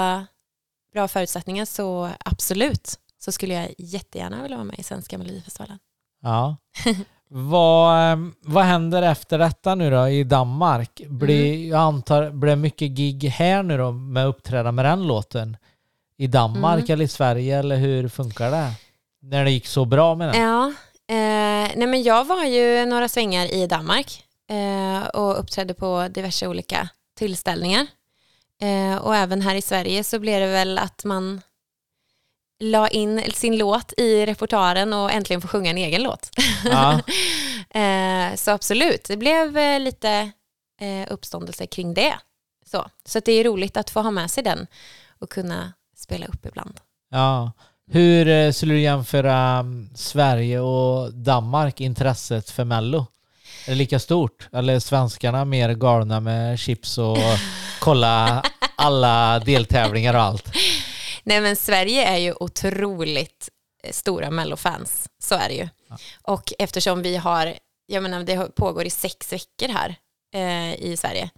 bra 0.93 1.09
förutsättningar 1.09 1.65
så 1.65 2.11
absolut 2.25 2.99
så 3.19 3.33
skulle 3.33 3.55
jag 3.55 3.75
jättegärna 3.79 4.43
vilja 4.43 4.57
vara 4.57 4.65
med 4.65 4.79
i 4.79 4.83
Svenska 4.83 5.19
Melodifestivalen. 5.19 5.79
Ja. 6.23 6.57
vad, 7.29 8.13
eh, 8.13 8.19
vad 8.43 8.65
händer 8.65 9.03
efter 9.03 9.39
detta 9.39 9.75
nu 9.75 9.91
då 9.91 10.09
i 10.09 10.25
Danmark? 10.25 11.01
Blir, 11.09 11.69
Jag 11.69 11.81
antar, 11.81 12.31
blir 12.31 12.51
det 12.51 12.57
mycket 12.57 12.91
gig 12.91 13.25
här 13.25 13.63
nu 13.63 13.79
då 13.79 13.93
med 13.93 14.27
att 14.27 14.37
uppträda 14.37 14.73
med 14.73 14.85
den 14.85 15.07
låten? 15.07 15.57
I 16.17 16.27
Danmark 16.27 16.81
Mm. 16.81 16.93
eller 16.93 17.05
i 17.05 17.09
Sverige 17.09 17.59
eller 17.59 17.77
hur 17.77 18.09
funkar 18.09 18.51
det? 18.51 18.73
När 19.23 19.45
det 19.45 19.51
gick 19.51 19.67
så 19.67 19.85
bra 19.85 20.15
med 20.15 20.29
den? 20.29 20.43
Ja, 20.43 20.67
eh, 21.09 21.71
nej 21.77 21.87
men 21.87 22.03
jag 22.03 22.25
var 22.25 22.45
ju 22.45 22.87
några 22.87 23.09
svängar 23.09 23.55
i 23.55 23.67
Danmark 23.67 24.25
eh, 24.51 25.07
och 25.09 25.39
uppträdde 25.41 25.75
på 25.75 26.09
diverse 26.11 26.47
olika 26.49 26.89
tillställningar. 27.19 27.87
Eh, 28.61 28.97
och 28.97 29.17
även 29.17 29.43
här 29.43 29.55
i 29.55 29.63
Sverige 29.63 30.05
så 30.05 30.19
blev 30.19 30.41
det 30.41 30.47
väl 30.47 30.79
att 30.79 31.05
man 31.05 31.41
la 32.61 32.89
in 32.89 33.23
sin 33.35 33.59
låt 33.59 33.93
i 33.97 34.27
repertoaren 34.27 34.93
och 34.93 35.13
äntligen 35.13 35.41
få 35.41 35.49
sjunga 35.49 35.71
en 35.71 35.79
egen 35.79 36.03
låt. 36.03 36.31
Ja. 36.65 37.01
eh, 37.81 38.35
så 38.37 38.51
absolut, 38.51 39.05
det 39.05 39.17
blev 39.17 39.59
eh, 39.59 39.81
lite 39.81 40.31
eh, 40.81 41.13
uppståndelse 41.13 41.67
kring 41.67 41.95
det. 41.95 42.15
Så, 42.67 42.87
så 43.05 43.21
det 43.21 43.33
är 43.33 43.45
roligt 43.45 43.77
att 43.77 43.91
få 43.91 44.01
ha 44.01 44.11
med 44.11 44.31
sig 44.31 44.45
den 44.45 44.67
och 45.19 45.31
kunna 45.31 45.73
spela 45.97 46.27
upp 46.27 46.47
ibland. 46.47 46.81
Ja. 47.11 47.53
Hur 47.93 48.29
eh, 48.29 48.53
skulle 48.53 48.75
du 48.75 48.81
jämföra 48.81 49.37
mm, 49.37 49.91
Sverige 49.95 50.61
och 50.61 51.15
Danmark, 51.15 51.81
intresset 51.81 52.51
för 52.51 52.65
Mello? 52.65 53.07
Är 53.71 53.75
det 53.75 53.79
lika 53.79 53.99
stort? 53.99 54.49
Eller 54.53 54.75
är 54.75 54.79
svenskarna 54.79 55.45
mer 55.45 55.75
galna 55.75 56.21
med 56.21 56.59
chips 56.59 56.99
och 56.99 57.17
kolla 57.81 58.43
alla 58.77 59.39
deltävlingar 59.39 60.15
och 60.15 60.21
allt? 60.21 60.53
Nej 61.23 61.41
men 61.41 61.57
Sverige 61.57 62.05
är 62.05 62.17
ju 62.17 62.35
otroligt 62.41 63.49
eh, 63.83 63.93
stora 63.93 64.31
mellofans, 64.31 65.09
så 65.23 65.35
är 65.35 65.49
det 65.49 65.55
ju. 65.55 65.69
Och 66.23 66.53
eftersom 66.59 67.03
vi 67.03 67.17
har, 67.17 67.55
jag 67.87 68.03
menar 68.03 68.25
det 68.25 68.55
pågår 68.57 68.85
i 68.85 68.91
sex 68.91 69.33
veckor 69.33 69.69
här 69.69 69.95
eh, 70.35 70.75
i 70.75 70.97
Sverige, 70.97 71.31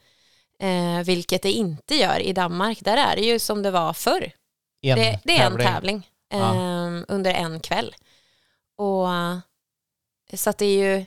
eh, 0.59 1.05
vilket 1.05 1.43
det 1.43 1.53
inte 1.53 1.95
gör 1.95 2.21
i 2.21 2.33
Danmark, 2.33 2.79
där 2.81 2.97
är 2.97 3.17
det 3.17 3.23
ju 3.23 3.39
som 3.39 3.63
det 3.63 3.71
var 3.71 3.93
förr. 3.93 4.31
En 4.83 4.99
Det, 4.99 5.19
det 5.25 5.39
är 5.39 5.47
en 5.47 5.53
tävling. 5.53 5.67
tävling 5.67 6.07
eh, 6.33 6.39
Ja. 6.41 6.55
under 7.09 7.35
en 7.35 7.61
kväll. 7.61 7.95
Och, 8.79 9.07
så 10.35 10.51
att 10.51 10.59
det 10.59 10.67
är 10.67 10.97
ju, 10.99 11.05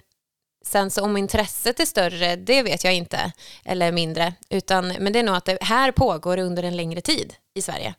sen 0.65 0.91
så 0.91 1.01
om 1.01 1.17
intresset 1.17 1.79
är 1.79 1.85
större, 1.85 2.35
det 2.35 2.63
vet 2.63 2.83
jag 2.83 2.93
inte, 2.95 3.31
eller 3.65 3.91
mindre, 3.91 4.33
utan, 4.49 4.87
men 4.87 5.13
det 5.13 5.19
är 5.19 5.23
nog 5.23 5.35
att 5.35 5.45
det 5.45 5.57
här 5.61 5.91
pågår 5.91 6.37
under 6.37 6.63
en 6.63 6.77
längre 6.77 7.01
tid 7.01 7.33
i 7.53 7.61
Sverige, 7.61 7.93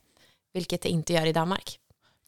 vilket 0.55 0.83
det 0.83 0.89
inte 0.89 1.13
gör 1.13 1.27
i 1.27 1.33
Danmark. 1.33 1.79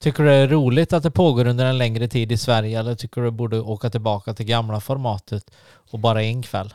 Tycker 0.01 0.23
du 0.23 0.29
det 0.29 0.35
är 0.35 0.49
roligt 0.49 0.93
att 0.93 1.03
det 1.03 1.11
pågår 1.11 1.47
under 1.47 1.67
en 1.67 1.79
längre 1.79 2.09
tid 2.09 2.33
i 2.33 2.37
Sverige 2.37 2.79
eller 2.79 2.95
tycker 2.95 3.21
du 3.21 3.31
borde 3.31 3.61
åka 3.61 3.91
tillbaka 3.91 4.35
till 4.35 4.47
gamla 4.47 4.81
formatet 4.81 5.51
och 5.91 5.99
bara 5.99 6.23
en 6.23 6.43
kväll? 6.43 6.75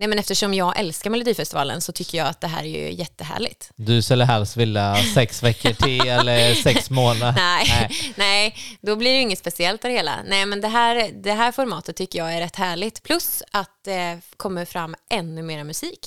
Nej 0.00 0.08
men 0.08 0.18
eftersom 0.18 0.54
jag 0.54 0.78
älskar 0.78 1.10
Melodifestivalen 1.10 1.80
så 1.80 1.92
tycker 1.92 2.18
jag 2.18 2.26
att 2.26 2.40
det 2.40 2.46
här 2.46 2.64
är 2.64 2.88
ju 2.88 2.92
jättehärligt. 2.92 3.70
Du 3.76 4.02
skulle 4.02 4.24
helst 4.24 4.56
vilja 4.56 4.96
sex 5.14 5.42
veckor 5.42 5.72
till 5.72 6.00
eller 6.08 6.54
sex 6.54 6.90
månader? 6.90 7.32
Nej, 7.36 7.66
Nej. 7.68 8.14
nej. 8.16 8.54
då 8.80 8.96
blir 8.96 9.10
det 9.10 9.16
ju 9.16 9.22
inget 9.22 9.38
speciellt 9.38 9.84
av 9.84 9.90
det 9.90 9.96
hela. 9.96 10.16
Nej 10.26 10.46
men 10.46 10.60
det 10.60 10.68
här, 10.68 11.10
det 11.22 11.32
här 11.32 11.52
formatet 11.52 11.96
tycker 11.96 12.18
jag 12.18 12.34
är 12.34 12.40
rätt 12.40 12.56
härligt. 12.56 13.02
Plus 13.02 13.42
att 13.52 13.70
det 13.84 14.20
kommer 14.36 14.64
fram 14.64 14.94
ännu 15.10 15.42
mer 15.42 15.64
musik. 15.64 15.98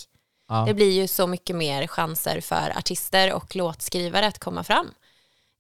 Ja. 0.48 0.64
Det 0.68 0.74
blir 0.74 0.92
ju 0.92 1.08
så 1.08 1.28
mycket 1.28 1.56
mer 1.56 1.88
chanser 1.88 2.42
för 2.42 2.74
artister 2.78 3.34
och 3.34 3.56
låtskrivare 3.56 4.28
att 4.28 4.40
komma 4.40 4.64
fram. 4.64 4.88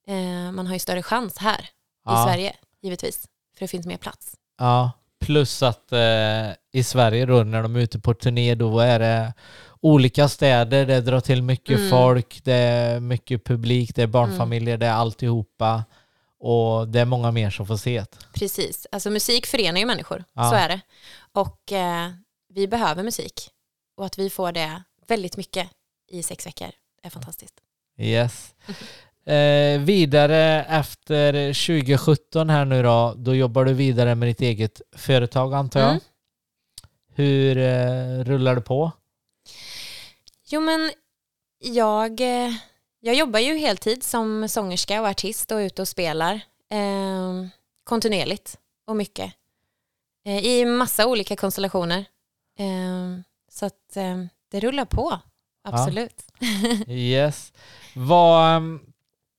Eh, 0.08 0.52
man 0.52 0.68
har 0.68 0.74
ju 0.74 0.80
större 0.80 1.04
chans 1.04 1.38
här 1.38 1.70
Ja. 2.06 2.22
i 2.24 2.28
Sverige, 2.32 2.56
givetvis. 2.82 3.28
För 3.58 3.66
det 3.66 3.68
finns 3.68 3.86
mer 3.86 3.98
plats. 3.98 4.34
Ja, 4.60 4.92
plus 5.22 5.64
att 5.64 5.92
eh, 5.92 6.50
i 6.74 6.84
Sverige 6.84 7.26
då 7.26 7.44
när 7.44 7.62
de 7.64 7.76
är 7.76 7.80
ute 7.80 8.00
på 8.00 8.14
turné 8.14 8.56
då 8.56 8.80
är 8.80 9.00
det 9.00 9.34
olika 9.82 10.30
städer, 10.30 10.86
det 10.86 11.02
drar 11.02 11.20
till 11.20 11.42
mycket 11.44 11.78
Mm. 11.78 11.90
folk, 11.90 12.42
det 12.44 12.54
är 12.54 13.00
mycket 13.00 13.44
publik, 13.44 13.96
det 13.96 14.02
är 14.02 14.08
barnfamiljer, 14.08 14.78
det 14.78 14.86
är 14.86 14.94
alltihopa 14.94 15.84
och 16.40 16.88
det 16.88 17.00
är 17.00 17.06
många 17.06 17.32
mer 17.32 17.50
som 17.50 17.66
får 17.68 17.78
se 17.78 18.00
det. 18.00 18.18
Precis, 18.34 18.88
alltså 18.92 19.10
musik 19.10 19.46
förenar 19.46 19.80
ju 19.80 19.86
människor, 19.86 20.24
Ja. 20.34 20.50
så 20.50 20.56
är 20.56 20.70
det. 20.70 20.82
Och 21.32 21.72
eh, 21.72 22.12
vi 22.54 22.68
behöver 22.68 23.04
musik. 23.04 23.50
Och 23.98 24.06
att 24.06 24.18
vi 24.18 24.30
får 24.30 24.52
det 24.52 24.84
väldigt 25.08 25.38
mycket 25.38 25.70
i 26.12 26.24
sex 26.24 26.48
veckor 26.48 26.68
är 27.04 27.10
fantastiskt. 27.10 27.54
Yes. 27.98 28.54
Eh, 29.26 29.80
vidare 29.80 30.64
efter 30.64 31.54
2017 31.54 32.50
här 32.50 32.66
nu 32.66 32.84
då, 32.84 33.14
då 33.18 33.36
jobbar 33.36 33.66
du 33.66 33.74
vidare 33.74 34.16
med 34.16 34.30
ditt 34.30 34.42
eget 34.42 34.82
företag 34.96 35.54
antar 35.54 35.80
jag. 35.80 35.90
Mm. 35.90 36.02
Hur 37.14 37.58
eh, 37.58 38.24
rullar 38.24 38.56
det 38.56 38.62
på? 38.62 38.92
Jo 40.50 40.62
men 40.62 40.92
jag, 41.60 42.22
eh, 42.22 42.52
jag 43.00 43.16
jobbar 43.16 43.40
ju 43.40 43.58
heltid 43.58 44.04
som 44.04 44.50
sångerska 44.50 45.02
och 45.02 45.08
artist 45.08 45.52
och 45.52 45.62
är 45.62 45.66
ute 45.66 45.82
och 45.82 45.88
spelar 45.88 46.34
eh, 46.70 47.48
kontinuerligt 47.84 48.58
och 48.88 48.96
mycket. 48.96 49.34
Eh, 50.26 50.46
I 50.46 50.66
massa 50.66 51.08
olika 51.08 51.36
konstellationer. 51.36 52.06
Eh, 52.60 53.22
så 53.52 53.66
att 53.66 53.98
eh, 53.98 54.26
det 54.52 54.60
rullar 54.60 54.86
på, 54.86 55.20
absolut. 55.64 56.24
Yes. 56.88 57.54
Vad, 57.96 58.58
um, 58.58 58.91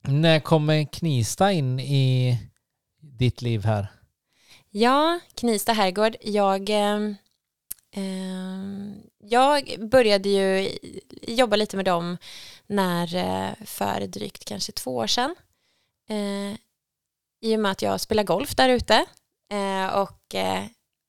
när 0.02 0.40
kommer 0.40 0.84
Knista 0.84 1.52
in 1.52 1.80
i 1.80 2.38
ditt 3.00 3.42
liv 3.42 3.64
här? 3.64 3.86
Ja, 4.70 5.20
Knista 5.34 5.72
herrgård. 5.72 6.16
Jag, 6.20 6.70
eh, 6.70 6.98
jag 9.18 9.88
började 9.90 10.28
ju 10.28 10.78
jobba 11.22 11.56
lite 11.56 11.76
med 11.76 11.84
dem 11.84 12.18
när, 12.66 13.14
eh, 13.14 13.64
för 13.64 14.06
drygt 14.06 14.44
kanske 14.44 14.72
två 14.72 14.96
år 14.96 15.06
sedan. 15.06 15.34
Eh, 16.08 16.56
I 17.40 17.56
och 17.56 17.60
med 17.60 17.72
att 17.72 17.82
jag 17.82 18.00
spelar 18.00 18.24
golf 18.24 18.56
där 18.56 18.68
ute 18.68 19.04
eh, 19.52 19.86
och 19.86 20.34
eh, 20.34 20.64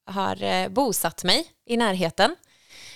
har 0.05 0.43
eh, 0.43 0.69
bosatt 0.69 1.23
mig 1.23 1.45
i 1.65 1.77
närheten 1.77 2.35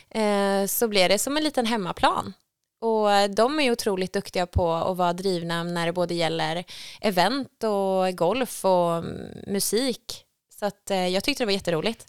eh, 0.09 0.65
så 0.65 0.87
blev 0.87 1.09
det 1.09 1.19
som 1.19 1.37
en 1.37 1.43
liten 1.43 1.65
hemmaplan. 1.65 2.33
Och 2.81 3.11
eh, 3.11 3.29
de 3.29 3.59
är 3.59 3.71
otroligt 3.71 4.13
duktiga 4.13 4.45
på 4.45 4.71
att 4.73 4.97
vara 4.97 5.13
drivna 5.13 5.63
när 5.63 5.85
det 5.85 5.93
både 5.93 6.13
gäller 6.13 6.63
event 7.01 7.63
och 7.63 8.17
golf 8.17 8.65
och 8.65 8.95
mm, 8.97 9.31
musik. 9.47 10.23
Så 10.59 10.65
att 10.65 10.91
eh, 10.91 11.07
jag 11.07 11.23
tyckte 11.23 11.43
det 11.43 11.45
var 11.45 11.53
jätteroligt. 11.53 12.07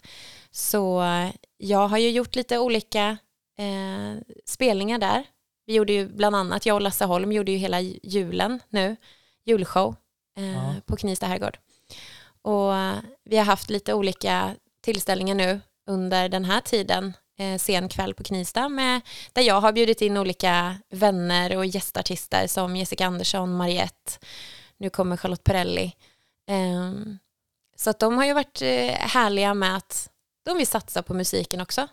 Så 0.51 1.01
eh, 1.03 1.29
jag 1.57 1.87
har 1.87 1.97
ju 1.97 2.09
gjort 2.09 2.35
lite 2.35 2.59
olika 2.59 3.17
eh, 3.57 4.21
spelningar 4.45 4.97
där. 4.99 5.23
Vi 5.65 5.73
gjorde 5.75 5.93
ju 5.93 6.07
bland 6.07 6.35
annat, 6.35 6.65
jag 6.65 6.75
och 6.75 6.81
Lasse 6.81 7.05
Holm 7.05 7.31
gjorde 7.31 7.51
ju 7.51 7.57
hela 7.57 7.81
julen 7.81 8.59
nu, 8.69 8.95
julshow 9.45 9.95
eh, 10.37 10.53
Ja. 10.53 10.75
på 10.85 10.95
Knivsta 10.95 11.25
herrgård. 11.25 11.57
Och 12.41 12.71
vi 13.25 13.37
har 13.37 13.45
haft 13.45 13.69
lite 13.69 13.93
olika 13.93 14.55
tillställningar 14.81 15.35
nu 15.35 15.61
under 15.87 16.29
den 16.29 16.45
här 16.45 16.61
tiden, 16.61 17.13
eh, 17.39 17.57
sen 17.57 17.89
kväll 17.89 18.13
på 18.13 18.23
Knivsta, 18.23 18.69
med, 18.69 19.01
där 19.33 19.41
jag 19.41 19.61
har 19.61 19.71
bjudit 19.71 20.01
in 20.01 20.17
olika 20.17 20.75
vänner 20.89 21.57
och 21.57 21.65
gästartister 21.65 22.47
som 22.47 22.75
Jessica 22.75 23.05
Andersson, 23.05 23.57
Mariette, 23.57 24.11
nu 24.77 24.89
kommer 24.89 25.17
Charlotte 25.17 25.43
Perrelli. 25.43 25.95
Ehm, 26.47 27.19
så 27.75 27.89
att 27.89 27.99
de 27.99 28.17
har 28.17 28.25
ju 28.25 28.33
varit 28.33 28.61
eh, 28.61 28.93
härliga 28.93 29.53
med 29.53 29.75
att 29.75 30.09
de 30.45 30.57
vill 30.57 30.67
satsa 30.67 31.03
på 31.03 31.13
musiken 31.13 31.61
också. 31.61 31.87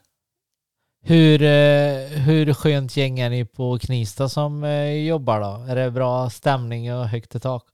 Hur, 1.02 1.42
eh, 1.42 2.08
hur 2.08 2.54
skönt 2.54 2.96
gäng 2.96 3.20
är 3.20 3.30
ni 3.30 3.44
på 3.44 3.78
Knista 3.78 4.28
som 4.28 4.64
eh, 4.64 5.06
jobbar 5.06 5.40
då? 5.40 5.72
Är 5.72 5.76
det 5.76 5.90
bra 5.90 6.30
stämning 6.30 6.94
och 6.94 7.08
högt 7.08 7.34
i 7.34 7.40
tak? 7.40 7.64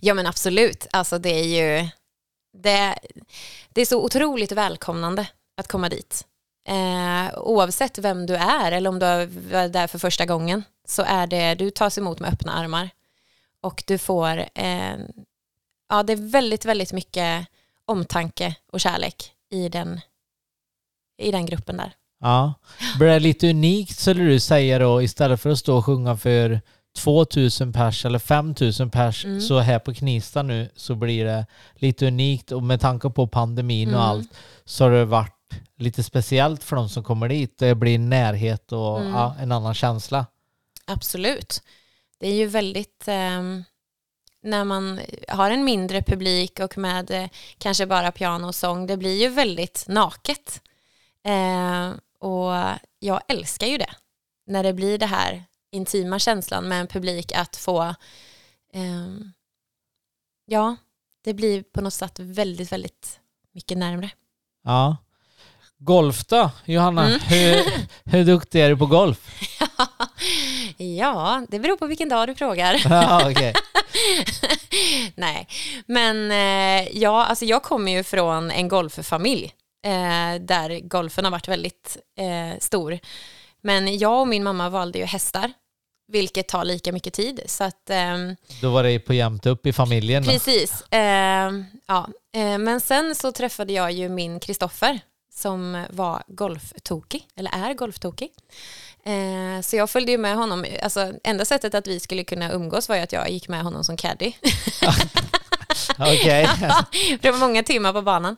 Ja 0.00 0.14
men 0.14 0.26
absolut, 0.26 0.86
alltså 0.90 1.18
det 1.18 1.30
är 1.30 1.44
ju 1.44 1.88
det, 2.62 2.98
det 3.68 3.80
är 3.80 3.86
så 3.86 4.04
otroligt 4.04 4.52
välkomnande 4.52 5.28
att 5.56 5.68
komma 5.68 5.88
dit. 5.88 6.24
Eh, 6.68 7.38
oavsett 7.38 7.98
vem 7.98 8.26
du 8.26 8.34
är 8.36 8.72
eller 8.72 8.90
om 8.90 8.98
du 8.98 9.06
är 9.06 9.68
där 9.68 9.86
för 9.86 9.98
första 9.98 10.26
gången 10.26 10.62
så 10.88 11.02
är 11.02 11.26
det, 11.26 11.54
du 11.54 11.70
tas 11.70 11.98
emot 11.98 12.20
med 12.20 12.32
öppna 12.32 12.52
armar 12.52 12.90
och 13.62 13.84
du 13.86 13.98
får, 13.98 14.38
eh, 14.54 14.96
ja 15.88 16.02
det 16.02 16.12
är 16.12 16.30
väldigt, 16.30 16.64
väldigt 16.64 16.92
mycket 16.92 17.46
omtanke 17.84 18.54
och 18.72 18.80
kärlek 18.80 19.32
i 19.50 19.68
den, 19.68 20.00
i 21.22 21.30
den 21.30 21.46
gruppen 21.46 21.76
där. 21.76 21.92
Ja. 22.20 22.54
Blir 22.98 23.08
det 23.08 23.18
lite 23.20 23.50
unikt 23.50 23.98
skulle 23.98 24.24
du 24.24 24.40
säga 24.40 24.78
då 24.78 25.02
istället 25.02 25.40
för 25.40 25.50
att 25.50 25.58
stå 25.58 25.76
och 25.76 25.84
sjunga 25.84 26.16
för 26.16 26.60
2000 26.98 27.72
pers 27.72 28.04
eller 28.04 28.18
5000 28.18 28.90
pers 28.90 29.24
Mm. 29.24 29.40
så 29.40 29.58
här 29.58 29.78
på 29.78 29.94
Knista 29.94 30.42
nu 30.42 30.70
så 30.76 30.94
blir 30.94 31.24
det 31.24 31.46
lite 31.74 32.06
unikt 32.06 32.52
och 32.52 32.62
med 32.62 32.80
tanke 32.80 33.10
på 33.10 33.26
pandemin 33.26 33.88
och 33.88 33.94
Mm. 34.00 34.08
allt 34.10 34.30
så 34.64 34.84
har 34.84 34.90
det 34.90 35.04
varit 35.04 35.35
lite 35.76 36.02
speciellt 36.02 36.64
för 36.64 36.76
de 36.76 36.88
som 36.88 37.04
kommer 37.04 37.28
dit. 37.28 37.58
Det 37.58 37.74
blir 37.74 37.98
närhet 37.98 38.72
och 38.72 39.00
Mm. 39.00 39.12
ja, 39.12 39.36
en 39.40 39.52
annan 39.52 39.74
känsla. 39.74 40.26
Absolut. 40.84 41.62
Det 42.18 42.28
är 42.28 42.34
ju 42.34 42.46
väldigt, 42.46 43.04
ehm, 43.08 43.64
när 44.42 44.64
man 44.64 45.00
har 45.28 45.50
en 45.50 45.64
mindre 45.64 46.02
publik 46.02 46.60
och 46.60 46.78
med 46.78 47.10
eh, 47.10 47.28
kanske 47.58 47.86
bara 47.86 48.12
piano 48.12 48.46
och 48.46 48.54
sång, 48.54 48.86
det 48.86 48.96
blir 48.96 49.20
ju 49.22 49.28
väldigt 49.28 49.84
naket. 49.88 50.62
Eh, 51.24 51.90
och 52.18 52.52
jag 52.98 53.20
älskar 53.28 53.66
ju 53.66 53.78
det, 53.78 53.94
när 54.46 54.62
det 54.62 54.72
blir 54.72 54.98
det 54.98 55.06
här 55.06 55.44
intima 55.70 56.18
känslan 56.18 56.68
med 56.68 56.80
en 56.80 56.86
publik 56.86 57.32
att 57.32 57.56
få, 57.56 57.94
ehm, 58.72 59.32
ja, 60.46 60.76
det 61.24 61.34
blir 61.34 61.62
på 61.62 61.80
något 61.80 61.94
sätt 61.94 62.18
väldigt, 62.18 62.72
väldigt 62.72 63.20
mycket 63.52 63.78
närmre. 63.78 64.10
Ja. 64.64 64.96
Golf 65.78 66.24
då, 66.26 66.50
Johanna? 66.64 67.06
Mm. 67.06 67.20
Hur, 67.20 67.64
hur 68.10 68.24
duktig 68.24 68.60
är 68.60 68.68
du 68.70 68.76
på 68.76 68.86
golf? 68.86 69.18
ja, 70.76 71.46
det 71.48 71.58
beror 71.58 71.76
på 71.76 71.86
vilken 71.86 72.08
dag 72.08 72.28
du 72.28 72.34
frågar. 72.34 72.80
ja, 72.90 73.30
okej. 73.30 73.52
Nej, 75.14 75.48
men 75.86 76.30
eh, 76.30 76.88
ja, 76.98 77.24
alltså 77.26 77.44
jag 77.44 77.62
kommer 77.62 77.92
ju 77.92 78.04
från 78.04 78.50
en 78.50 78.68
golffamilj 78.68 79.52
eh, 79.86 80.40
där 80.40 80.80
golfen 80.88 81.24
har 81.24 81.32
varit 81.32 81.48
väldigt 81.48 81.96
eh, 82.18 82.58
stor. 82.60 82.98
Men 83.62 83.98
jag 83.98 84.20
och 84.20 84.28
min 84.28 84.44
mamma 84.44 84.68
valde 84.68 84.98
ju 84.98 85.04
hästar, 85.04 85.52
vilket 86.12 86.48
tar 86.48 86.64
lika 86.64 86.92
mycket 86.92 87.14
tid. 87.14 87.40
Så 87.46 87.64
att, 87.64 87.90
ehm, 87.90 88.36
Då 88.60 88.70
var 88.70 88.82
det 88.82 88.98
på 88.98 89.14
jämnt 89.14 89.46
upp 89.46 89.66
i 89.66 89.72
familjen. 89.72 90.24
precis. 90.24 90.84
ehm, 90.90 91.64
ja. 91.86 92.08
Eh, 92.36 92.58
men 92.58 92.80
sen 92.80 93.14
så 93.14 93.32
träffade 93.32 93.72
jag 93.72 93.92
ju 93.92 94.08
min 94.08 94.40
Kristoffer 94.40 95.00
som 95.36 95.86
var 95.90 96.22
golftokig, 96.26 97.28
eller 97.36 97.50
är 97.54 97.74
golftokig. 97.74 98.30
Eh, 99.04 99.60
så 99.62 99.76
jag 99.76 99.90
följde 99.90 100.12
ju 100.12 100.18
med 100.18 100.36
honom, 100.36 100.66
alltså 100.82 101.12
enda 101.24 101.44
sättet 101.44 101.74
att 101.74 101.86
vi 101.86 102.00
skulle 102.00 102.24
kunna 102.24 102.52
umgås 102.52 102.88
var 102.88 102.96
ju 102.96 103.02
att 103.02 103.12
jag 103.12 103.30
gick 103.30 103.48
med 103.48 103.62
honom 103.62 103.84
som 103.84 103.96
caddy. 103.96 104.32
Okej. 105.98 106.48
Det 107.20 107.30
var 107.30 107.38
många 107.38 107.62
timmar 107.62 107.92
på 107.92 108.02
banan. 108.02 108.36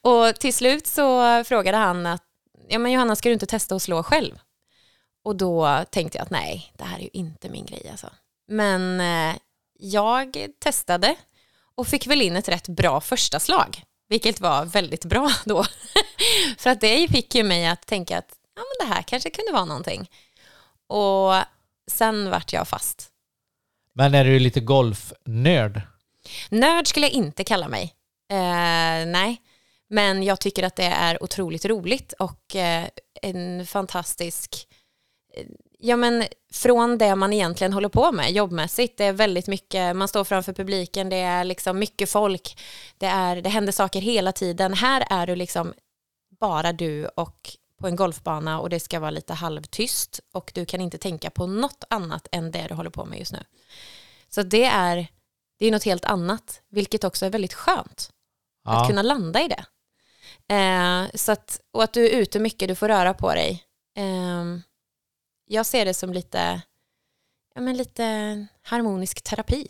Och 0.00 0.34
till 0.34 0.54
slut 0.54 0.86
så 0.86 1.44
frågade 1.44 1.76
han 1.76 2.06
att, 2.06 2.22
ja 2.68 2.78
men 2.78 2.92
Johanna 2.92 3.16
ska 3.16 3.28
du 3.28 3.32
inte 3.32 3.46
testa 3.46 3.74
att 3.74 3.82
slå 3.82 4.02
själv? 4.02 4.38
Och 5.24 5.36
då 5.36 5.84
tänkte 5.90 6.18
jag 6.18 6.24
att 6.24 6.30
nej, 6.30 6.72
det 6.78 6.84
här 6.84 6.98
är 6.98 7.02
ju 7.02 7.10
inte 7.12 7.48
min 7.48 7.66
grej 7.66 7.88
alltså. 7.90 8.10
Men 8.48 9.00
eh, 9.00 9.36
jag 9.78 10.46
testade 10.58 11.14
och 11.74 11.86
fick 11.86 12.06
väl 12.06 12.22
in 12.22 12.36
ett 12.36 12.48
rätt 12.48 12.68
bra 12.68 13.00
första 13.00 13.40
slag, 13.40 13.82
vilket 14.10 14.40
var 14.40 14.64
väldigt 14.64 15.04
bra 15.04 15.30
då. 15.44 15.64
För 16.58 16.70
att 16.70 16.80
det 16.80 17.08
fick 17.08 17.34
ju 17.34 17.42
mig 17.42 17.66
att 17.66 17.86
tänka 17.86 18.18
att 18.18 18.34
ja, 18.56 18.62
men 18.62 18.88
det 18.88 18.94
här 18.94 19.02
kanske 19.02 19.30
kunde 19.30 19.52
vara 19.52 19.64
någonting. 19.64 20.10
Och 20.86 21.34
sen 21.90 22.30
vart 22.30 22.52
jag 22.52 22.68
fast. 22.68 23.08
Men 23.94 24.14
är 24.14 24.24
du 24.24 24.38
lite 24.38 24.60
golfnörd? 24.60 25.82
Nörd 26.50 26.86
skulle 26.86 27.06
jag 27.06 27.12
inte 27.12 27.44
kalla 27.44 27.68
mig. 27.68 27.94
Eh, 28.30 29.06
nej, 29.06 29.42
men 29.88 30.22
jag 30.22 30.40
tycker 30.40 30.62
att 30.62 30.76
det 30.76 30.84
är 30.84 31.22
otroligt 31.22 31.64
roligt 31.64 32.12
och 32.12 32.56
eh, 32.56 32.88
en 33.22 33.66
fantastisk 33.66 34.66
eh, 35.34 35.46
Ja 35.82 35.96
men 35.96 36.24
från 36.52 36.98
det 36.98 37.16
man 37.16 37.32
egentligen 37.32 37.72
håller 37.72 37.88
på 37.88 38.12
med 38.12 38.32
jobbmässigt. 38.32 38.98
Det 38.98 39.04
är 39.04 39.12
väldigt 39.12 39.46
mycket, 39.46 39.96
man 39.96 40.08
står 40.08 40.24
framför 40.24 40.52
publiken, 40.52 41.08
det 41.08 41.16
är 41.16 41.44
liksom 41.44 41.78
mycket 41.78 42.10
folk, 42.10 42.60
det, 42.98 43.06
är, 43.06 43.42
det 43.42 43.48
händer 43.48 43.72
saker 43.72 44.00
hela 44.00 44.32
tiden. 44.32 44.74
Här 44.74 45.04
är 45.10 45.26
du 45.26 45.36
liksom 45.36 45.74
bara 46.40 46.72
du 46.72 47.06
och 47.06 47.56
på 47.80 47.86
en 47.86 47.96
golfbana 47.96 48.60
och 48.60 48.70
det 48.70 48.80
ska 48.80 49.00
vara 49.00 49.10
lite 49.10 49.34
halvtyst 49.34 50.20
och 50.32 50.50
du 50.54 50.64
kan 50.64 50.80
inte 50.80 50.98
tänka 50.98 51.30
på 51.30 51.46
något 51.46 51.84
annat 51.90 52.28
än 52.32 52.50
det 52.50 52.66
du 52.68 52.74
håller 52.74 52.90
på 52.90 53.04
med 53.04 53.18
just 53.18 53.32
nu. 53.32 53.44
Så 54.28 54.42
det 54.42 54.64
är, 54.64 55.06
det 55.58 55.66
är 55.66 55.70
något 55.70 55.84
helt 55.84 56.04
annat, 56.04 56.62
vilket 56.70 57.04
också 57.04 57.26
är 57.26 57.30
väldigt 57.30 57.54
skönt. 57.54 58.10
Ja. 58.64 58.80
Att 58.80 58.88
kunna 58.88 59.02
landa 59.02 59.40
i 59.42 59.48
det. 59.48 59.64
Eh, 60.54 61.10
så 61.14 61.32
att, 61.32 61.60
och 61.72 61.82
att 61.82 61.92
du 61.92 62.06
är 62.06 62.10
ute 62.10 62.38
mycket, 62.38 62.68
du 62.68 62.74
får 62.74 62.88
röra 62.88 63.14
på 63.14 63.34
dig. 63.34 63.64
Eh, 63.96 64.44
jag 65.50 65.66
ser 65.66 65.84
det 65.84 65.94
som 65.94 66.12
lite, 66.12 66.60
ja, 67.54 67.60
men 67.60 67.76
lite 67.76 68.04
harmonisk 68.62 69.22
terapi. 69.22 69.66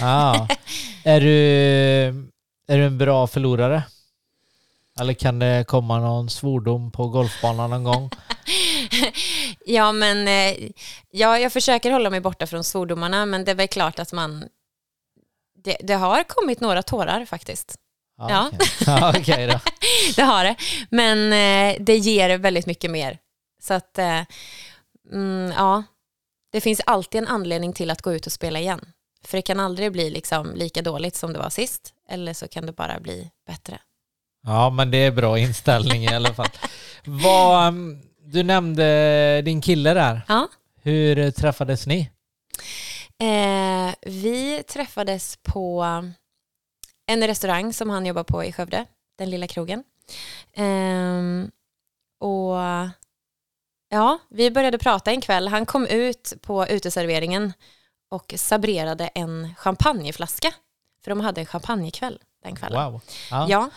Ja. 0.00 0.48
är, 1.04 1.20
du, 1.20 1.32
är 2.68 2.78
du 2.78 2.84
en 2.84 2.98
bra 2.98 3.26
förlorare? 3.26 3.82
Eller 5.00 5.14
kan 5.14 5.38
det 5.38 5.64
komma 5.68 5.98
någon 5.98 6.30
svordom 6.30 6.90
på 6.90 7.08
golfbanan 7.08 7.70
någon 7.70 7.84
gång? 7.84 8.10
ja, 9.66 9.92
men 9.92 10.28
eh, 10.28 10.70
ja, 11.10 11.38
jag 11.38 11.52
försöker 11.52 11.90
hålla 11.90 12.10
mig 12.10 12.20
borta 12.20 12.46
från 12.46 12.64
svordomarna, 12.64 13.26
men 13.26 13.44
det 13.44 13.50
är 13.50 13.54
väl 13.54 13.68
klart 13.68 13.98
att 13.98 14.12
man... 14.12 14.48
Det, 15.64 15.76
det 15.80 15.94
har 15.94 16.22
kommit 16.22 16.60
några 16.60 16.82
tårar 16.82 17.24
faktiskt. 17.24 17.74
Ja. 18.18 18.50
okej. 18.52 18.68
Ja, 18.86 19.12
okej 19.18 19.46
då. 19.46 19.60
det 20.16 20.22
har 20.22 20.44
det. 20.44 20.56
Men 20.90 21.32
eh, 21.32 21.76
det 21.80 21.96
ger 21.96 22.38
väldigt 22.38 22.66
mycket 22.66 22.90
mer. 22.90 23.18
Så 23.62 23.74
att, 23.74 23.98
eh, 23.98 24.22
mm, 25.12 25.52
ja, 25.56 25.82
det 26.52 26.60
finns 26.60 26.80
alltid 26.86 27.22
en 27.22 27.28
anledning 27.28 27.72
till 27.72 27.90
att 27.90 28.02
gå 28.02 28.12
ut 28.12 28.26
och 28.26 28.32
spela 28.32 28.60
igen. 28.60 28.92
För 29.24 29.38
det 29.38 29.42
kan 29.42 29.60
aldrig 29.60 29.92
bli 29.92 30.10
liksom 30.10 30.54
lika 30.54 30.82
dåligt 30.82 31.16
som 31.16 31.32
det 31.32 31.38
var 31.38 31.50
sist, 31.50 31.94
eller 32.08 32.32
så 32.32 32.48
kan 32.48 32.66
det 32.66 32.72
bara 32.72 33.00
bli 33.00 33.30
bättre. 33.46 33.78
Ja, 34.42 34.70
men 34.70 34.90
det 34.90 34.98
är 34.98 35.10
bra 35.10 35.38
inställning 35.38 36.04
i 36.04 36.14
alla 36.14 36.34
fall. 36.34 36.48
Vad, 37.04 37.68
um, 37.68 38.02
du 38.24 38.42
nämnde 38.42 39.42
din 39.44 39.60
kille 39.60 39.94
där. 39.94 40.22
Ja. 40.28 40.48
Hur 40.82 41.30
träffades 41.30 41.86
ni? 41.86 42.10
Eh, 43.20 43.94
vi 44.02 44.62
träffades 44.68 45.38
på 45.42 45.84
en 47.06 47.26
restaurang 47.26 47.72
som 47.72 47.90
han 47.90 48.06
jobbar 48.06 48.24
på 48.24 48.44
i 48.44 48.52
Skövde, 48.52 48.86
den 49.18 49.30
lilla 49.30 49.46
krogen. 49.46 49.84
Ehm, 50.54 51.50
och 52.20 52.56
ja, 53.88 54.18
vi 54.30 54.50
började 54.50 54.78
prata 54.78 55.10
en 55.10 55.20
kväll. 55.20 55.48
Han 55.48 55.66
kom 55.66 55.86
ut 55.86 56.32
på 56.42 56.66
uteserveringen 56.66 57.52
och 58.10 58.34
sabrerade 58.36 59.06
en 59.06 59.54
champagneflaska. 59.58 60.54
För 61.04 61.10
de 61.10 61.20
hade 61.20 61.40
en 61.40 61.46
champagnekväll 61.46 62.18
den 62.44 62.56
kvällen. 62.56 62.92
Wow. 62.92 63.00
Ja. 63.30 63.46
Ja, 63.48 63.70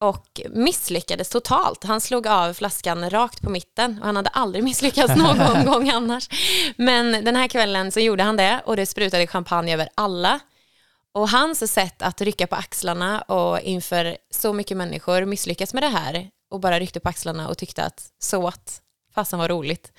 och 0.00 0.40
misslyckades 0.50 1.28
totalt. 1.28 1.84
Han 1.84 2.00
slog 2.00 2.26
av 2.26 2.54
flaskan 2.54 3.10
rakt 3.10 3.42
på 3.42 3.50
mitten 3.50 3.98
och 4.00 4.06
han 4.06 4.16
hade 4.16 4.30
aldrig 4.30 4.64
misslyckats 4.64 5.16
någon 5.16 5.64
gång 5.66 5.90
annars. 5.90 6.28
Men 6.76 7.24
den 7.24 7.36
här 7.36 7.48
kvällen 7.48 7.92
så 7.92 8.00
gjorde 8.00 8.22
han 8.22 8.36
det 8.36 8.62
och 8.64 8.76
det 8.76 8.86
sprutade 8.86 9.26
champagne 9.26 9.74
över 9.74 9.88
alla. 9.94 10.40
Och 11.12 11.28
hans 11.28 11.72
sätt 11.72 12.02
att 12.02 12.20
rycka 12.20 12.46
på 12.46 12.56
axlarna 12.56 13.20
och 13.20 13.60
inför 13.60 14.16
så 14.30 14.52
mycket 14.52 14.76
människor 14.76 15.24
misslyckas 15.24 15.74
med 15.74 15.82
det 15.82 15.88
här 15.88 16.30
och 16.50 16.60
bara 16.60 16.80
ryckte 16.80 17.00
på 17.00 17.08
axlarna 17.08 17.48
och 17.48 17.58
tyckte 17.58 17.84
att 17.84 18.06
så 18.18 18.48
att 18.48 18.80
fasen 19.20 19.38
var 19.38 19.48
roligt. 19.48 19.92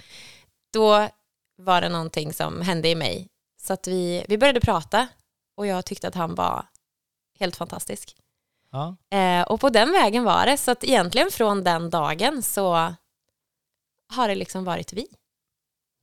Då 0.74 1.08
var 1.58 1.82
det 1.82 1.90
någonting 1.90 2.34
som 2.34 2.62
hände 2.62 2.90
i 2.90 2.96
mig. 2.96 3.28
Så 3.62 3.74
att 3.74 3.88
vi, 3.88 4.26
vi 4.28 4.38
började 4.38 4.60
prata 4.60 5.08
och 5.58 5.68
jag 5.68 5.86
tyckte 5.86 6.08
att 6.08 6.16
han 6.16 6.36
var 6.36 6.66
helt 7.40 7.56
fantastisk. 7.56 8.16
Ja. 8.72 8.96
Eh, 9.18 9.42
och 9.42 9.60
på 9.62 9.70
den 9.70 9.92
vägen 9.92 10.24
var 10.24 10.46
det. 10.46 10.58
Så 10.58 10.72
att 10.72 10.84
egentligen 10.84 11.32
från 11.32 11.64
den 11.64 11.90
dagen 11.90 12.44
så 12.44 12.94
har 14.14 14.28
det 14.28 14.36
liksom 14.36 14.64
varit 14.64 14.94
vi. 14.94 15.08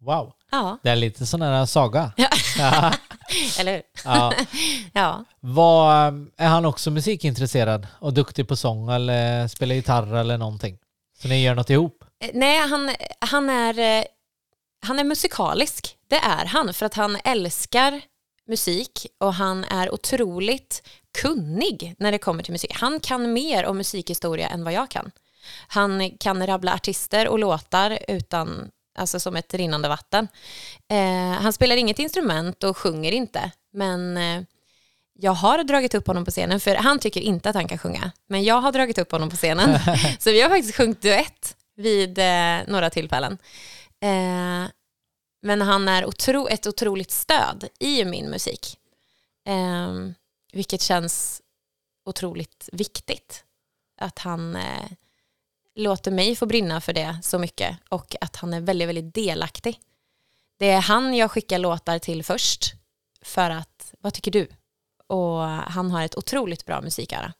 Wow. 0.00 0.32
Ja, 0.50 0.78
Det 0.82 0.90
är 0.90 0.96
lite 0.96 1.26
sån 1.26 1.42
här 1.42 1.66
saga. 1.66 2.12
Ja. 2.16 2.28
Ja. 2.58 2.92
eller 3.60 3.72
hur? 3.72 3.82
Ja. 4.04 4.32
Ja. 4.92 5.24
Vad, 5.40 6.08
um, 6.08 6.30
är 6.36 6.48
han 6.48 6.64
också 6.64 6.90
musikintresserad 6.90 7.86
och 8.00 8.14
duktig 8.14 8.48
på 8.48 8.56
sång 8.56 8.90
eller 8.90 9.48
spelar 9.48 9.74
gitarr 9.74 10.14
eller 10.14 10.38
någonting? 10.38 10.78
Så 11.22 11.28
ni 11.28 11.42
gör 11.42 11.54
något 11.54 11.70
ihop? 11.70 11.97
Eh, 12.20 12.30
Nej, 12.34 12.58
han, 12.58 12.90
han, 13.18 13.50
är, 13.50 13.78
eh, 13.78 14.04
han 14.82 14.98
är 14.98 15.04
musikalisk. 15.04 15.96
Det 16.08 16.16
är 16.16 16.44
han, 16.44 16.74
för 16.74 16.86
att 16.86 16.94
han 16.94 17.18
älskar 17.24 18.00
musik 18.48 19.06
och 19.18 19.34
han 19.34 19.64
är 19.64 19.94
otroligt 19.94 20.88
kunnig 21.22 21.94
när 21.98 22.12
det 22.12 22.18
kommer 22.18 22.42
till 22.42 22.52
musik. 22.52 22.72
Han 22.74 23.00
kan 23.00 23.32
mer 23.32 23.66
om 23.66 23.76
musikhistoria 23.76 24.48
än 24.48 24.64
vad 24.64 24.72
jag 24.72 24.90
kan. 24.90 25.10
Han 25.68 26.10
kan 26.10 26.46
rabbla 26.46 26.74
artister 26.74 27.28
och 27.28 27.38
låtar 27.38 27.98
utan, 28.08 28.70
alltså 28.98 29.20
som 29.20 29.36
ett 29.36 29.54
rinnande 29.54 29.88
vatten. 29.88 30.28
Eh, 30.90 31.42
han 31.42 31.52
spelar 31.52 31.76
inget 31.76 31.98
instrument 31.98 32.64
och 32.64 32.76
sjunger 32.76 33.12
inte, 33.12 33.50
men 33.72 34.16
eh, 34.16 34.42
jag 35.12 35.32
har 35.32 35.64
dragit 35.64 35.94
upp 35.94 36.06
honom 36.06 36.24
på 36.24 36.30
scenen, 36.30 36.60
för 36.60 36.74
han 36.74 36.98
tycker 36.98 37.20
inte 37.20 37.48
att 37.48 37.54
han 37.54 37.68
kan 37.68 37.78
sjunga, 37.78 38.12
men 38.28 38.44
jag 38.44 38.60
har 38.60 38.72
dragit 38.72 38.98
upp 38.98 39.12
honom 39.12 39.30
på 39.30 39.36
scenen. 39.36 39.78
Så 40.18 40.30
vi 40.30 40.40
har 40.40 40.48
faktiskt 40.48 40.76
sjungit 40.76 41.02
duett 41.02 41.56
vid 41.78 42.18
eh, 42.18 42.60
några 42.66 42.90
tillfällen. 42.90 43.38
Eh, 44.00 44.70
men 45.42 45.60
han 45.60 45.88
är 45.88 46.06
otro, 46.06 46.48
ett 46.48 46.66
otroligt 46.66 47.10
stöd 47.10 47.68
i 47.78 48.04
min 48.04 48.30
musik. 48.30 48.78
Eh, 49.46 49.94
vilket 50.52 50.82
känns 50.82 51.42
otroligt 52.04 52.68
viktigt. 52.72 53.44
Att 54.00 54.18
han 54.18 54.56
eh, 54.56 54.90
låter 55.74 56.10
mig 56.10 56.36
få 56.36 56.46
brinna 56.46 56.80
för 56.80 56.92
det 56.92 57.18
så 57.22 57.38
mycket 57.38 57.78
och 57.88 58.16
att 58.20 58.36
han 58.36 58.54
är 58.54 58.60
väldigt, 58.60 58.88
väldigt 58.88 59.14
delaktig. 59.14 59.80
Det 60.58 60.70
är 60.70 60.80
han 60.80 61.14
jag 61.14 61.30
skickar 61.30 61.58
låtar 61.58 61.98
till 61.98 62.24
först 62.24 62.74
för 63.22 63.50
att, 63.50 63.94
vad 64.00 64.14
tycker 64.14 64.30
du? 64.30 64.48
Och 65.06 65.40
han 65.48 65.90
har 65.90 66.02
ett 66.02 66.16
otroligt 66.16 66.64
bra 66.64 66.80
musiköra. 66.80 67.32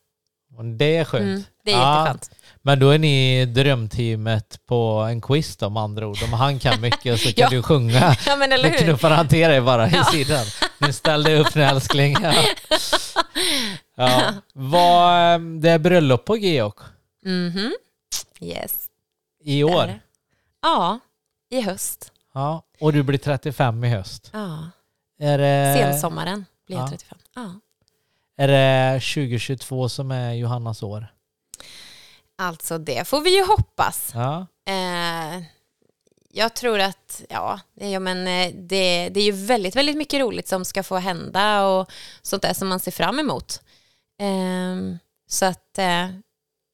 Det 0.79 0.97
är 0.97 1.05
skönt. 1.05 1.23
Mm, 1.25 1.43
det 1.65 1.73
är 1.73 1.77
Ja, 1.79 2.07
jätteskönt. 2.09 2.31
Men 2.63 2.79
då 2.81 2.91
är 2.91 2.99
ni 2.99 3.47
drömteamet 3.47 4.61
på 4.67 5.07
en 5.11 5.21
quiz 5.21 5.57
då 5.57 5.71
med 5.71 5.83
andra 5.83 6.07
ord. 6.09 6.23
Om 6.25 6.33
han 6.33 6.59
kan 6.59 6.81
mycket 6.81 7.13
och 7.13 7.19
så 7.21 7.33
kan 7.33 7.35
Ja. 7.37 7.49
du 7.51 7.63
sjunga. 7.63 8.17
Ja 8.27 8.37
men 8.37 8.53
eller 8.53 8.69
hur? 8.71 8.79
knuffar 8.79 9.11
han 9.11 9.29
till 9.29 9.49
dig 9.49 9.61
bara 9.61 9.91
Ja. 9.91 10.01
i 10.01 10.05
sidan. 10.05 10.47
Nu 10.79 10.93
ställ 10.93 11.23
dig 11.23 11.39
upp 11.41 11.55
nu 11.55 11.63
älskling. 11.63 12.17
Ja. 12.23 12.33
Ja. 13.97 14.33
Vad, 14.53 15.35
ehm, 15.35 15.61
det 15.61 15.71
är 15.71 15.79
bröllop 15.79 16.25
på 16.25 16.37
Georg 16.37 16.73
Mhm. 17.25 17.73
Yes. 18.41 18.87
i 19.45 19.55
det 19.55 19.61
är 19.61 19.65
år. 19.65 20.01
Ja, 20.63 20.99
i 21.51 21.61
höst. 21.61 22.13
Ja. 22.35 22.63
Och 22.81 22.93
du 22.93 23.03
blir 23.03 23.19
35 23.19 23.85
i 23.85 23.89
höst. 23.89 24.31
Ja. 24.33 24.59
Är 25.21 25.39
det, 25.39 25.75
Sensommaren 25.79 26.45
blir 26.67 26.77
jag 26.77 26.85
ja. 26.87 26.91
35. 26.91 27.19
Ja. 27.35 27.55
Är 28.39 28.49
det 28.49 29.01
2022 29.01 29.89
som 29.89 30.11
är 30.11 30.33
Johannas 30.33 30.83
år? 30.83 31.07
Alltså 32.37 32.79
det 32.79 33.09
får 33.09 33.21
vi 33.21 33.37
ju 33.37 33.45
hoppas. 33.45 34.11
Ja. 34.15 34.47
Eh, 34.67 35.43
jag 36.33 36.55
tror 36.55 36.81
att, 36.81 37.23
ja, 37.29 37.61
ja 37.75 38.01
men 38.01 38.27
eh, 38.27 38.55
det, 38.55 39.09
det 39.09 39.21
är 39.21 39.25
ju 39.25 39.33
väldigt, 39.33 39.77
väldigt 39.77 39.97
mycket 39.97 40.21
roligt 40.21 40.49
som 40.49 40.65
ska 40.65 40.83
få 40.83 40.97
hända 40.97 41.67
och 41.67 41.91
sånt 42.23 42.43
där 42.43 42.55
som 42.55 42.69
man 42.69 42.81
ser 42.81 42.91
fram 42.91 43.19
emot. 43.19 43.63
Eh, 44.21 44.97
så 45.29 45.45
att 45.45 45.79
eh, 45.79 46.09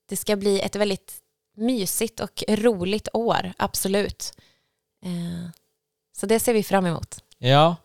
det 0.08 0.16
ska 0.16 0.36
bli 0.36 0.60
ett 0.60 0.76
väldigt 0.76 1.14
mysigt 1.56 2.20
och 2.20 2.44
roligt 2.48 3.08
år, 3.12 3.52
absolut. 3.56 4.32
Eh, 5.04 5.50
så 6.16 6.26
det 6.26 6.40
ser 6.40 6.54
vi 6.54 6.62
fram 6.62 6.86
emot. 6.86 7.18
Ja. 7.38 7.76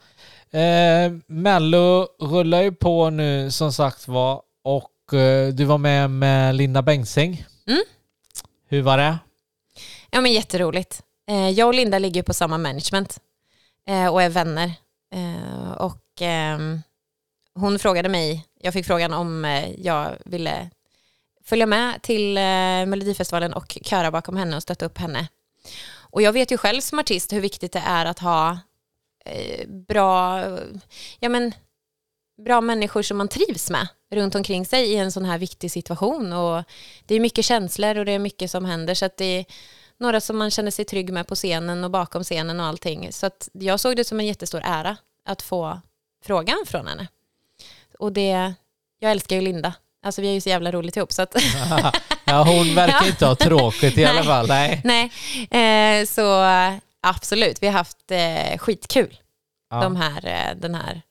Eh, 0.52 1.12
Mello 1.28 2.08
rullar 2.20 2.62
ju 2.62 2.72
på 2.72 3.10
nu 3.10 3.52
som 3.52 3.74
sagt 3.74 4.08
var 4.08 4.42
och 4.64 5.14
eh, 5.14 5.48
du 5.54 5.66
var 5.66 5.78
med 5.78 6.10
med 6.10 6.56
Linda 6.56 6.82
Bengtzing. 6.82 7.46
Mm. 7.68 7.82
Hur 8.68 8.82
var 8.82 8.98
det? 8.98 9.18
Ja 10.12 10.22
men 10.22 10.34
jätteroligt. 10.34 11.04
Eh, 11.30 11.50
jag 11.50 11.68
och 11.68 11.74
Linda 11.74 12.00
ligger 12.00 12.24
på 12.24 12.34
samma 12.34 12.58
management 12.58 13.20
eh, 13.88 14.08
och 14.08 14.22
är 14.22 14.30
vänner. 14.30 14.74
Eh, 15.14 15.72
och 15.72 16.04
ehm, 16.22 16.82
hon 17.56 17.80
frågade 17.80 18.10
mig, 18.10 18.46
jag 18.62 18.74
fick 18.74 18.86
frågan 18.86 19.14
om 19.14 19.46
eh, 19.46 19.72
jag 19.80 20.18
ville 20.26 20.70
följa 21.46 21.66
med 21.66 22.02
till 22.02 22.38
eh, 22.38 22.42
Melodifestivalen 22.86 23.54
och 23.54 23.78
köra 23.82 24.12
bakom 24.12 24.38
henne 24.38 24.56
och 24.56 24.64
stötta 24.64 24.86
upp 24.86 24.98
henne. 24.98 25.28
Och 26.12 26.22
jag 26.22 26.34
vet 26.34 26.52
ju 26.52 26.58
själv 26.58 26.82
som 26.82 27.00
artist 27.00 27.34
hur 27.34 27.42
viktigt 27.42 27.72
det 27.72 27.84
är 27.86 28.06
att 28.06 28.20
ha 28.20 28.58
bra, 29.68 30.44
ja 31.20 31.30
men 31.30 31.54
bra 32.46 32.62
människor 32.62 33.02
som 33.02 33.18
man 33.18 33.28
trivs 33.28 33.70
med 33.70 33.88
runt 34.12 34.36
omkring 34.36 34.66
sig 34.66 34.92
i 34.92 34.96
en 34.96 35.12
sån 35.12 35.26
här 35.26 35.38
viktig 35.38 35.72
situation. 35.72 36.34
Och 36.34 36.64
det 37.06 37.16
är 37.16 37.20
mycket 37.20 37.46
känslor 37.46 37.98
och 37.98 38.06
det 38.06 38.12
är 38.12 38.20
mycket 38.20 38.52
som 38.52 38.66
händer. 38.66 38.94
Så 38.94 39.06
att 39.06 39.18
det 39.18 39.26
är 39.26 39.46
några 39.98 40.22
som 40.22 40.38
man 40.38 40.52
känner 40.52 40.72
sig 40.72 40.86
trygg 40.86 41.14
med 41.14 41.28
på 41.28 41.36
scenen 41.36 41.84
och 41.84 41.92
bakom 41.92 42.24
scenen 42.24 42.60
och 42.60 42.66
allting. 42.66 43.14
Så 43.14 43.26
att 43.26 43.50
jag 43.54 43.80
såg 43.80 43.96
det 43.96 44.04
som 44.04 44.20
en 44.20 44.26
jättestor 44.26 44.62
ära 44.64 44.98
att 45.26 45.42
få 45.42 45.82
frågan 46.26 46.58
från 46.66 46.88
henne. 46.88 47.08
Och 48.00 48.14
det, 48.14 48.54
jag 49.00 49.12
älskar 49.12 49.36
ju 49.36 49.42
Linda. 49.42 49.74
Alltså 50.04 50.22
vi 50.22 50.28
är 50.28 50.34
ju 50.34 50.42
så 50.42 50.50
jävla 50.50 50.72
roligt 50.72 50.98
ihop 50.98 51.12
så 51.12 51.22
att 51.22 51.36
ja, 52.26 52.44
hon 52.44 52.76
verkar 52.76 53.08
inte 53.08 53.26
ha 53.26 53.36
tråkigt 53.36 53.98
i 53.98 54.06
alla 54.06 54.24
fall. 54.24 54.48
Nej. 54.48 54.82
Nej, 54.84 55.12
eh, 56.02 56.06
så 56.06 56.42
absolut, 57.02 57.64
vi 57.64 57.68
har 57.68 57.74
haft 57.74 58.12
eh, 58.12 58.58
skitkul 58.58 59.20
Ja. 59.70 59.82
de 59.82 59.96
här, 59.96 60.26
eh, 60.26 60.56
den 60.58 60.76
här 60.76 61.02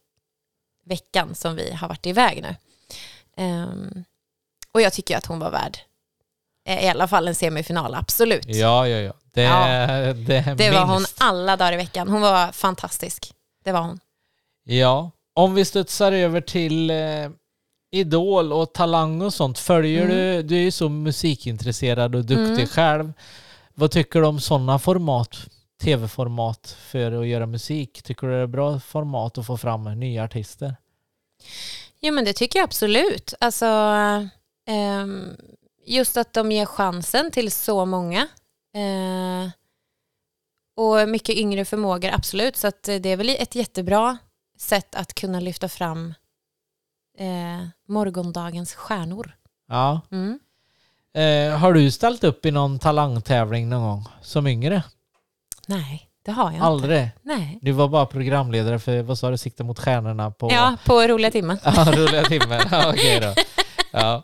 veckan 0.86 1.34
som 1.34 1.56
vi 1.56 1.72
har 1.72 1.88
varit 1.88 2.06
iväg 2.06 2.42
nu. 2.42 2.56
Ehm, 3.36 4.04
och 4.72 4.80
jag 4.80 4.92
tycker 4.92 5.16
att 5.16 5.26
hon 5.26 5.38
var 5.38 5.50
värd 5.50 5.78
eh, 6.68 6.84
i 6.84 6.88
alla 6.88 7.08
fall 7.08 7.28
en 7.28 7.34
semifinal, 7.34 7.94
absolut. 7.94 8.44
Ja, 8.46 8.88
ja, 8.88 8.98
ja. 8.98 9.12
Det, 9.32 9.42
Ja. 9.42 10.12
det, 10.12 10.54
Det 10.58 10.70
var 10.70 10.86
hon 10.86 11.04
alla 11.18 11.56
dagar 11.56 11.72
i 11.72 11.76
veckan. 11.76 12.08
Hon 12.08 12.20
var 12.20 12.52
fantastisk. 12.52 13.32
Det 13.64 13.72
var 13.72 13.80
hon. 13.80 14.00
Ja, 14.64 15.10
om 15.34 15.54
vi 15.54 15.64
studsar 15.64 16.12
över 16.12 16.40
till 16.40 16.90
eh, 16.90 17.30
Idol 17.90 18.52
och 18.52 18.72
Talang 18.74 19.22
och 19.22 19.34
sånt. 19.34 19.58
Följer 19.58 20.04
Mm. 20.04 20.16
du, 20.16 20.42
du 20.42 20.56
är 20.56 20.60
ju 20.62 20.70
så 20.70 20.88
musikintresserad 20.88 22.14
och 22.14 22.24
duktig 22.24 22.44
Mm. 22.52 22.66
själv. 22.66 23.12
Vad 23.74 23.90
tycker 23.90 24.20
du 24.20 24.26
om 24.26 24.40
sådana 24.40 24.78
format, 24.78 25.36
tv-format 25.78 26.76
för 26.80 27.12
att 27.12 27.26
göra 27.26 27.46
musik? 27.46 28.02
Tycker 28.02 28.26
du 28.26 28.32
det 28.32 28.38
är 28.42 28.46
bra 28.46 28.80
format 28.80 29.38
att 29.38 29.46
få 29.46 29.56
fram 29.56 30.00
nya 30.00 30.24
artister? 30.24 30.76
Jo 32.00 32.14
men 32.14 32.24
det 32.24 32.32
tycker 32.32 32.58
jag 32.58 32.64
absolut. 32.64 33.34
Alltså, 33.40 33.66
ehm, 34.66 35.36
just 35.86 36.16
att 36.16 36.32
de 36.32 36.52
ger 36.52 36.66
chansen 36.66 37.30
till 37.30 37.50
så 37.50 37.84
många. 37.84 38.28
Eh, 38.74 39.50
och 40.76 41.08
mycket 41.08 41.36
yngre 41.36 41.64
förmågor, 41.64 42.10
absolut. 42.12 42.56
Så 42.56 42.66
att 42.66 42.82
det 42.82 43.06
är 43.06 43.16
väl 43.16 43.28
ett 43.28 43.54
jättebra 43.54 44.18
sätt 44.58 44.94
att 44.94 45.14
kunna 45.14 45.40
lyfta 45.40 45.68
fram 45.68 46.14
eh, 47.18 47.68
morgondagens 47.88 48.74
stjärnor. 48.74 49.32
Ja. 49.68 50.00
Mm. 50.10 50.38
Eh, 51.14 51.58
har 51.58 51.72
du 51.72 51.90
ställt 51.90 52.24
upp 52.24 52.46
i 52.46 52.50
någon 52.50 52.78
talangtävling 52.78 53.68
någon 53.68 53.82
gång 53.82 54.04
som 54.22 54.46
yngre? 54.46 54.82
Nej, 55.68 56.08
det 56.24 56.30
har 56.32 56.44
jag 56.44 56.54
inte. 56.54 56.64
Aldrig? 56.64 57.10
Nej. 57.22 57.58
Du 57.62 57.72
var 57.72 57.88
bara 57.88 58.06
programledare 58.06 58.78
för, 58.78 59.02
vad 59.02 59.18
sa 59.18 59.30
du, 59.30 59.36
Sikta 59.38 59.64
mot 59.64 59.78
stjärnorna 59.78 60.30
på... 60.30 60.50
Ja, 60.52 60.76
på 60.86 61.02
roliga 61.06 61.30
timmen. 61.30 61.58
Ja, 61.64 61.92
roliga 61.96 62.22
timmen. 62.24 62.60
Ja, 62.70 62.90
Okej 62.90 63.20
då. 63.20 63.34
Ja. 63.90 64.22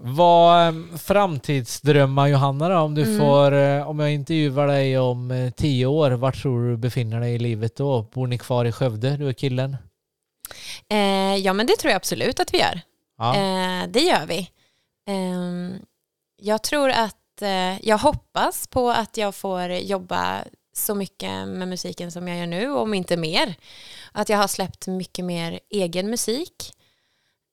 Vad 0.00 0.66
eh, 0.68 0.74
framtidsdrömmar 0.98 2.26
Johanna 2.28 2.68
då? 2.68 2.78
Om 2.78 2.94
du 2.94 3.02
Mm. 3.02 3.18
får, 3.18 3.52
eh, 3.54 3.88
om 3.88 3.98
jag 3.98 4.12
intervjuar 4.12 4.66
dig 4.66 4.98
om 4.98 5.30
eh, 5.30 5.50
tio 5.50 5.86
år, 5.86 6.10
vart 6.10 6.42
tror 6.42 6.62
du 6.64 6.70
du 6.70 6.76
befinner 6.76 7.20
dig 7.20 7.34
i 7.34 7.38
livet 7.38 7.76
då? 7.76 8.02
Bor 8.02 8.26
ni 8.26 8.38
kvar 8.38 8.64
i 8.64 8.72
Skövde, 8.72 9.16
du 9.16 9.28
och 9.30 9.36
killen? 9.36 9.76
Eh, 10.90 11.36
ja 11.36 11.52
men 11.52 11.66
det 11.66 11.76
tror 11.76 11.90
jag 11.90 11.96
absolut 11.96 12.40
att 12.40 12.54
vi 12.54 12.58
gör. 12.58 12.80
Ja. 13.18 13.34
Eh, 13.36 13.88
det 13.88 14.00
gör 14.00 14.26
vi. 14.26 14.50
Ehm, 15.08 15.74
jag 16.42 16.62
tror 16.62 16.90
att, 16.90 17.16
eh, 17.42 17.88
jag 17.88 17.98
hoppas 17.98 18.66
på 18.66 18.90
att 18.90 19.16
jag 19.16 19.34
får 19.34 19.70
jobba 19.72 20.44
så 20.72 20.94
mycket 20.94 21.48
med 21.48 21.68
musiken 21.68 22.12
som 22.12 22.28
jag 22.28 22.38
gör 22.38 22.46
nu, 22.46 22.70
om 22.70 22.94
inte 22.94 23.16
mer. 23.16 23.54
Att 24.12 24.28
jag 24.28 24.38
har 24.38 24.48
släppt 24.48 24.86
mycket 24.86 25.24
mer 25.24 25.60
egen 25.70 26.10
musik. 26.10 26.72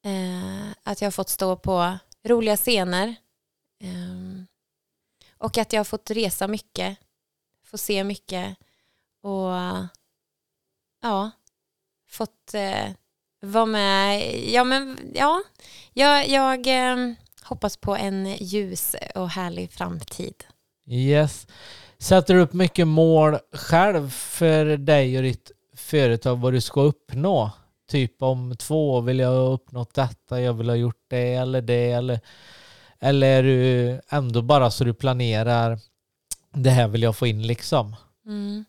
Eh, 0.05 0.71
att 0.83 1.01
jag 1.01 1.05
har 1.05 1.11
fått 1.11 1.29
stå 1.29 1.55
på 1.55 1.97
roliga 2.23 2.57
scener. 2.57 3.15
Eh, 3.83 4.43
och 5.37 5.57
att 5.57 5.73
jag 5.73 5.79
har 5.79 5.85
fått 5.85 6.11
resa 6.11 6.47
mycket, 6.47 6.97
få 7.65 7.77
se 7.77 8.03
mycket 8.03 8.57
och 9.21 9.53
ja, 11.01 11.31
fått 12.07 12.53
eh, 12.53 12.91
vara 13.41 13.65
med. 13.65 14.35
Ja, 14.49 14.63
men 14.63 15.11
ja, 15.13 15.43
jag, 15.93 16.27
jag 16.27 16.67
eh, 16.67 17.13
hoppas 17.49 17.77
på 17.77 17.95
en 17.95 18.35
ljus 18.35 18.95
och 19.15 19.29
härlig 19.29 19.71
framtid. 19.71 20.43
Yes. 20.87 21.47
Sätter 21.99 22.33
du 22.33 22.41
upp 22.41 22.53
mycket 22.53 22.87
mål 22.87 23.37
själv 23.53 24.09
för 24.09 24.65
dig 24.65 25.17
och 25.17 25.23
ditt 25.23 25.51
företag 25.75 26.35
vad 26.35 26.53
du 26.53 26.61
ska 26.61 26.81
uppnå? 26.81 27.51
Typ 27.89 28.21
om 28.21 28.55
två 28.57 28.93
år 28.93 29.01
vill 29.01 29.19
jag 29.19 29.29
ha 29.29 29.53
uppnått 29.53 29.93
detta, 29.93 30.41
jag 30.41 30.53
vill 30.53 30.69
ha 30.69 30.75
gjort 30.75 31.05
det 31.09 31.33
eller 31.33 31.61
det 31.61 31.91
eller 31.91 32.19
eller 32.99 33.27
är 33.27 33.43
du 33.43 34.01
ändå 34.09 34.41
bara 34.41 34.71
så 34.71 34.83
du 34.83 34.93
planerar 34.93 35.79
det 36.53 36.69
här 36.69 36.87
vill 36.87 37.03
jag 37.03 37.15
få 37.15 37.27
in 37.27 37.47
liksom? 37.47 37.95
Mm. 38.25 38.65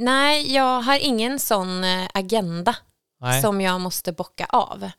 Nej, 0.00 0.54
jag 0.54 0.80
har 0.80 0.98
ingen 0.98 1.38
sån 1.38 1.84
eh, 1.84 2.08
agenda 2.14 2.76
Nej. 3.20 3.42
som 3.42 3.60
jag 3.60 3.80
måste 3.80 4.12
bocka 4.12 4.46
av. 4.48 4.90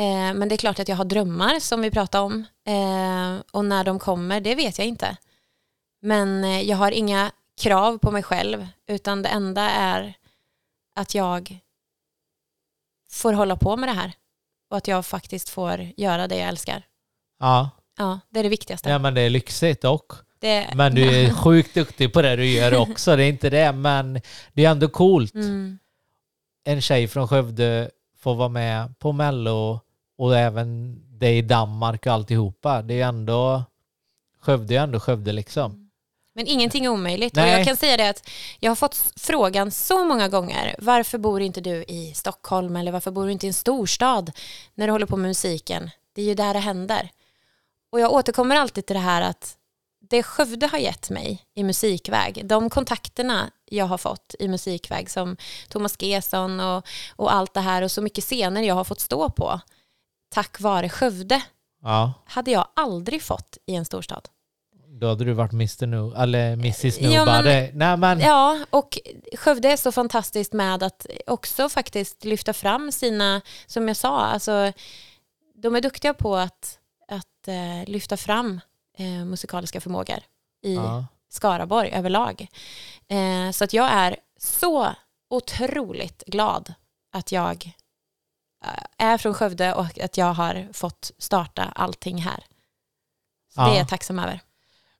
Eh, 0.00 0.34
men 0.34 0.48
det 0.48 0.54
är 0.54 0.56
klart 0.56 0.78
att 0.78 0.88
jag 0.88 0.96
har 0.96 1.04
drömmar 1.04 1.60
som 1.60 1.80
vi 1.80 1.90
pratade 1.90 2.24
om. 2.24 2.44
Eh, 2.66 3.42
och 3.50 3.64
när 3.64 3.84
de 3.84 3.98
kommer, 3.98 4.40
det 4.40 4.54
vet 4.54 4.78
jag 4.78 4.86
inte. 4.86 5.16
Men 6.02 6.44
eh, 6.44 6.60
jag 6.60 6.76
har 6.76 6.90
inga 6.92 7.30
krav 7.60 7.98
på 7.98 8.10
mig 8.10 8.22
själv, 8.22 8.66
utan 8.86 9.22
det 9.22 9.28
enda 9.28 9.62
är 9.70 10.14
att 10.94 11.14
jag 11.14 11.58
får 13.10 13.32
hålla 13.32 13.56
på 13.56 13.76
med 13.76 13.88
det 13.88 13.92
här. 13.92 14.12
Och 14.70 14.76
att 14.76 14.88
jag 14.88 15.06
faktiskt 15.06 15.48
får 15.48 15.88
göra 15.96 16.28
det 16.28 16.36
jag 16.36 16.48
älskar. 16.48 16.82
Ja. 17.38 17.70
Ja, 17.98 18.20
det 18.30 18.38
är 18.38 18.42
det 18.42 18.48
viktigaste. 18.48 18.90
ja, 18.90 18.98
men 18.98 19.14
det 19.14 19.20
är 19.20 19.30
lyxigt 19.30 19.84
och. 19.84 20.12
Det, 20.38 20.70
Men 20.74 20.94
du 20.94 21.02
är 21.24 21.30
sjukt 21.44 21.74
duktig 21.74 22.12
på 22.12 22.22
det 22.22 22.36
du 22.36 22.46
gör 22.46 22.74
också, 22.74 23.16
det 23.16 23.24
är 23.24 23.28
inte 23.28 23.50
det. 23.50 23.72
Men 23.72 24.20
det 24.52 24.64
är 24.64 24.70
ändå 24.70 24.88
coolt. 24.88 25.34
mm, 25.34 25.78
En 26.64 26.80
tjej 26.80 27.08
från 27.08 27.28
Skövde 27.28 27.90
får 28.18 28.34
vara 28.34 28.48
med 28.48 28.98
på 28.98 29.12
Mello 29.12 29.80
och 30.20 30.36
även 30.36 31.00
det 31.18 31.36
i 31.36 31.42
Danmark 31.42 32.06
och 32.06 32.12
alltihopa. 32.12 32.82
Det 32.82 33.00
är 33.00 33.08
ändå... 33.08 33.64
Skövde 34.40 34.74
är 34.74 34.80
ändå 34.80 35.00
Skövde 35.00 35.32
liksom. 35.32 35.90
Men 36.34 36.46
ingenting 36.46 36.84
är 36.84 36.88
omöjligt. 36.88 37.36
Och 37.36 37.42
jag 37.42 37.64
kan 37.64 37.76
säga 37.76 37.96
det 37.96 38.08
att 38.08 38.28
jag 38.58 38.70
har 38.70 38.76
fått 38.76 39.12
frågan 39.16 39.70
så 39.70 40.04
många 40.04 40.28
gånger. 40.28 40.74
Varför 40.78 41.18
bor 41.18 41.40
inte 41.40 41.60
du 41.60 41.84
i 41.88 42.12
Stockholm 42.14 42.76
eller 42.76 42.92
varför 42.92 43.10
bor 43.10 43.26
du 43.26 43.32
inte 43.32 43.46
i 43.46 43.48
en 43.48 43.54
storstad 43.54 44.32
när 44.74 44.86
du 44.86 44.92
håller 44.92 45.06
på 45.06 45.16
med 45.16 45.28
musiken? 45.28 45.90
Det 46.12 46.22
är 46.22 46.26
ju 46.26 46.34
där 46.34 46.54
det 46.54 46.60
händer. 46.60 47.10
Och 47.92 48.00
jag 48.00 48.12
återkommer 48.12 48.56
alltid 48.56 48.86
till 48.86 48.96
det 48.96 49.00
här 49.00 49.22
att 49.22 49.56
det 50.10 50.22
Skövde 50.22 50.66
har 50.66 50.78
gett 50.78 51.10
mig 51.10 51.42
i 51.54 51.64
musikväg, 51.64 52.42
de 52.44 52.70
kontakterna 52.70 53.50
jag 53.64 53.86
har 53.86 53.98
fått 53.98 54.34
i 54.38 54.48
musikväg 54.48 55.10
som 55.10 55.36
Thomas 55.68 55.96
Gesson 56.02 56.60
och, 56.60 56.86
och 57.16 57.34
allt 57.34 57.54
det 57.54 57.60
här 57.60 57.82
och 57.82 57.90
så 57.90 58.02
mycket 58.02 58.24
scener 58.24 58.62
jag 58.62 58.74
har 58.74 58.84
fått 58.84 59.00
stå 59.00 59.30
på 59.30 59.60
tack 60.30 60.60
vare 60.60 60.88
Skövde 60.88 61.42
Ja, 61.82 62.12
hade 62.24 62.50
jag 62.50 62.66
aldrig 62.76 63.22
fått 63.22 63.58
i 63.66 63.74
en 63.74 63.84
storstad. 63.84 64.28
då 65.00 65.08
hade 65.08 65.24
du 65.24 65.32
varit 65.32 65.52
Mr. 65.52 65.86
No, 65.86 66.14
eller 66.16 66.52
Mrs. 66.52 66.98
Ja, 67.00 67.24
Nobody. 67.24 67.70
Nej 67.72 67.96
men... 67.96 68.20
Ja, 68.20 68.58
och 68.70 68.98
Skövde 69.36 69.68
är 69.68 69.76
så 69.76 69.92
fantastiskt 69.92 70.52
med 70.52 70.82
att 70.82 71.06
också 71.26 71.68
faktiskt 71.68 72.24
lyfta 72.24 72.52
fram 72.52 72.92
sina, 72.92 73.40
som 73.66 73.88
jag 73.88 73.96
sa, 73.96 74.20
alltså 74.20 74.72
de 75.54 75.76
är 75.76 75.80
duktiga 75.80 76.14
på 76.14 76.36
att, 76.36 76.78
att 77.08 77.48
eh, 77.48 77.84
lyfta 77.90 78.16
fram 78.16 78.60
eh, 78.98 79.24
musikaliska 79.24 79.80
förmågor 79.80 80.18
i 80.62 80.74
Ja. 80.74 81.06
Skaraborg 81.32 81.90
överlag. 81.90 82.46
Eh, 83.08 83.50
så 83.52 83.64
att 83.64 83.72
jag 83.72 83.88
är 83.92 84.16
så 84.40 84.88
otroligt 85.30 86.22
glad 86.26 86.74
att 87.12 87.32
jag 87.32 87.72
är 88.98 89.18
från 89.18 89.34
Skövde 89.34 89.74
och 89.74 89.98
att 90.00 90.16
jag 90.16 90.32
har 90.34 90.68
fått 90.72 91.10
starta 91.18 91.62
allting 91.62 92.18
här. 92.18 92.44
Så 93.54 93.60
det 93.60 93.70
är 93.70 93.78
jag 93.78 93.88
tacksam 93.88 94.18
över. 94.18 94.40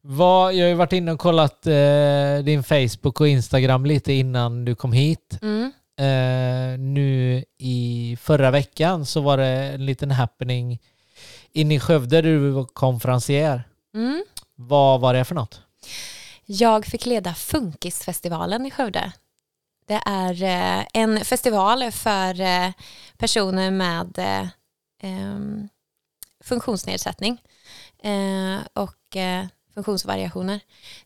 Vad, 0.02 0.54
jag 0.54 0.64
har 0.64 0.68
ju 0.68 0.74
varit 0.74 0.92
inne 0.92 1.12
och 1.12 1.18
kollat 1.18 1.66
eh, 1.66 2.44
din 2.44 2.62
Facebook 2.62 3.20
och 3.20 3.28
Instagram 3.28 3.86
lite 3.86 4.12
innan 4.12 4.64
du 4.64 4.74
kom 4.74 4.92
hit. 4.92 5.38
Mm. 5.42 5.72
Eh, 5.98 6.78
nu 6.78 7.44
i 7.58 8.16
förra 8.20 8.50
veckan 8.50 9.06
så 9.06 9.20
var 9.20 9.36
det 9.36 9.46
en 9.46 9.86
liten 9.86 10.11
happening 10.11 10.78
inne 11.52 11.74
i 11.74 11.80
Skövde 11.80 12.16
där 12.16 12.22
du 12.22 12.50
var 12.50 12.64
konferencier. 12.64 13.62
Mm. 13.94 14.24
Vad 14.54 15.00
var 15.00 15.14
det 15.14 15.24
för 15.24 15.34
något? 15.34 15.61
Jag 16.46 16.86
fick 16.86 17.06
leda 17.06 17.34
Funkisfestivalen 17.34 18.66
i 18.66 18.70
Skövde. 18.70 19.12
Det 19.91 20.03
är 20.07 20.43
eh, 20.43 20.86
en 20.95 21.24
festival 21.24 21.93
för 21.93 22.41
eh, 22.41 22.72
personer 23.16 23.70
med 23.70 24.18
eh, 25.03 25.28
funktionsnedsättning 26.45 27.43
och 28.74 29.16
funktionsvariationer. 29.74 30.61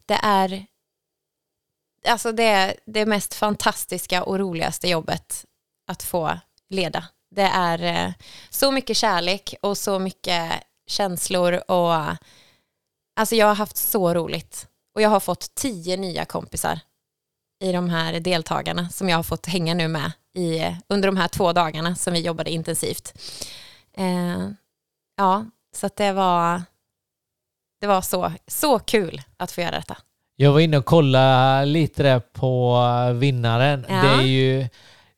Det 0.07 0.19
är 0.23 0.67
alltså 2.09 2.33
det, 2.33 2.45
är 2.45 2.77
det 2.87 3.07
mest 3.07 3.35
fantastiska 3.35 4.23
och 4.23 4.39
roligaste 4.39 4.89
jobbet 4.89 5.45
att 5.87 6.03
få 6.03 6.39
leda. 6.69 7.05
Det 7.31 7.51
är 7.55 8.15
så 8.51 8.71
mycket 8.71 8.97
kärlek 8.97 9.55
och 9.63 9.79
så 9.79 9.99
mycket 9.99 10.53
känslor 10.87 11.71
och 11.71 11.95
alltså 13.17 13.37
jag 13.37 13.47
har 13.47 13.55
haft 13.55 13.77
så 13.77 14.15
roligt. 14.15 14.69
Och 14.95 15.03
jag 15.03 15.11
har 15.11 15.21
fått 15.21 15.55
tio 15.55 15.97
nya 15.97 16.25
kompisar 16.25 16.81
i 17.61 17.73
de 17.73 17.91
här 17.91 18.21
deltagarna 18.21 18.89
som 18.89 19.09
jag 19.09 19.17
har 19.17 19.23
fått 19.23 19.47
hänga 19.47 19.75
nu 19.75 19.89
med 19.89 20.13
i, 20.37 20.61
under 20.89 21.09
de 21.09 21.17
här 21.17 21.29
två 21.29 21.53
dagarna 21.53 21.95
som 21.95 22.13
vi 22.13 22.21
jobbade 22.21 22.51
intensivt. 22.51 23.13
Eh, 23.97 24.49
ja, 25.17 25.47
så 25.77 25.87
att 25.87 25.97
det 25.97 26.13
var, 26.13 26.63
det 27.81 27.87
var 27.87 28.01
så, 28.01 28.33
så 28.47 28.79
kul 28.79 29.23
att 29.37 29.53
få 29.53 29.61
göra 29.61 29.71
detta. 29.77 29.97
Jag 30.37 30.53
var 30.53 30.61
inne 30.61 30.79
och 30.79 30.85
kollade 30.85 31.67
lite 31.67 32.03
där 32.03 32.21
på 32.21 32.79
vinnaren. 33.15 33.87
Ja. 33.89 33.95
Det 34.03 34.09
är 34.09 34.23
ju 34.27 34.69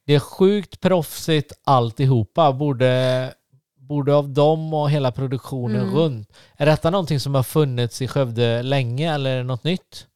det 0.07 0.15
är 0.15 0.19
sjukt 0.21 0.81
proffsigt 0.81 1.53
alltihopa. 1.65 2.53
Både, 2.53 3.35
både 3.81 4.15
av 4.15 4.29
dem 4.29 4.75
och 4.75 4.91
hela 4.91 5.13
produktionen 5.13 5.83
Mm. 5.83 5.95
runt. 5.95 6.33
Är 6.57 6.67
detta 6.67 6.91
någonting 6.91 7.21
som 7.21 7.35
har 7.35 7.43
funnits 7.43 8.03
i 8.03 8.09
Skövde 8.09 8.63
länge 8.63 9.15
eller 9.15 9.31
är 9.31 9.37
det 9.37 9.43
något 9.43 9.65
nytt? 9.65 10.07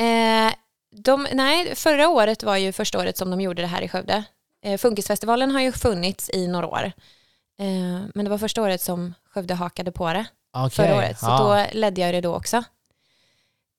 Eh, 0.00 0.54
de, 0.96 1.26
nej, 1.32 1.74
förra 1.74 2.08
året 2.08 2.42
var 2.42 2.56
ju 2.56 2.72
första 2.72 2.98
året 2.98 3.16
som 3.16 3.30
de 3.30 3.40
gjorde 3.40 3.62
det 3.62 3.68
här 3.68 3.82
i 3.82 3.88
Skövde. 3.88 4.24
Eh, 4.64 4.78
Funkisfestivalen 4.78 5.50
har 5.50 5.60
ju 5.60 5.72
funnits 5.72 6.30
i 6.30 6.46
några 6.46 6.66
år. 6.66 6.92
Eh, 7.58 8.02
men 8.14 8.24
det 8.24 8.28
var 8.28 8.38
första 8.38 8.62
året 8.62 8.80
som 8.80 9.14
Skövde 9.30 9.54
hakade 9.54 9.92
på 9.92 10.12
det. 10.12 10.26
Okej, 10.52 10.70
förra 10.70 10.96
året. 10.96 11.18
Så 11.18 11.26
ja. 11.26 11.38
då 11.38 11.78
ledde 11.78 12.00
jag 12.00 12.14
det 12.14 12.20
då 12.20 12.34
också. 12.34 12.56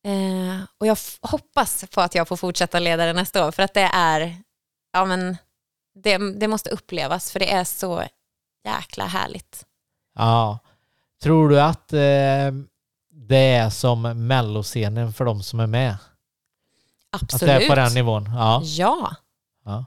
Eh, 0.05 0.63
och 0.77 0.87
jag 0.87 0.97
hoppas 1.21 1.85
på 1.91 2.01
att 2.01 2.15
jag 2.15 2.27
får 2.27 2.37
fortsätta 2.37 2.79
leda 2.79 3.05
det 3.05 3.13
nästa 3.13 3.47
år. 3.47 3.51
För 3.51 3.63
att 3.63 3.73
det 3.73 3.89
är, 3.93 4.37
ja 4.93 5.05
men, 5.05 5.37
det, 5.95 6.17
det 6.39 6.47
måste 6.47 6.69
upplevas. 6.69 7.31
För 7.31 7.39
det 7.39 7.51
är 7.51 7.63
så 7.63 8.03
jäkla 8.65 9.05
härligt. 9.05 9.65
Ja. 10.15 10.59
Tror 11.23 11.49
du 11.49 11.61
att 11.61 11.93
eh, 11.93 12.51
det 13.11 13.37
är 13.55 13.69
som 13.69 14.27
melloscenen 14.27 15.13
för 15.13 15.25
de 15.25 15.43
som 15.43 15.59
är 15.59 15.67
med? 15.67 15.97
Att 17.15 17.39
det 17.39 17.45
är 17.51 17.55
Absolut. 17.55 17.69
på 17.69 17.75
den 17.75 17.93
nivån? 17.93 18.29
Ja. 18.35 18.61
Ja, 18.63 19.15
ja. 19.65 19.85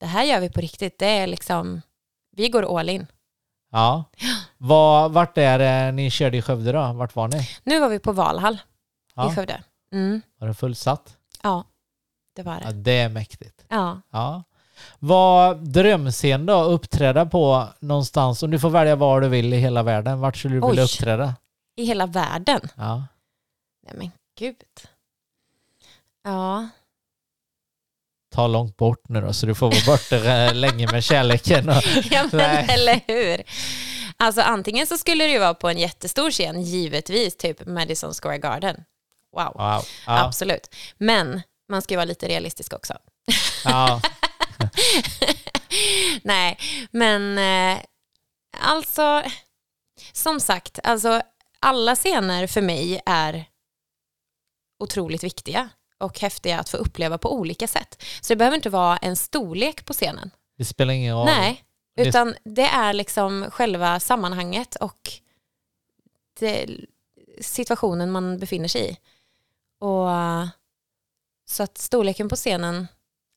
det 0.00 0.06
här 0.06 0.24
gör 0.24 0.40
vi 0.40 0.50
på 0.50 0.60
riktigt. 0.60 0.98
Det 0.98 1.06
är 1.06 1.26
liksom, 1.26 1.82
vi 2.36 2.48
går 2.48 2.78
all 2.78 2.88
in. 2.88 3.06
ja. 3.72 4.04
Var, 4.58 5.08
vart 5.08 5.38
är 5.38 5.58
det 5.58 5.92
ni 5.92 6.10
körde 6.10 6.36
i 6.36 6.42
Skövde 6.42 6.72
då? 6.72 6.92
Vart 6.92 7.14
var 7.16 7.28
ni? 7.28 7.48
Nu 7.64 7.80
var 7.80 7.88
vi 7.88 7.98
på 7.98 8.12
Valhall 8.12 8.58
Ja. 9.14 9.32
i 9.32 9.34
Skövde. 9.34 9.62
Mm, 9.92 10.22
Var 10.38 10.48
det 10.48 10.54
fullsatt? 10.54 11.16
ja, 11.42 11.64
det 12.36 12.42
var 12.42 12.60
Ja, 12.64 12.70
det. 12.70 12.72
det 12.72 12.98
är 12.98 13.08
mäktigt. 13.08 13.64
Ja. 13.68 14.00
Ja. 14.10 14.42
Vad 14.98 15.56
drömscen 15.68 16.46
då? 16.46 16.62
Uppträda 16.62 17.26
på 17.26 17.66
någonstans? 17.80 18.42
Om 18.42 18.50
du 18.50 18.58
får 18.58 18.70
välja 18.70 18.96
var 18.96 19.20
du 19.20 19.28
vill 19.28 19.52
i 19.54 19.56
hela 19.56 19.82
världen. 19.82 20.20
Vart 20.20 20.36
skulle 20.36 20.54
du 20.54 20.60
vilja 20.68 20.82
Oj. 20.82 20.84
uppträda? 20.84 21.34
I 21.76 21.84
hela 21.84 22.06
världen. 22.06 22.60
Ja. 22.76 23.04
Nej 23.86 23.94
men 23.98 24.10
gud. 24.38 24.56
Ja, 26.24 26.68
Ta 28.34 28.46
långt 28.46 28.76
bort 28.76 29.08
nu 29.08 29.20
då 29.20 29.32
så 29.32 29.46
du 29.46 29.54
får 29.54 29.70
vara 29.70 29.96
borta 29.96 30.52
länge 30.54 30.92
med 30.92 31.04
kärleken. 31.04 31.68
Och, 31.68 31.82
ja 32.10 32.28
men 32.32 32.38
Nej. 32.38 32.66
eller 32.70 33.00
hur. 33.06 33.42
Alltså 34.16 34.40
antingen 34.40 34.86
så 34.86 34.98
skulle 34.98 35.24
det 35.24 35.30
ju 35.30 35.38
vara 35.38 35.54
på 35.54 35.68
en 35.68 35.78
jättestor 35.78 36.30
scen, 36.30 36.62
givetvis, 36.62 37.36
typ 37.36 37.66
Madison 37.66 38.14
Square 38.14 38.38
Garden. 38.38 38.84
Wow, 39.36 39.52
wow. 39.54 39.84
Ja. 40.06 40.24
absolut. 40.24 40.74
Men 40.98 41.42
man 41.68 41.82
ska 41.82 41.94
ju 41.94 41.96
vara 41.96 42.04
lite 42.04 42.28
realistisk 42.28 42.72
också. 42.72 42.94
Ja. 43.64 44.00
Nej, 46.22 46.58
men 46.90 47.38
eh, 47.38 47.82
alltså, 48.60 49.22
som 50.12 50.40
sagt, 50.40 50.78
alltså 50.82 51.22
alla 51.60 51.96
scener 51.96 52.46
för 52.46 52.62
mig 52.62 53.00
är 53.06 53.44
otroligt 54.82 55.24
viktiga 55.24 55.68
och 56.00 56.20
häftiga 56.20 56.58
att 56.58 56.68
få 56.68 56.76
uppleva 56.76 57.18
på 57.18 57.34
olika 57.34 57.68
sätt. 57.68 58.02
Så 58.20 58.32
det 58.32 58.36
behöver 58.36 58.56
inte 58.56 58.70
vara 58.70 58.96
en 58.96 59.16
storlek 59.16 59.84
på 59.84 59.92
scenen. 59.92 60.30
Det 60.58 60.64
spelar 60.64 60.94
ingen 60.94 61.16
roll. 61.16 61.26
Nej, 61.26 61.64
utan 61.96 62.34
det 62.44 62.66
är 62.66 62.92
liksom 62.92 63.46
själva 63.50 64.00
sammanhanget 64.00 64.76
och 64.76 65.12
situationen 67.40 68.10
man 68.10 68.38
befinner 68.38 68.68
sig 68.68 68.90
i. 68.90 68.96
Och 69.78 70.10
eh, 70.10 70.48
så 71.46 71.62
att 71.62 71.78
storleken 71.78 72.28
på 72.28 72.36
scenen 72.36 72.88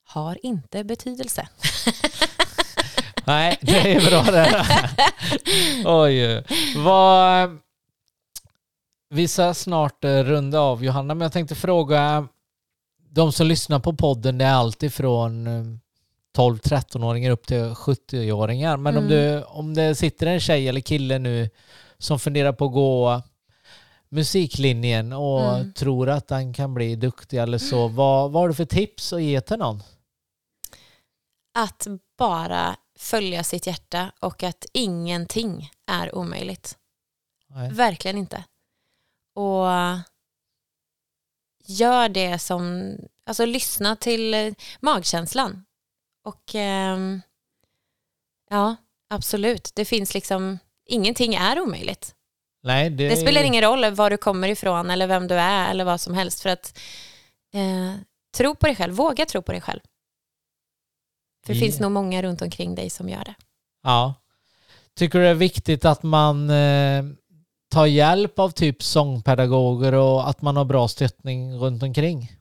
har 0.05 0.45
inte 0.45 0.83
betydelse. 0.83 1.47
Nej, 3.25 3.57
det 3.61 3.95
är 3.95 4.09
bra 4.09 4.21
det. 4.21 4.65
Oj. 5.85 6.45
Vad... 6.77 7.59
Vi 9.09 9.27
ska 9.27 9.53
snart 9.53 10.03
eh, 10.03 10.23
runda 10.23 10.59
av 10.59 10.83
Johanna, 10.83 11.13
men 11.15 11.25
jag 11.25 11.33
tänkte 11.33 11.55
fråga 11.55 12.27
de 13.13 13.31
som 13.31 13.47
lyssnar 13.47 13.79
på 13.79 13.93
podden, 13.93 14.37
det 14.37 14.45
är 14.45 14.53
alltid 14.53 14.93
från 14.93 15.47
12-13-åringar 16.37 17.31
upp 17.31 17.47
till 17.47 17.73
70-åringar. 17.75 18.77
Men 18.77 18.97
om, 18.97 19.03
Mm. 19.03 19.09
du, 19.17 19.43
om 19.43 19.73
det 19.73 19.95
sitter 19.95 20.27
en 20.27 20.39
tjej 20.39 20.67
eller 20.67 20.81
kille 20.81 21.19
nu 21.19 21.49
som 21.97 22.19
funderar 22.19 22.53
på 22.53 22.65
att 22.65 22.73
gå 22.73 23.21
musiklinjen 24.09 25.13
och 25.13 25.55
Mm. 25.55 25.73
tror 25.73 26.09
att 26.09 26.29
han 26.29 26.53
kan 26.53 26.73
bli 26.73 26.95
duktig 26.95 27.37
eller 27.37 27.57
så, 27.57 27.87
vad, 27.87 28.31
vad 28.31 28.41
har 28.43 28.47
du 28.47 28.53
för 28.55 28.65
tips 28.65 29.13
att 29.13 29.21
ge 29.21 29.41
till 29.41 29.57
någon? 29.57 29.83
Att 31.57 31.87
bara 32.17 32.75
följa 32.99 33.43
sitt 33.43 33.67
hjärta 33.67 34.11
och 34.19 34.43
att 34.43 34.65
ingenting 34.73 35.69
är 35.91 36.15
omöjligt. 36.15 36.77
Nej. 37.47 37.71
Verkligen 37.71 38.17
inte. 38.17 38.43
Och 39.35 39.65
gör 41.65 42.09
det 42.09 42.39
som, 42.39 42.95
alltså 43.25 43.45
lyssna 43.45 43.95
till 43.95 44.33
eh, 44.33 44.53
magkänslan. 44.79 45.65
Och 46.25 46.55
ehm, 46.55 47.21
ja, 48.49 48.75
absolut. 49.09 49.71
Det 49.75 49.85
finns 49.85 50.13
liksom, 50.13 50.59
ingenting 50.85 51.35
är 51.35 51.59
omöjligt. 51.59 52.15
Nej, 52.63 52.89
det, 52.89 53.09
Det 53.09 53.17
spelar 53.17 53.43
ingen 53.43 53.61
roll 53.63 53.91
var 53.95 54.09
du 54.09 54.17
kommer 54.17 54.47
ifrån 54.47 54.89
eller 54.89 55.07
vem 55.07 55.27
du 55.27 55.35
är 55.35 55.69
eller 55.71 55.83
vad 55.85 56.01
som 56.01 56.13
helst. 56.13 56.41
För 56.41 56.49
att 56.49 56.79
eh, 57.53 57.93
tro 58.37 58.55
på 58.55 58.65
dig 58.65 58.75
själv, 58.75 58.93
våga 58.93 59.25
tro 59.25 59.41
på 59.41 59.51
dig 59.51 59.61
själv. 59.61 59.79
För 61.45 61.53
det 61.53 61.59
Ja. 61.59 61.65
finns 61.65 61.79
nog 61.79 61.91
många 61.91 62.21
runt 62.23 62.41
omkring 62.41 62.75
dig 62.75 62.89
som 62.89 63.09
gör 63.09 63.23
det. 63.25 63.35
Ja. 63.83 64.13
Tycker 64.95 65.19
du 65.19 65.25
det 65.25 65.31
är 65.31 65.35
viktigt 65.35 65.85
att 65.85 66.03
man 66.03 66.49
eh, 66.49 67.03
ta 67.73 67.87
hjälp 67.87 68.39
av 68.39 68.49
typ 68.49 68.83
sångpedagoger 68.83 69.93
och 69.93 70.29
att 70.29 70.41
man 70.41 70.57
har 70.57 70.65
bra 70.65 70.87
stöttning 70.87 71.53
runt 71.55 71.83
omkring? 71.83 72.31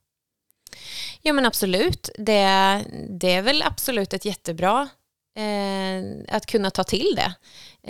Ja 1.22 1.32
men 1.32 1.46
absolut, 1.46 2.10
det, 2.18 2.84
det 3.08 3.32
är 3.32 3.42
väl 3.42 3.62
absolut 3.62 4.12
ett 4.12 4.24
jättebra 4.24 4.88
eh, 5.36 6.34
att 6.36 6.46
kunna 6.46 6.70
ta 6.70 6.84
till 6.84 7.16
det. 7.16 7.34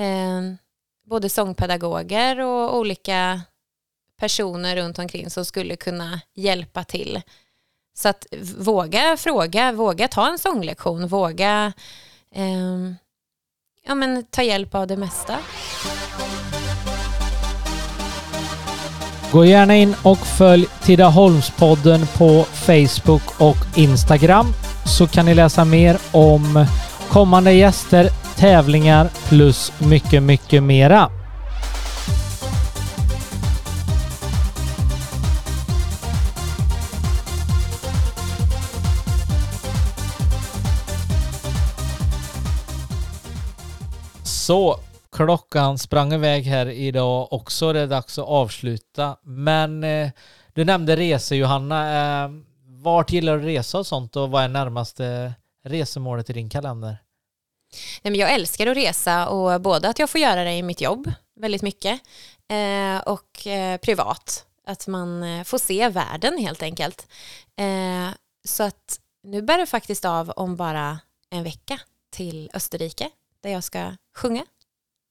Eh, 0.03 0.43
både 1.07 1.28
sångpedagoger 1.28 2.40
och 2.40 2.76
olika 2.76 3.43
personer 4.20 4.76
runt 4.76 4.99
omkring 4.99 5.30
som 5.30 5.45
skulle 5.45 5.76
kunna 5.76 6.20
hjälpa 6.34 6.84
till. 6.84 7.22
Så 7.95 8.09
att 8.09 8.26
våga 8.59 9.16
fråga, 9.16 9.72
våga 9.72 10.09
ta 10.09 10.30
en 10.30 10.38
sånglektion, 10.38 11.09
våga 11.09 11.72
eh, 12.34 12.93
ja, 13.84 13.95
men 13.95 14.24
ta 14.24 14.43
hjälp 14.43 14.74
av 14.74 14.86
det 14.86 14.97
mesta. 14.97 15.38
Gå 19.33 19.45
gärna 19.45 19.76
in 19.76 19.95
och 20.03 20.18
följ 20.18 20.66
Tidaholmspodden 20.83 22.07
på 22.18 22.45
Facebook 22.53 23.22
och 23.41 23.57
Instagram 23.74 24.47
så 24.85 25.07
kan 25.07 25.26
ni 25.26 25.35
läsa 25.35 25.64
mer 25.64 25.99
om 26.11 26.66
kommande 27.09 27.53
gäster, 27.53 28.09
tävlingar 28.37 29.09
plus 29.28 29.72
mycket, 29.78 30.22
mycket 30.22 30.62
mera. 30.62 31.11
Så, 44.22 44.80
klockan 45.12 45.78
sprang 45.78 46.12
iväg 46.12 46.44
här 46.44 46.66
idag 46.66 47.32
också. 47.32 47.72
Det 47.72 47.80
är 47.80 47.86
dags 47.86 48.18
att 48.18 48.26
avsluta. 48.26 49.16
Men 49.22 49.84
eh, 49.84 50.10
du 50.52 50.64
nämnde 50.64 50.96
resor 50.96 51.38
Johanna. 51.38 52.24
Eh, 52.24 52.30
vart 52.64 53.12
gillar 53.12 53.36
du 53.36 53.38
att 53.38 53.46
resa 53.46 53.78
och 53.78 53.86
sånt 53.86 54.16
och 54.16 54.30
vad 54.30 54.44
är 54.44 54.48
närmaste 54.48 55.34
resemålet 55.64 56.30
i 56.30 56.32
din 56.32 56.50
kalender? 56.50 56.96
Nej, 58.02 58.10
men 58.10 58.14
jag 58.14 58.32
älskar 58.32 58.66
att 58.66 58.76
resa 58.76 59.28
och 59.28 59.60
både 59.60 59.88
att 59.88 59.98
jag 59.98 60.10
får 60.10 60.20
göra 60.20 60.44
det 60.44 60.52
i 60.52 60.62
mitt 60.62 60.80
jobb 60.80 61.12
väldigt 61.40 61.62
mycket 61.62 62.00
eh, 62.48 62.98
och 62.98 63.46
eh, 63.46 63.76
privat. 63.76 64.46
Att 64.66 64.86
man 64.86 65.22
eh, 65.22 65.44
får 65.44 65.58
se 65.58 65.88
världen 65.88 66.38
helt 66.38 66.62
enkelt. 66.62 67.06
Eh, 67.56 68.14
så 68.44 68.62
att 68.62 68.98
nu 69.22 69.42
bär 69.42 69.58
det 69.58 69.66
faktiskt 69.66 70.04
av 70.04 70.30
om 70.30 70.56
bara 70.56 70.98
en 71.30 71.44
vecka. 71.44 71.80
till 72.10 72.50
Österrike 72.54 73.10
där 73.42 73.50
jag 73.50 73.64
ska 73.64 73.96
sjunga. 74.14 74.44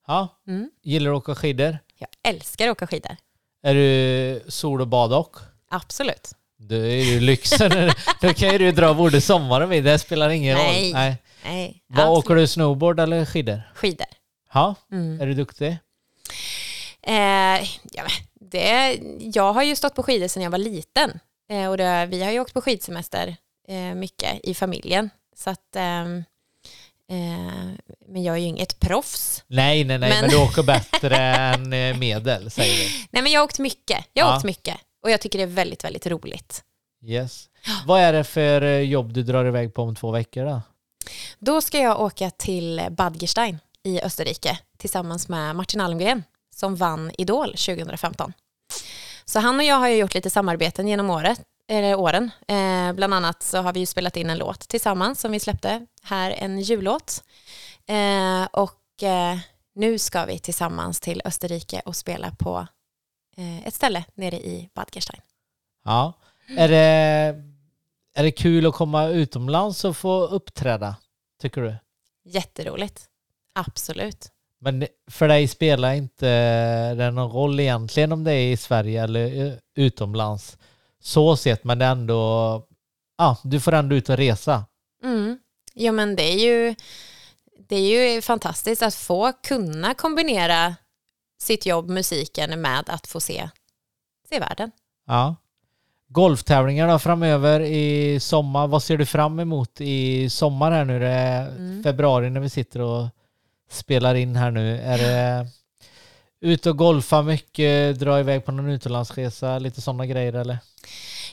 Ja, 0.08 0.42
Mm. 0.48 0.70
gillar 0.84 1.12
du 1.12 1.18
att 1.18 1.24
åka 1.24 1.36
skidor? 1.36 1.78
Jag 1.98 2.10
älskar 2.24 2.68
att 2.68 2.72
åka 2.72 2.88
skidor. 2.88 3.18
Är 3.64 3.74
du 3.76 4.44
sol 4.52 4.82
och 4.82 4.88
badock? 4.88 5.36
Absolut. 5.70 6.32
Du 6.58 6.86
är 6.92 7.04
ju 7.04 7.20
lyxen. 7.20 7.92
Då 8.22 8.34
kan 8.34 8.50
ju 8.52 8.58
du 8.58 8.72
dra 8.72 8.94
både 8.94 9.22
sommar 9.22 9.62
och 9.62 9.72
vinter, 9.72 9.92
det 9.92 10.00
spelar 10.00 10.30
ingen 10.30 10.58
Nej. 10.58 10.84
roll. 10.86 10.94
Nej. 10.94 11.18
Nej, 11.44 11.84
Vad 11.88 12.00
absolut. 12.00 12.18
åker 12.26 12.36
du 12.36 12.48
snowboard 12.48 13.00
eller 13.00 13.26
skidor? 13.26 13.62
Skidor. 13.76 14.08
Ja, 14.54 14.76
Mm. 14.92 15.22
är 15.22 15.26
du 15.26 15.34
duktig? 15.34 15.78
Eh, 17.02 17.62
ja, 17.92 18.04
det, 18.40 19.00
jag 19.20 19.54
har 19.54 19.64
ju 19.64 19.76
stått 19.76 19.96
på 19.96 20.04
skidor 20.04 20.28
sedan 20.28 20.44
jag 20.44 20.50
var 20.52 20.58
liten. 20.58 21.20
Eh, 21.50 21.70
och 21.70 21.78
det, 21.78 22.06
vi 22.06 22.24
har 22.24 22.32
ju 22.32 22.40
åkt 22.40 22.54
på 22.54 22.62
skidsemester 22.62 23.36
eh, 23.68 23.76
mycket 23.96 24.40
i 24.44 24.54
familjen. 24.54 25.10
Så 25.36 25.50
att, 25.50 25.76
ehm, 25.76 26.18
eh, 26.18 26.24
men 28.08 28.24
jag 28.24 28.36
är 28.36 28.40
ju 28.40 28.46
inget 28.48 28.80
proffs. 28.80 29.44
Nej, 29.48 29.84
nej, 29.84 29.98
nej, 29.98 30.10
men, 30.10 30.22
Men- 30.22 30.30
du 30.30 30.38
åker 30.38 30.64
bättre 30.64 31.18
än 31.36 31.74
eh, 31.74 31.98
medel, 31.98 32.52
säger 32.52 32.76
vi. 32.78 33.08
Nej 33.12 33.24
men 33.24 33.32
jag 33.32 33.40
har 33.40 33.46
åkt 33.46 33.60
mycket. 33.60 34.06
Jag 34.14 34.26
har 34.26 34.32
Ja. 34.32 34.38
åkt 34.38 34.46
mycket. 34.46 34.78
Och 35.04 35.12
jag 35.12 35.22
tycker 35.22 35.38
det 35.40 35.44
är 35.44 35.48
väldigt, 35.48 35.84
väldigt 35.84 36.08
roligt. 36.08 36.64
Yes. 37.06 37.50
Vad 37.86 38.02
är 38.02 38.14
det 38.14 38.24
för 38.24 38.62
eh, 38.62 38.80
jobb 38.80 39.14
du 39.14 39.24
drar 39.24 39.46
iväg 39.46 39.74
på 39.74 39.82
om 39.84 39.96
två 39.96 40.12
veckor 40.12 40.46
då? 40.46 40.62
Då 41.40 41.62
ska 41.62 41.80
jag 41.80 42.02
åka 42.02 42.30
till 42.30 42.82
Bad 42.92 43.22
Gerstein 43.22 43.60
i 43.84 44.02
Österrike 44.02 44.60
tillsammans 44.78 45.28
med 45.30 45.56
Martin 45.56 45.82
Almgren 45.82 46.24
som 46.56 46.76
vann 46.76 47.12
Idol 47.18 47.48
2015. 47.52 48.34
Så 49.26 49.40
han 49.40 49.60
och 49.60 49.64
jag 49.66 49.76
har 49.76 49.88
ju 49.90 49.96
gjort 49.96 50.14
lite 50.14 50.30
samarbeten 50.30 50.88
genom 50.88 51.10
året, 51.10 51.42
eller 51.72 51.96
åren. 51.96 52.32
Eh, 52.48 52.94
bland 52.94 53.14
annat 53.14 53.44
så 53.44 53.58
har 53.58 53.74
vi 53.74 53.80
ju 53.80 53.86
spelat 53.86 54.18
in 54.18 54.30
en 54.30 54.38
låt 54.38 54.60
tillsammans 54.60 55.22
som 55.22 55.32
vi 55.32 55.40
släppte 55.40 55.86
här, 56.04 56.32
en 56.32 56.62
jullåt. 56.62 57.24
Eh, 57.86 58.44
och 58.52 59.04
eh, 59.04 59.38
nu 59.76 60.00
ska 60.00 60.26
vi 60.26 60.40
tillsammans 60.40 61.00
till 61.00 61.22
Österrike 61.26 61.82
och 61.86 61.96
spela 61.96 62.32
på 62.32 62.68
eh, 63.38 63.68
ett 63.68 63.74
ställe 63.74 64.04
nere 64.16 64.36
i 64.36 64.70
Bad 64.74 64.90
Gerstein. 64.92 65.22
Ja. 65.86 66.14
Är 66.58 66.68
det, 66.68 67.36
är 68.14 68.24
det 68.24 68.32
kul 68.32 68.66
att 68.66 68.74
komma 68.74 69.08
utomlands 69.08 69.86
och 69.86 69.98
få 69.98 70.26
uppträda, 70.26 70.96
tycker 71.42 71.62
du? 71.62 71.76
Jätteroligt. 72.24 73.06
Absolut. 73.54 74.32
Men 74.60 74.88
för 75.08 75.28
dig 75.28 75.48
spelar 75.48 75.94
inte 75.94 76.26
det 76.94 77.12
någon 77.12 77.32
roll 77.32 77.60
egentligen 77.60 78.12
om 78.12 78.24
det 78.24 78.34
är 78.34 78.52
i 78.52 78.58
Sverige 78.58 79.04
eller 79.04 79.46
eh, 79.46 79.54
utomlands. 79.76 80.58
Så 81.02 81.38
sett, 81.38 81.64
men 81.64 81.80
det 81.80 81.86
är 81.86 81.92
ändå... 81.92 82.64
Ja, 83.18 83.38
du 83.44 83.60
får 83.60 83.74
ändå 83.74 83.96
ut 83.96 84.10
och 84.10 84.18
resa. 84.18 84.66
Mm. 85.04 85.40
Ja 85.74 85.92
men 85.92 86.16
det 86.16 86.24
är 86.24 86.38
ju 86.40 86.76
det 87.70 87.76
är 87.76 88.14
ju 88.16 88.22
fantastiskt 88.22 88.82
att 88.82 88.96
få 88.96 89.34
kunna 89.44 89.94
kombinera 89.94 90.76
sitt 91.42 91.66
jobb, 91.66 91.90
musiken 91.90 92.62
med 92.62 92.84
att 92.90 93.08
få 93.08 93.20
se, 93.20 93.50
se 94.30 94.40
världen. 94.40 94.72
Ja. 95.08 95.36
Golftävlingar 96.08 96.88
då 96.88 97.00
framöver 97.00 97.60
i 97.60 98.20
sommar. 98.20 98.68
Vad 98.68 98.84
ser 98.84 98.98
du 98.98 99.06
fram 99.06 99.40
emot 99.40 99.82
i 99.82 100.30
sommar 100.30 100.72
här 100.72 100.86
nu? 100.86 101.00
Det 101.00 101.08
är 101.08 101.48
Mm. 101.48 101.84
februari 101.84 102.30
när 102.30 102.42
vi 102.42 102.50
sitter 102.50 102.82
och 102.82 103.08
spelar 103.70 104.16
in 104.16 104.36
här 104.36 104.52
nu. 104.52 104.78
Är 104.82 104.98
det 104.98 105.48
ut 106.42 106.66
och 106.66 106.78
golfa 106.78 107.22
mycket, 107.22 108.00
dra 108.00 108.20
iväg 108.20 108.46
på 108.46 108.52
någon 108.52 108.70
utomlandsresa, 108.70 109.60
lite 109.60 109.82
sådana 109.82 110.06
grejer 110.06 110.34
eller? 110.34 110.58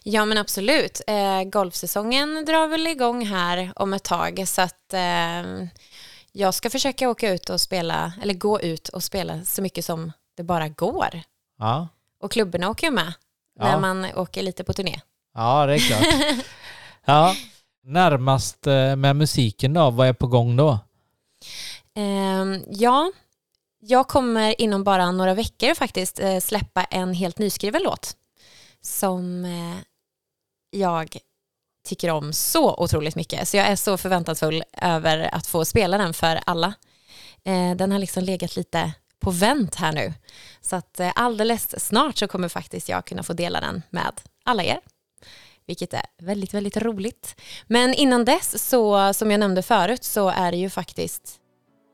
Ja 0.02 0.24
men 0.24 0.38
absolut. 0.38 1.00
Eh, 1.06 1.42
golfsäsongen 1.44 2.44
drar 2.44 2.68
väl 2.68 2.86
igång 2.86 3.26
här 3.26 3.72
om 3.76 3.92
ett 3.94 4.04
tag 4.04 4.42
så 4.48 4.62
att 4.62 4.94
eh, 4.94 5.66
jag 6.32 6.54
ska 6.54 6.70
försöka 6.70 7.08
åka 7.10 7.30
ut 7.32 7.50
och 7.50 7.60
spela, 7.60 8.12
eller 8.22 8.34
gå 8.34 8.60
ut 8.60 8.88
och 8.88 9.02
spela 9.02 9.44
så 9.44 9.62
mycket 9.62 9.84
som 9.84 10.12
det 10.36 10.42
bara 10.42 10.68
går. 10.68 11.20
Ja, 11.58 11.88
Och 12.22 12.32
klubborna 12.32 12.68
åker 12.70 12.86
ju 12.86 12.90
med 12.92 13.12
Ja. 13.60 13.64
när 13.64 13.80
man 13.80 14.06
åker 14.14 14.42
lite 14.42 14.64
på 14.64 14.72
turné. 14.72 15.00
ja 15.34 15.66
det 15.66 15.74
är 15.74 15.78
klart. 15.78 16.44
ja. 17.04 17.34
Närmast 17.84 18.66
eh, 18.66 18.96
med 18.96 19.16
musiken 19.16 19.74
då, 19.74 19.90
vad 19.90 20.08
är 20.08 20.12
på 20.12 20.26
gång 20.26 20.56
då? 20.56 20.78
Ehm, 21.94 22.62
ja, 22.68 23.12
jag 23.80 24.08
kommer 24.08 24.60
inom 24.60 24.84
bara 24.84 25.10
några 25.10 25.34
veckor 25.34 25.74
faktiskt 25.74 26.20
eh, 26.20 26.38
släppa 26.38 26.84
en 26.84 27.14
helt 27.14 27.38
nyskriven 27.38 27.82
låt 27.82 28.16
som 28.80 29.44
eh, 29.44 29.76
jag 30.70 31.18
tycker 31.84 32.10
om 32.10 32.32
så 32.32 32.74
otroligt 32.74 33.14
mycket. 33.14 33.48
Så 33.48 33.56
jag 33.56 33.66
är 33.66 33.76
så 33.76 33.96
förväntansfull 33.96 34.62
över 34.72 35.34
att 35.34 35.46
få 35.46 35.64
spela 35.64 35.98
den 35.98 36.14
för 36.14 36.40
alla. 36.46 36.74
Eh, 37.44 37.76
den 37.76 37.92
har 37.92 37.98
liksom 37.98 38.24
legat 38.24 38.56
lite 38.56 38.92
på 39.20 39.30
vänt 39.30 39.74
här 39.74 39.92
nu. 39.92 40.14
Så 40.60 40.76
att 40.76 41.00
alldeles 41.14 41.86
snart 41.86 42.18
så 42.18 42.28
kommer 42.28 42.48
faktiskt 42.48 42.88
jag 42.88 43.04
kunna 43.04 43.22
få 43.22 43.32
dela 43.32 43.60
den 43.60 43.82
med 43.90 44.20
alla 44.44 44.64
er. 44.64 44.80
Vilket 45.66 45.94
är 45.94 46.06
väldigt, 46.18 46.54
väldigt 46.54 46.76
roligt. 46.76 47.40
Men 47.66 47.94
innan 47.94 48.24
dess, 48.24 48.68
så, 48.68 49.14
som 49.14 49.30
jag 49.30 49.40
nämnde 49.40 49.62
förut, 49.62 50.04
så 50.04 50.28
är 50.28 50.50
det 50.50 50.58
ju 50.58 50.70
faktiskt 50.70 51.38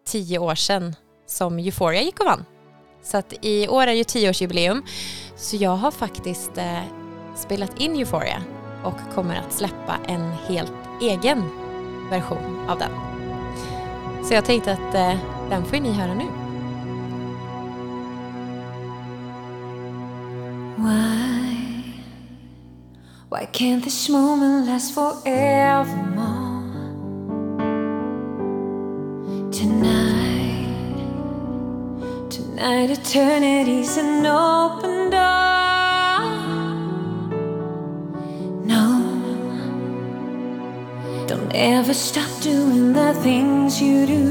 tio 0.07 0.39
år 0.39 0.55
sedan 0.55 0.97
som 1.27 1.59
Euphoria 1.59 2.03
gick 2.03 2.21
och 2.21 2.27
vann. 2.27 2.45
Så 3.03 3.17
att 3.17 3.35
i 3.41 3.69
år 3.69 3.87
är 3.87 3.93
ju 3.93 4.05
tioårsjubileum. 4.05 4.83
Så 5.37 5.57
jag 5.57 5.77
har 5.77 5.91
faktiskt 5.91 6.59
eh, 6.59 6.83
spelat 7.37 7.81
in 7.81 7.97
Euphoria 7.97 8.43
och 8.85 9.15
kommer 9.15 9.37
att 9.37 9.53
släppa 9.53 9.97
en 10.09 10.33
helt 10.33 10.73
egen 11.01 11.43
version 12.11 12.69
av 12.69 12.79
den. 12.79 12.91
Så 14.25 14.35
jag 14.35 14.45
tänkte 14.45 14.73
att 14.73 14.95
eh, 14.95 15.17
den 15.51 15.65
får 15.65 15.77
ni 15.77 15.93
höra 15.93 16.15
nu. 16.15 16.25
Why? 20.77 21.25
Why 23.31 23.47
can't 23.53 23.83
this 23.83 24.09
moment 24.09 24.67
last 24.67 24.95
forevermore? 24.95 26.55
Tonight, 29.53 30.04
tonight, 32.65 32.91
eternity's 32.91 33.99
an 33.99 34.25
open 34.25 35.11
door. 35.11 36.25
No, 38.65 38.87
don't 41.27 41.53
ever 41.55 41.93
stop 41.93 42.31
doing 42.41 42.95
the 42.95 43.13
things 43.23 43.83
you 43.83 44.07
do. 44.07 44.25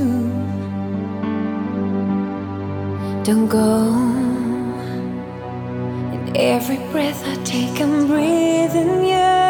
Don't 3.23 3.47
go. 3.47 3.85
In 6.15 6.35
every 6.35 6.77
breath 6.91 7.23
I 7.27 7.35
take, 7.43 7.79
I'm 7.81 8.07
breathing 8.07 9.05
you. 9.13 9.43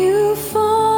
Euphoria, 0.00 0.89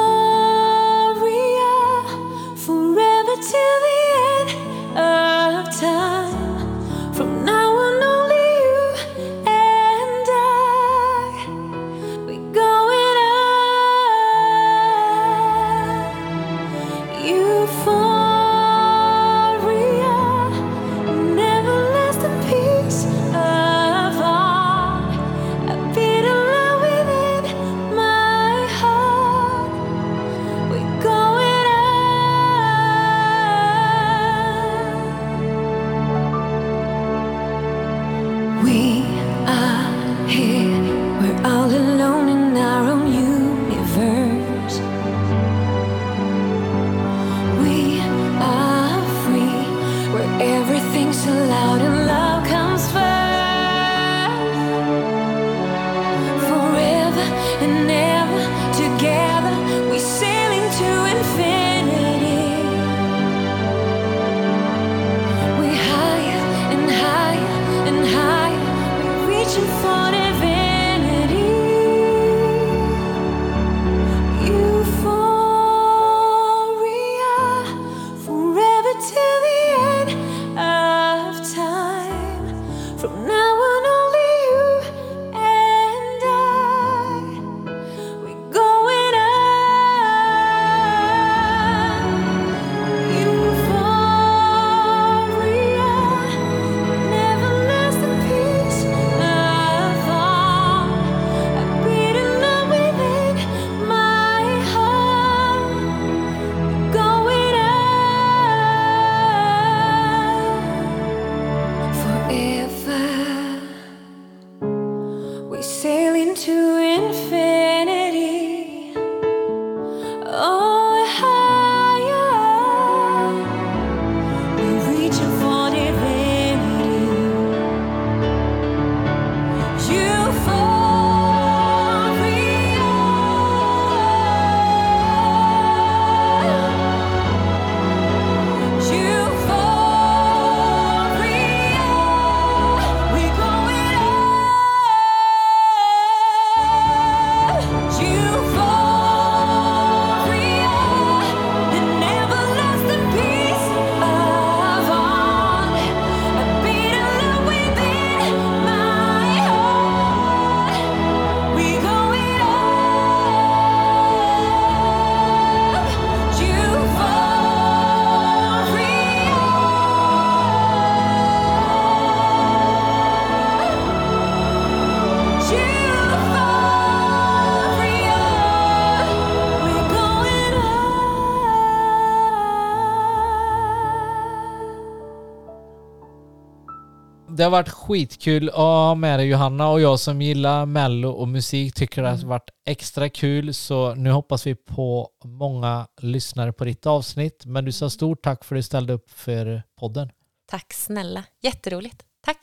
Det 187.43 187.47
har 187.47 187.51
varit 187.51 187.69
skitkul 187.69 188.49
att 188.49 188.55
ha 188.55 188.95
med 188.95 189.19
dig 189.19 189.29
Johanna 189.29 189.69
och 189.69 189.81
jag 189.81 190.01
som 190.01 190.23
gillar 190.23 190.67
mello 190.67 191.11
och 191.11 191.29
musik 191.29 191.75
tycker 191.75 192.03
att 192.03 192.21
det 192.21 192.23
har 192.23 192.29
varit 192.29 192.51
extra 192.67 193.09
kul 193.09 193.55
så 193.55 193.95
nu 193.95 194.11
hoppas 194.11 194.47
vi 194.47 194.55
på 194.55 195.09
många 195.25 195.87
lyssnare 196.01 196.53
på 196.53 196.65
ditt 196.65 196.87
avsnitt. 196.87 197.47
Men 197.47 197.65
du 197.65 197.73
sa 197.73 197.91
stort 197.91 198.23
tack 198.23 198.45
för 198.45 198.57
att 198.57 198.59
du 198.59 198.63
ställde 198.63 198.93
upp 198.93 199.11
för 199.11 199.63
podden. 199.81 200.11
Tack 200.51 200.73
snälla, 200.73 201.25
jätteroligt. 201.41 202.03
Tack. 202.25 202.39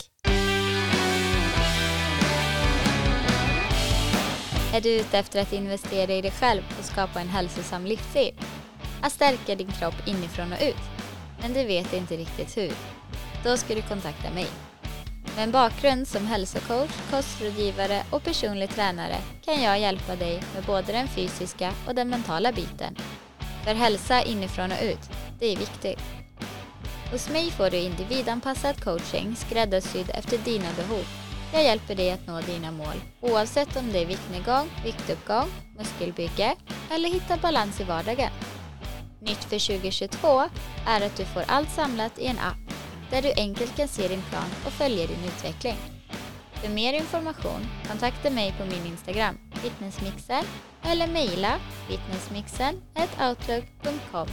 Är 4.74 4.80
du 4.80 5.00
ute 5.00 5.18
efter 5.18 5.42
att 5.42 5.52
investera 5.52 6.12
i 6.12 6.22
dig 6.22 6.30
själv 6.30 6.62
och 6.78 6.84
skapa 6.84 7.20
en 7.20 7.28
hälsosam 7.28 7.86
livsstil? 7.86 8.34
Att 9.02 9.12
stärka 9.12 9.54
din 9.54 9.72
kropp 9.72 10.08
inifrån 10.08 10.52
och 10.52 10.58
ut? 10.62 11.02
Men 11.40 11.52
du 11.52 11.64
vet 11.64 11.92
inte 11.92 12.16
riktigt 12.16 12.56
hur? 12.56 12.72
Då 13.44 13.56
ska 13.56 13.74
du 13.74 13.82
kontakta 13.82 14.30
mig. 14.30 14.46
Med 15.36 15.44
en 15.44 15.50
bakgrund 15.50 16.08
som 16.08 16.26
hälsocoach, 16.26 16.90
kostrådgivare 17.10 18.02
och 18.10 18.22
personlig 18.22 18.70
tränare 18.70 19.16
kan 19.44 19.62
jag 19.62 19.80
hjälpa 19.80 20.16
dig 20.16 20.42
med 20.54 20.64
både 20.64 20.92
den 20.92 21.08
fysiska 21.08 21.72
och 21.86 21.94
den 21.94 22.08
mentala 22.08 22.52
biten. 22.52 22.96
För 23.64 23.74
hälsa 23.74 24.22
inifrån 24.22 24.72
och 24.72 24.84
ut, 24.84 25.10
det 25.38 25.46
är 25.46 25.56
viktigt. 25.56 26.00
Hos 27.12 27.28
mig 27.28 27.50
får 27.50 27.70
du 27.70 27.76
individanpassad 27.76 28.84
coaching 28.84 29.36
skräddarsydd 29.36 30.10
efter 30.14 30.38
dina 30.38 30.72
behov. 30.76 31.04
Jag 31.52 31.64
hjälper 31.64 31.94
dig 31.94 32.10
att 32.10 32.26
nå 32.26 32.40
dina 32.40 32.70
mål 32.70 32.96
oavsett 33.20 33.76
om 33.76 33.92
det 33.92 33.98
är 33.98 34.06
viktnedgång, 34.06 34.70
viktuppgång, 34.84 35.50
muskelbygge 35.78 36.56
eller 36.90 37.08
hitta 37.08 37.36
balans 37.36 37.80
i 37.80 37.84
vardagen. 37.84 38.30
Nytt 39.20 39.44
för 39.44 39.66
2022 39.66 40.40
är 40.86 41.06
att 41.06 41.16
du 41.16 41.24
får 41.24 41.44
allt 41.46 41.70
samlat 41.70 42.18
i 42.18 42.26
en 42.26 42.38
app 42.38 42.74
där 43.10 43.22
du 43.22 43.32
enkelt 43.36 43.76
kan 43.76 43.88
se 43.88 44.08
din 44.08 44.22
plan 44.30 44.50
och 44.66 44.72
följa 44.72 45.06
din 45.06 45.24
utveckling. 45.26 45.76
För 46.52 46.68
mer 46.68 46.92
information 46.92 47.66
kontakta 47.88 48.30
mig 48.30 48.54
på 48.58 48.64
min 48.64 48.86
Instagram, 48.86 49.38
fitnessmixen, 49.52 50.44
eller 50.82 51.06
mejla 51.06 51.58
fitnessmixen 51.88 52.74
outlook.com 53.28 54.26